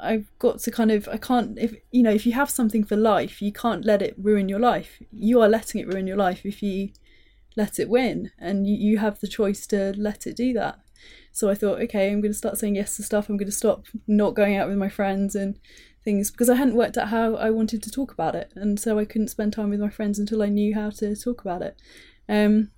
I've 0.00 0.30
got 0.38 0.58
to 0.60 0.70
kind 0.70 0.90
of 0.90 1.08
I 1.08 1.16
can't 1.16 1.58
if 1.58 1.74
you 1.90 2.02
know, 2.02 2.10
if 2.10 2.26
you 2.26 2.32
have 2.32 2.50
something 2.50 2.84
for 2.84 2.96
life, 2.96 3.40
you 3.40 3.52
can't 3.52 3.84
let 3.84 4.02
it 4.02 4.14
ruin 4.18 4.48
your 4.48 4.58
life. 4.58 5.02
You 5.12 5.40
are 5.40 5.48
letting 5.48 5.80
it 5.80 5.88
ruin 5.88 6.06
your 6.06 6.16
life 6.16 6.44
if 6.44 6.62
you 6.62 6.90
let 7.56 7.78
it 7.78 7.88
win 7.88 8.30
and 8.38 8.66
you, 8.66 8.74
you 8.74 8.98
have 8.98 9.20
the 9.20 9.28
choice 9.28 9.66
to 9.68 9.94
let 9.96 10.26
it 10.26 10.36
do 10.36 10.52
that. 10.54 10.78
So 11.32 11.50
I 11.50 11.54
thought, 11.54 11.80
okay, 11.82 12.10
I'm 12.10 12.20
gonna 12.20 12.34
start 12.34 12.58
saying 12.58 12.76
yes 12.76 12.96
to 12.96 13.02
stuff, 13.02 13.28
I'm 13.28 13.36
gonna 13.36 13.50
stop 13.50 13.86
not 14.06 14.34
going 14.34 14.56
out 14.56 14.68
with 14.68 14.78
my 14.78 14.88
friends 14.88 15.34
and 15.34 15.58
things 16.04 16.30
because 16.30 16.50
I 16.50 16.56
hadn't 16.56 16.74
worked 16.74 16.98
out 16.98 17.08
how 17.08 17.36
I 17.36 17.50
wanted 17.50 17.82
to 17.82 17.90
talk 17.90 18.12
about 18.12 18.34
it 18.34 18.52
and 18.56 18.78
so 18.78 18.98
I 18.98 19.04
couldn't 19.04 19.28
spend 19.28 19.52
time 19.52 19.70
with 19.70 19.80
my 19.80 19.88
friends 19.88 20.18
until 20.18 20.42
I 20.42 20.48
knew 20.48 20.74
how 20.74 20.90
to 20.90 21.14
talk 21.14 21.40
about 21.40 21.62
it. 21.62 21.76
Um 22.28 22.70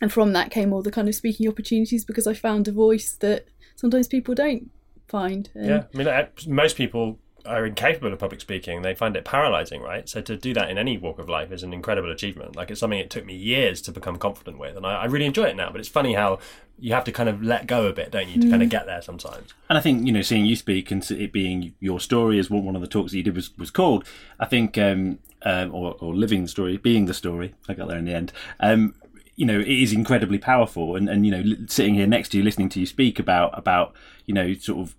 and 0.00 0.12
from 0.12 0.32
that 0.32 0.50
came 0.50 0.72
all 0.72 0.82
the 0.82 0.90
kind 0.90 1.08
of 1.08 1.14
speaking 1.14 1.48
opportunities 1.48 2.04
because 2.04 2.26
I 2.26 2.34
found 2.34 2.68
a 2.68 2.72
voice 2.72 3.16
that 3.20 3.46
sometimes 3.76 4.08
people 4.08 4.34
don't 4.34 4.70
find. 5.10 5.50
And 5.54 5.66
Yeah, 5.66 5.84
I 5.94 5.96
mean, 5.96 6.28
most 6.46 6.76
people 6.76 7.18
are 7.46 7.64
incapable 7.64 8.12
of 8.12 8.18
public 8.18 8.40
speaking. 8.40 8.82
They 8.82 8.94
find 8.94 9.16
it 9.16 9.24
paralyzing, 9.24 9.82
right? 9.82 10.08
So 10.08 10.20
to 10.20 10.36
do 10.36 10.52
that 10.54 10.70
in 10.70 10.78
any 10.78 10.98
walk 10.98 11.18
of 11.18 11.28
life 11.28 11.52
is 11.52 11.62
an 11.62 11.72
incredible 11.72 12.10
achievement. 12.10 12.56
Like 12.56 12.70
it's 12.70 12.80
something 12.80 12.98
it 12.98 13.10
took 13.10 13.24
me 13.24 13.34
years 13.34 13.80
to 13.82 13.92
become 13.92 14.16
confident 14.16 14.58
with, 14.58 14.76
and 14.76 14.86
I, 14.86 15.02
I 15.02 15.04
really 15.06 15.26
enjoy 15.26 15.44
it 15.44 15.56
now. 15.56 15.70
But 15.70 15.80
it's 15.80 15.88
funny 15.88 16.14
how 16.14 16.38
you 16.78 16.92
have 16.94 17.04
to 17.04 17.12
kind 17.12 17.28
of 17.28 17.42
let 17.42 17.66
go 17.66 17.86
a 17.86 17.92
bit, 17.92 18.10
don't 18.10 18.28
you, 18.28 18.40
to 18.40 18.50
kind 18.50 18.62
of 18.62 18.68
get 18.68 18.86
there 18.86 19.02
sometimes. 19.02 19.54
And 19.68 19.78
I 19.78 19.80
think 19.80 20.06
you 20.06 20.12
know, 20.12 20.22
seeing 20.22 20.46
you 20.46 20.56
speak 20.56 20.90
and 20.90 21.08
it 21.10 21.32
being 21.32 21.74
your 21.80 22.00
story, 22.00 22.38
is 22.38 22.50
what 22.50 22.62
one 22.62 22.76
of 22.76 22.82
the 22.82 22.88
talks 22.88 23.12
that 23.12 23.18
you 23.18 23.22
did 23.22 23.36
was 23.36 23.56
was 23.58 23.70
called. 23.70 24.04
I 24.38 24.46
think, 24.46 24.76
um, 24.78 25.18
um, 25.42 25.74
or, 25.74 25.96
or 26.00 26.14
living 26.14 26.42
the 26.42 26.48
story, 26.48 26.76
being 26.76 27.06
the 27.06 27.14
story. 27.14 27.54
I 27.68 27.74
got 27.74 27.88
there 27.88 27.98
in 27.98 28.04
the 28.04 28.14
end. 28.14 28.32
Um, 28.60 28.94
you 29.36 29.46
know, 29.46 29.58
it 29.58 29.68
is 29.68 29.92
incredibly 29.92 30.38
powerful, 30.38 30.96
and 30.96 31.08
and 31.08 31.24
you 31.24 31.32
know, 31.32 31.56
sitting 31.66 31.94
here 31.94 32.06
next 32.06 32.30
to 32.30 32.38
you, 32.38 32.42
listening 32.42 32.68
to 32.70 32.80
you 32.80 32.86
speak 32.86 33.18
about 33.18 33.56
about 33.58 33.94
you 34.26 34.34
know, 34.34 34.54
sort 34.54 34.78
of 34.78 34.94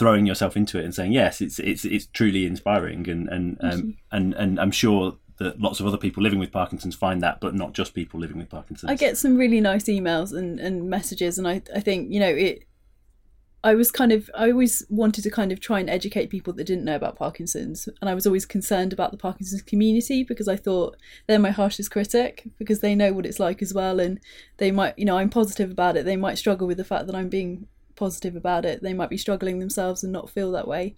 throwing 0.00 0.24
yourself 0.24 0.56
into 0.56 0.78
it 0.78 0.84
and 0.84 0.94
saying 0.94 1.12
yes, 1.12 1.42
it's 1.42 1.58
it's 1.58 1.84
it's 1.84 2.06
truly 2.06 2.46
inspiring, 2.46 3.06
and 3.08 3.28
and 3.28 3.58
um, 3.60 3.96
and 4.10 4.32
and 4.34 4.58
I'm 4.58 4.70
sure 4.70 5.18
that 5.36 5.60
lots 5.60 5.78
of 5.78 5.86
other 5.86 5.98
people 5.98 6.22
living 6.22 6.38
with 6.38 6.50
Parkinson's 6.50 6.94
find 6.94 7.20
that, 7.20 7.38
but 7.38 7.54
not 7.54 7.74
just 7.74 7.94
people 7.94 8.18
living 8.18 8.38
with 8.38 8.48
Parkinson's. 8.48 8.90
I 8.90 8.94
get 8.94 9.18
some 9.18 9.36
really 9.36 9.60
nice 9.60 9.84
emails 9.84 10.36
and, 10.36 10.58
and 10.58 10.88
messages, 10.88 11.38
and 11.38 11.46
I, 11.46 11.62
I 11.74 11.80
think, 11.80 12.10
you 12.10 12.18
know, 12.18 12.28
it. 12.28 12.64
I 13.62 13.74
was 13.74 13.90
kind 13.90 14.10
of, 14.10 14.30
I 14.34 14.50
always 14.50 14.86
wanted 14.88 15.22
to 15.24 15.30
kind 15.30 15.52
of 15.52 15.60
try 15.60 15.80
and 15.80 15.90
educate 15.90 16.30
people 16.30 16.54
that 16.54 16.64
didn't 16.64 16.86
know 16.86 16.96
about 16.96 17.16
Parkinson's. 17.16 17.90
And 18.00 18.08
I 18.08 18.14
was 18.14 18.26
always 18.26 18.46
concerned 18.46 18.94
about 18.94 19.10
the 19.10 19.18
Parkinson's 19.18 19.60
community 19.60 20.24
because 20.24 20.48
I 20.48 20.56
thought 20.56 20.96
they're 21.26 21.38
my 21.38 21.50
harshest 21.50 21.90
critic 21.90 22.48
because 22.58 22.80
they 22.80 22.94
know 22.94 23.12
what 23.12 23.26
it's 23.26 23.38
like 23.38 23.60
as 23.60 23.74
well. 23.74 24.00
And 24.00 24.18
they 24.56 24.70
might, 24.70 24.98
you 24.98 25.04
know, 25.04 25.18
I'm 25.18 25.28
positive 25.28 25.70
about 25.70 25.98
it. 25.98 26.06
They 26.06 26.16
might 26.16 26.38
struggle 26.38 26.66
with 26.66 26.78
the 26.78 26.84
fact 26.84 27.04
that 27.06 27.14
I'm 27.14 27.28
being 27.28 27.66
positive 28.00 28.34
about 28.34 28.64
it. 28.64 28.82
They 28.82 28.94
might 28.94 29.10
be 29.10 29.16
struggling 29.16 29.60
themselves 29.60 30.02
and 30.02 30.12
not 30.12 30.30
feel 30.30 30.50
that 30.52 30.66
way. 30.66 30.96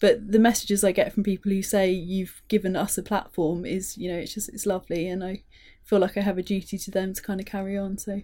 But 0.00 0.30
the 0.32 0.38
messages 0.38 0.82
I 0.82 0.92
get 0.92 1.12
from 1.12 1.22
people 1.22 1.50
who 1.50 1.62
say 1.62 1.90
you've 1.90 2.40
given 2.48 2.76
us 2.76 2.96
a 2.96 3.02
platform 3.02 3.66
is, 3.66 3.98
you 3.98 4.10
know, 4.10 4.18
it's 4.18 4.32
just, 4.32 4.48
it's 4.48 4.64
lovely. 4.64 5.06
And 5.08 5.22
I 5.22 5.42
feel 5.84 5.98
like 5.98 6.16
I 6.16 6.20
have 6.20 6.38
a 6.38 6.42
duty 6.42 6.78
to 6.78 6.90
them 6.90 7.12
to 7.12 7.22
kind 7.22 7.40
of 7.40 7.46
carry 7.46 7.76
on. 7.76 7.98
So. 7.98 8.22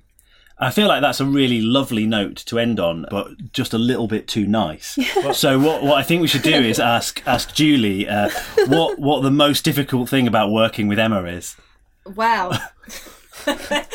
I 0.58 0.70
feel 0.70 0.88
like 0.88 1.00
that's 1.00 1.20
a 1.20 1.26
really 1.26 1.60
lovely 1.60 2.06
note 2.06 2.36
to 2.36 2.58
end 2.58 2.78
on, 2.78 3.06
but 3.10 3.52
just 3.52 3.72
a 3.72 3.78
little 3.78 4.06
bit 4.06 4.28
too 4.28 4.46
nice. 4.46 4.98
so 5.32 5.58
what 5.58 5.82
what 5.82 5.94
I 5.94 6.02
think 6.02 6.20
we 6.20 6.28
should 6.28 6.42
do 6.42 6.54
is 6.54 6.78
ask 6.96 7.22
ask 7.26 7.54
Julie 7.54 8.06
uh, 8.06 8.28
what 8.66 8.98
what 8.98 9.22
the 9.22 9.30
most 9.30 9.64
difficult 9.64 10.10
thing 10.10 10.26
about 10.26 10.50
working 10.50 10.86
with 10.86 10.98
Emma 10.98 11.24
is. 11.24 11.56
Wow. 12.04 12.52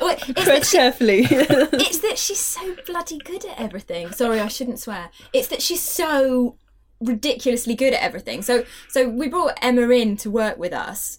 Well, 0.00 0.16
it's, 0.16 0.26
that 0.26 0.36
Tread 0.36 0.62
carefully. 0.62 1.20
it's 1.30 1.98
that 1.98 2.18
she's 2.18 2.40
so 2.40 2.76
bloody 2.86 3.18
good 3.18 3.44
at 3.44 3.60
everything. 3.60 4.10
Sorry, 4.12 4.40
I 4.40 4.48
shouldn't 4.48 4.78
swear. 4.78 5.10
It's 5.32 5.48
that 5.48 5.60
she's 5.60 5.82
so 5.82 6.56
ridiculously 7.00 7.74
good 7.74 7.92
at 7.92 8.02
everything. 8.02 8.42
So, 8.42 8.64
so 8.88 9.08
we 9.08 9.28
brought 9.28 9.58
Emma 9.60 9.88
in 9.90 10.16
to 10.18 10.30
work 10.30 10.58
with 10.58 10.72
us. 10.72 11.18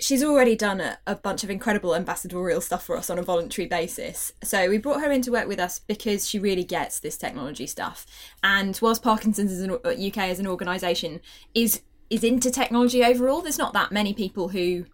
She's 0.00 0.22
already 0.22 0.54
done 0.54 0.80
a, 0.80 0.98
a 1.08 1.16
bunch 1.16 1.42
of 1.42 1.50
incredible 1.50 1.96
ambassadorial 1.96 2.60
stuff 2.60 2.84
for 2.84 2.96
us 2.96 3.10
on 3.10 3.18
a 3.18 3.22
voluntary 3.22 3.66
basis. 3.66 4.32
So 4.44 4.68
we 4.68 4.78
brought 4.78 5.00
her 5.00 5.10
in 5.10 5.22
to 5.22 5.32
work 5.32 5.48
with 5.48 5.58
us 5.58 5.80
because 5.80 6.28
she 6.28 6.38
really 6.38 6.62
gets 6.62 7.00
this 7.00 7.16
technology 7.16 7.66
stuff. 7.66 8.06
And 8.44 8.78
whilst 8.80 9.02
Parkinson's 9.02 9.50
as 9.50 9.60
an, 9.62 9.72
uh, 9.72 9.88
UK 9.88 10.18
as 10.18 10.38
an 10.38 10.46
organisation 10.46 11.20
is 11.54 11.82
is 12.10 12.24
into 12.24 12.50
technology 12.50 13.04
overall, 13.04 13.42
there's 13.42 13.58
not 13.58 13.74
that 13.74 13.92
many 13.92 14.14
people 14.14 14.48
who 14.48 14.86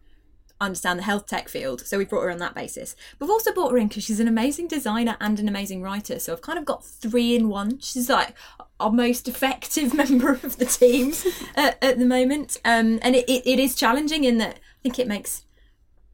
understand 0.65 0.99
the 0.99 1.05
health 1.05 1.27
tech 1.27 1.49
field. 1.49 1.87
So 1.87 1.99
we 1.99 2.05
brought 2.05 2.23
her 2.23 2.31
on 2.31 2.39
that 2.39 2.55
basis. 2.55 2.97
We've 3.19 3.31
also 3.31 3.53
brought 3.53 3.73
her 3.73 3.79
in 3.79 3.89
because 3.89 4.05
she's 4.05 4.21
an 4.21 4.29
amazing 4.29 4.69
designer 4.69 5.17
and 5.21 5.39
an 5.39 5.49
amazing 5.49 5.83
writer. 5.83 6.19
So 6.19 6.33
I've 6.33 6.43
kind 6.43 6.59
of 6.59 6.65
got 6.65 6.85
three 6.85 7.35
in 7.37 7.49
one. 7.49 7.79
She's 7.81 8.09
like 8.09 8.35
our 8.81 8.91
most 8.91 9.29
effective 9.29 9.95
member 10.03 10.33
of 10.33 10.57
the 10.57 10.67
team 10.67 11.13
at, 11.57 11.83
at 11.83 11.99
the 11.99 12.07
moment. 12.07 12.59
Um, 12.65 12.99
and 13.03 13.15
it, 13.15 13.29
it, 13.29 13.47
it 13.47 13.59
is 13.59 13.75
challenging 13.75 14.25
in 14.25 14.39
that 14.39 14.57
I 14.57 14.83
think 14.83 14.99
it 14.99 15.09
makes 15.09 15.45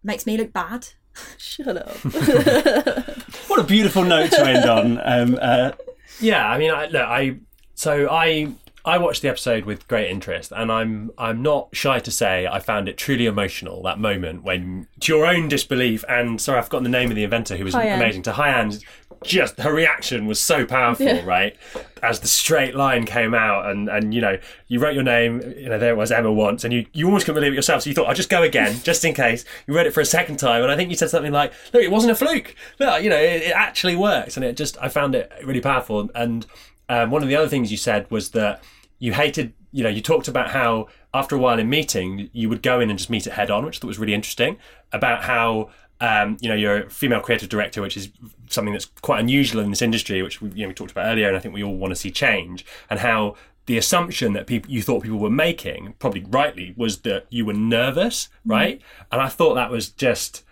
makes 0.03 0.27
me 0.27 0.37
look 0.37 0.53
bad. 0.53 0.89
Shut 1.37 1.77
up. 1.77 1.97
What 3.49 3.59
a 3.59 3.65
beautiful 3.65 4.05
note 4.05 4.31
to 4.31 4.47
end 4.47 4.71
on. 4.71 5.01
Um, 5.05 5.39
uh, 5.41 5.73
Yeah, 6.21 6.49
I 6.49 6.57
mean, 6.57 6.71
I, 6.71 6.87
look, 6.87 7.03
I 7.03 7.37
so 7.75 8.09
I 8.11 8.53
I 8.85 8.99
watched 8.99 9.23
the 9.23 9.29
episode 9.29 9.65
with 9.65 9.87
great 9.89 10.11
interest, 10.11 10.53
and 10.57 10.71
I'm 10.73 11.11
I'm 11.19 11.43
not 11.43 11.69
shy 11.73 11.99
to 12.01 12.11
say 12.11 12.47
I 12.47 12.59
found 12.61 12.89
it 12.89 12.97
truly 12.97 13.27
emotional 13.27 13.83
that 13.83 13.99
moment 13.99 14.43
when, 14.43 14.87
to 15.01 15.13
your 15.15 15.27
own 15.27 15.49
disbelief, 15.49 16.05
and 16.09 16.41
sorry, 16.41 16.59
I've 16.59 16.65
forgotten 16.65 16.85
the 16.85 16.91
name 16.99 17.11
of 17.11 17.17
the 17.17 17.25
inventor 17.25 17.57
who 17.57 17.65
was 17.65 17.75
Haiyan. 17.75 17.97
amazing. 17.97 18.23
To 18.23 18.33
Haiyan, 18.33 18.83
just 19.23 19.59
her 19.61 19.73
reaction 19.75 20.27
was 20.27 20.41
so 20.41 20.65
powerful, 20.65 21.05
Yeah. 21.05 21.25
right? 21.27 21.55
As 22.03 22.21
the 22.21 22.29
straight 22.29 22.75
line 22.75 23.05
came 23.05 23.35
out, 23.35 23.71
and 23.71 23.89
and 23.91 24.15
you 24.15 24.23
know, 24.23 24.39
you 24.69 24.81
wrote 24.81 24.95
your 24.95 25.03
name, 25.03 25.43
you 25.59 25.69
know, 25.69 25.79
there 25.79 25.93
it 25.93 25.97
was 25.97 26.11
Emma 26.11 26.33
once, 26.33 26.65
and 26.65 26.73
you 26.73 26.87
you 26.95 27.05
almost 27.05 27.27
couldn't 27.27 27.39
believe 27.41 27.53
it 27.53 27.57
yourself. 27.57 27.83
So 27.83 27.91
you 27.91 27.95
thought, 27.95 28.09
I'll 28.09 28.15
just 28.15 28.31
go 28.31 28.43
again, 28.43 28.81
just 28.83 29.05
in 29.05 29.13
case. 29.13 29.45
You 29.67 29.75
read 29.75 29.87
it 29.87 29.93
for 29.93 30.01
a 30.01 30.07
second 30.07 30.39
time, 30.39 30.63
and 30.63 30.73
I 30.73 30.77
think 30.77 30.89
you 30.89 30.97
said 30.97 31.11
something 31.11 31.33
like, 31.33 31.53
"Look, 31.75 31.83
it 31.83 31.91
wasn't 31.91 32.13
a 32.13 32.15
fluke. 32.15 32.55
Look, 32.79 33.03
you 33.03 33.11
know, 33.11 33.19
it, 33.19 33.43
it 33.43 33.53
actually 33.55 33.97
works," 33.97 34.37
and 34.39 34.45
it 34.45 34.57
just 34.57 34.79
I 34.81 34.89
found 34.89 35.15
it 35.15 35.31
really 35.45 35.61
powerful. 35.61 36.09
And 36.15 36.47
um, 36.91 37.11
one 37.11 37.23
of 37.23 37.29
the 37.29 37.37
other 37.37 37.49
things 37.49 37.71
you 37.71 37.77
said 37.77 38.11
was 38.11 38.31
that 38.31 38.63
you 38.99 39.13
hated, 39.13 39.53
you 39.73 39.83
know, 39.85 39.89
you 39.89 40.03
talked 40.03 40.29
about 40.29 40.51
how 40.51 40.89
after 41.15 41.37
a 41.37 41.39
while 41.39 41.59
in 41.59 41.69
meeting, 41.71 42.29
you 42.33 42.49
would 42.49 42.63
go 42.63 42.81
in 42.81 42.91
and 42.91 42.99
just 42.99 43.11
meet 43.11 43.27
it 43.27 43.33
head 43.33 43.51
on, 43.51 43.65
which 43.65 43.77
I 43.77 43.81
thought 43.81 43.89
was 43.89 43.99
really 43.99 44.15
interesting. 44.15 44.59
About 44.93 45.23
how, 45.25 45.71
um, 46.01 46.37
you 46.41 46.49
know, 46.49 46.55
you're 46.55 46.85
a 46.85 46.91
female 46.91 47.21
creative 47.21 47.49
director, 47.49 47.81
which 47.81 47.97
is 47.97 48.11
something 48.49 48.75
that's 48.75 48.87
quite 49.03 49.21
unusual 49.21 49.63
in 49.63 49.71
this 49.71 49.83
industry, 49.83 50.21
which 50.23 50.43
we, 50.43 50.51
you 50.51 50.63
know, 50.63 50.69
we 50.69 50.75
talked 50.75 50.91
about 50.91 51.07
earlier, 51.07 51.29
and 51.29 51.37
I 51.37 51.41
think 51.41 51.55
we 51.55 51.63
all 51.63 51.77
want 51.77 51.93
to 51.93 51.97
see 51.97 52.11
change. 52.11 52.65
And 52.91 53.01
how 53.01 53.37
the 53.67 53.79
assumption 53.79 54.33
that 54.33 54.47
people 54.47 54.71
you 54.71 54.83
thought 54.83 55.05
people 55.05 55.19
were 55.19 55.31
making, 55.31 55.95
probably 56.01 56.25
rightly, 56.29 56.75
was 56.77 57.01
that 57.03 57.27
you 57.31 57.45
were 57.47 57.55
nervous, 57.55 58.29
right? 58.45 58.81
And 59.13 59.21
I 59.21 59.29
thought 59.29 59.55
that 59.55 59.71
was 59.71 59.89
just 59.91 60.45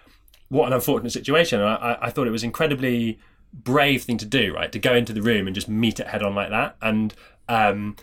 what 0.48 0.68
an 0.68 0.72
unfortunate 0.72 1.10
situation. 1.10 1.60
And 1.60 1.68
I- 1.68 1.98
I 2.00 2.10
thought 2.10 2.26
it 2.26 2.30
was 2.30 2.44
incredibly 2.44 3.18
brave 3.52 4.02
thing 4.04 4.18
to 4.18 4.26
do, 4.26 4.54
right? 4.54 4.70
To 4.72 4.78
go 4.78 4.94
into 4.94 5.12
the 5.12 5.22
room 5.22 5.46
and 5.46 5.54
just 5.54 5.68
meet 5.68 6.00
it 6.00 6.08
head 6.08 6.22
on 6.22 6.34
like 6.34 6.50
that. 6.50 6.76
And 6.82 7.14
um, 7.48 7.96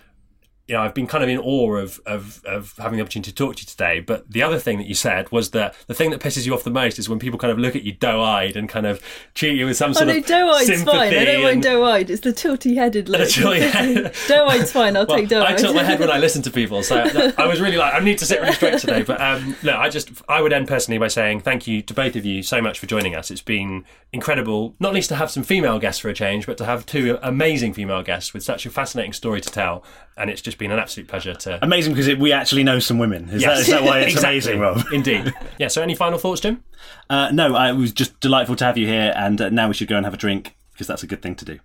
you 0.67 0.73
know, 0.75 0.81
I've 0.81 0.93
been 0.95 1.05
kind 1.07 1.23
of 1.23 1.29
in 1.29 1.37
awe 1.37 1.75
of, 1.75 1.99
of 2.07 2.43
of 2.45 2.73
having 2.77 2.97
the 2.97 3.03
opportunity 3.03 3.31
to 3.31 3.35
talk 3.35 3.55
to 3.57 3.61
you 3.61 3.67
today. 3.67 3.99
But 3.99 4.29
the 4.31 4.41
other 4.41 4.57
thing 4.57 4.77
that 4.79 4.87
you 4.87 4.95
said 4.95 5.31
was 5.31 5.51
that 5.51 5.75
the 5.87 5.93
thing 5.93 6.09
that 6.09 6.19
pisses 6.19 6.45
you 6.47 6.53
off 6.55 6.63
the 6.63 6.71
most 6.71 6.97
is 6.97 7.07
when 7.07 7.19
people 7.19 7.37
kind 7.37 7.51
of 7.51 7.59
look 7.59 7.75
at 7.75 7.83
you 7.83 7.91
doe-eyed 7.93 8.55
and 8.55 8.67
kind 8.67 8.85
of 8.87 8.99
treat 9.35 9.57
you 9.57 9.65
with 9.67 9.77
some 9.77 9.91
Oh 9.91 9.93
sort 9.93 10.07
no, 10.07 10.17
of 10.17 10.25
doe-eyed's 10.25 10.65
sympathy. 10.67 10.85
fine. 10.97 11.13
I 11.15 11.25
don't 11.25 11.43
mind 11.43 11.63
doe-eyed. 11.63 12.09
It's 12.09 12.21
the 12.21 12.33
tilty-headed 12.33 13.09
look. 13.09 13.21
doe-eyed's 14.27 14.71
fine. 14.71 14.97
I'll 14.97 15.05
Well, 15.05 15.17
take 15.17 15.29
doe-eyed. 15.29 15.53
I 15.53 15.55
tilt 15.55 15.75
my 15.75 15.83
head 15.83 15.99
when 15.99 16.09
I 16.11 16.17
listen 16.17 16.41
to 16.43 16.51
people, 16.51 16.83
so 16.83 16.95
I 17.37 17.45
was 17.47 17.61
really 17.61 17.77
like, 17.77 17.93
I 17.93 17.99
need 17.99 18.17
to 18.19 18.25
sit 18.25 18.41
really 18.41 18.53
straight 18.53 18.79
today. 18.79 19.03
But 19.03 19.21
um, 19.21 19.55
no, 19.63 19.77
I 19.77 19.89
just, 19.89 20.09
I 20.27 20.41
would 20.41 20.53
end 20.53 20.67
personally 20.67 20.97
by 20.97 21.07
saying 21.09 21.41
thank 21.41 21.67
you 21.67 21.81
to 21.83 21.93
both 21.93 22.15
of 22.15 22.25
you 22.25 22.41
so 22.43 22.61
much 22.61 22.79
for 22.79 22.87
joining 22.87 23.15
us. 23.15 23.31
It's 23.31 23.41
been 23.41 23.85
incredible, 24.11 24.75
not 24.79 24.93
least 24.93 25.09
to 25.09 25.15
have 25.15 25.29
some 25.29 25.43
female 25.43 25.79
guests 25.79 25.99
for 25.99 26.09
a 26.09 26.13
change, 26.13 26.45
but 26.45 26.57
to 26.57 26.65
have 26.65 26.85
two 26.85 27.19
amazing 27.21 27.73
female 27.73 28.01
guests 28.03 28.33
with 28.33 28.43
such 28.43 28.65
a 28.65 28.69
fascinating 28.69 29.13
story 29.13 29.41
to 29.41 29.49
tell. 29.51 29.83
And 30.17 30.29
it's 30.29 30.41
just 30.41 30.54
been 30.55 30.71
an 30.71 30.79
absolute 30.79 31.07
pleasure 31.07 31.33
to. 31.33 31.63
amazing 31.63 31.93
because 31.93 32.07
it, 32.07 32.19
we 32.19 32.31
actually 32.31 32.63
know 32.63 32.79
some 32.79 32.97
women. 32.97 33.29
Is, 33.29 33.43
that, 33.43 33.59
is 33.59 33.67
that 33.67 33.83
why 33.83 33.99
it's 34.01 34.13
Exactly. 34.13 34.29
amazing, 34.53 34.59
Rob? 34.59 34.83
Indeed. 34.93 35.33
Yeah. 35.59 35.67
So, 35.67 35.81
any 35.81 35.95
final 35.95 36.17
thoughts, 36.19 36.41
Jim? 36.41 36.63
Uh, 37.09 37.29
no, 37.31 37.55
I, 37.55 37.69
it 37.69 37.73
was 37.75 37.91
just 37.91 38.19
delightful 38.19 38.55
to 38.57 38.65
have 38.65 38.77
you 38.77 38.87
here, 38.87 39.13
and 39.15 39.39
uh, 39.41 39.49
now 39.49 39.67
we 39.67 39.73
should 39.73 39.87
go 39.87 39.97
and 39.97 40.05
have 40.05 40.13
a 40.13 40.17
drink 40.17 40.55
because 40.73 40.87
that's 40.87 41.03
a 41.03 41.07
good 41.07 41.21
thing 41.21 41.35
to 41.35 41.45
do. 41.45 41.59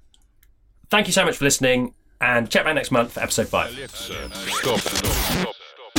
Thank 0.91 1.07
you 1.07 1.13
so 1.13 1.25
much 1.25 1.37
for 1.37 1.45
listening, 1.45 1.95
and 2.21 2.51
check 2.51 2.65
back 2.65 2.75
next 2.75 2.91
month 2.91 3.13
for 3.13 3.21
episode 3.21 3.49
five. 3.49 3.71
Stop. 3.93 4.81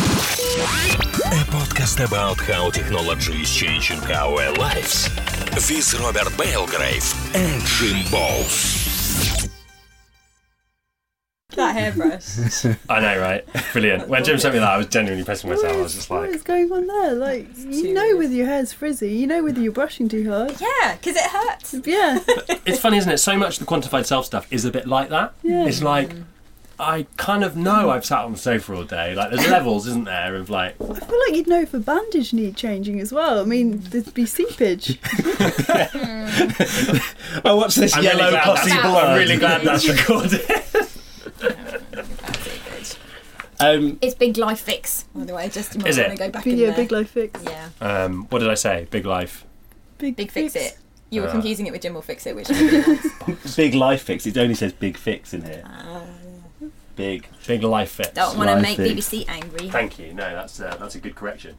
A 0.04 1.44
podcast 1.52 2.06
about 2.06 2.40
how 2.42 2.70
technology 2.70 3.42
is 3.42 3.54
changing 3.56 4.00
our 4.12 4.52
lives 4.58 5.10
with 5.54 6.00
Robert 6.00 6.36
Belgrave 6.38 7.36
and 7.36 7.62
Jim 7.64 8.10
Bowes. 8.12 9.51
That 11.56 11.76
hairbrush. 11.76 12.66
I 12.90 13.00
know, 13.00 13.20
right? 13.20 13.46
Brilliant. 13.74 14.08
When 14.08 14.24
Jim 14.24 14.40
sent 14.40 14.54
me 14.54 14.60
that, 14.60 14.70
I 14.70 14.78
was 14.78 14.88
genuinely 14.88 15.24
pressing 15.24 15.50
myself. 15.50 15.76
I 15.76 15.82
was 15.82 15.94
just 15.94 16.10
like, 16.10 16.22
what 16.22 16.30
is 16.30 16.44
going 16.44 16.72
on 16.72 16.88
there? 16.88 17.14
Like, 17.14 17.48
you 17.58 17.94
know, 17.94 18.18
whether 18.18 18.34
your 18.34 18.48
hair's 18.48 18.72
frizzy, 18.74 19.14
you 19.14 19.28
know 19.28 19.44
whether 19.44 19.60
you're 19.60 19.72
brushing 19.72 20.08
too 20.08 20.30
hard. 20.30 20.56
yeah, 20.62 20.96
because 20.96 21.16
it 21.16 21.30
hurts. 21.30 21.76
Yeah, 21.92 22.20
it's 22.66 22.80
funny, 22.80 22.98
isn't 22.98 23.12
it? 23.12 23.18
So 23.18 23.36
much 23.38 23.60
of 23.60 23.66
the 23.66 23.72
quantified 23.72 24.06
self 24.06 24.26
stuff 24.26 24.48
is 24.52 24.66
a 24.66 24.72
bit 24.72 24.88
like 24.88 25.10
that. 25.10 25.34
Yeah. 25.42 25.66
It's 25.66 25.82
like 25.82 26.10
mm. 26.10 26.24
I 26.80 27.06
kind 27.18 27.44
of 27.44 27.56
know 27.56 27.90
I've 27.92 28.06
sat 28.06 28.20
on 28.26 28.32
the 28.34 28.38
sofa 28.38 28.74
all 28.74 28.84
day. 28.84 29.14
Like 29.14 29.32
there's 29.32 29.48
levels, 29.50 29.88
isn't 29.88 30.06
there? 30.06 30.36
Of 30.36 30.50
like, 30.50 30.76
I 30.82 31.00
feel 31.00 31.20
like 31.28 31.36
you'd 31.36 31.48
know 31.48 31.62
if 31.62 31.74
a 31.74 31.80
bandage 31.80 32.34
need 32.34 32.56
changing 32.56 33.00
as 33.00 33.12
well. 33.12 33.40
I 33.40 33.44
mean, 33.44 33.82
there'd 33.90 34.14
be 34.14 34.26
seepage. 34.26 35.00
Oh, 37.44 37.56
what's 37.56 37.76
this 37.76 37.96
I'm 37.96 38.04
yellow 38.04 38.20
really 38.20 38.32
glad 38.32 38.44
posse 38.44 38.70
that's, 38.70 38.82
blood? 38.82 39.06
I'm 39.06 39.18
really 39.18 39.38
glad 39.38 39.62
that's 39.62 39.88
recorded. 39.88 40.42
Um, 43.62 43.98
It's 44.02 44.16
Big 44.16 44.38
Life 44.38 44.60
Fix, 44.62 45.04
by 45.16 45.26
the 45.26 45.34
way. 45.34 45.50
Just 45.50 45.76
you 45.76 45.82
might 45.82 45.90
Is 45.90 45.98
it? 45.98 46.10
to 46.10 46.16
go 46.18 46.30
back 46.30 46.44
But 46.44 46.54
in 46.54 46.58
yeah, 46.60 46.68
there. 46.68 46.76
big 46.78 46.92
life 46.92 47.10
fix. 47.12 47.42
Yeah, 47.44 47.70
um, 47.82 48.26
what 48.30 48.40
did 48.40 48.50
I 48.50 48.56
say? 48.56 48.88
Big 48.90 49.06
life. 49.06 49.46
Big, 49.98 50.16
Big 50.16 50.32
Fix 50.32 50.56
It. 50.56 50.78
You 51.10 51.22
were 51.22 51.28
Ah. 51.28 51.32
confusing 51.32 51.68
it 51.68 51.72
with 51.72 51.82
Jim'll 51.82 52.02
Fix 52.02 52.26
It, 52.26 52.36
which 52.36 52.50
is 52.50 53.56
big 53.56 53.74
life 53.76 54.02
fix. 54.04 54.26
It 54.26 54.38
only 54.38 54.56
says 54.56 54.72
big 54.74 54.96
fix 54.98 55.34
in 55.34 55.44
here. 55.44 55.64
Big. 56.96 57.28
Big 57.48 57.64
life 57.64 57.92
fix. 57.92 58.10
don't 58.12 58.38
want 58.38 58.50
to 58.50 58.62
make 58.62 58.78
Fix. 58.78 59.08
BBC 59.10 59.26
angry. 59.28 59.70
Thank 59.70 59.98
you. 59.98 60.14
No, 60.14 60.30
that's 60.34 60.60
uh, 60.60 60.76
that's 60.80 60.96
a 60.96 61.00
good 61.00 61.16
correction. 61.16 61.50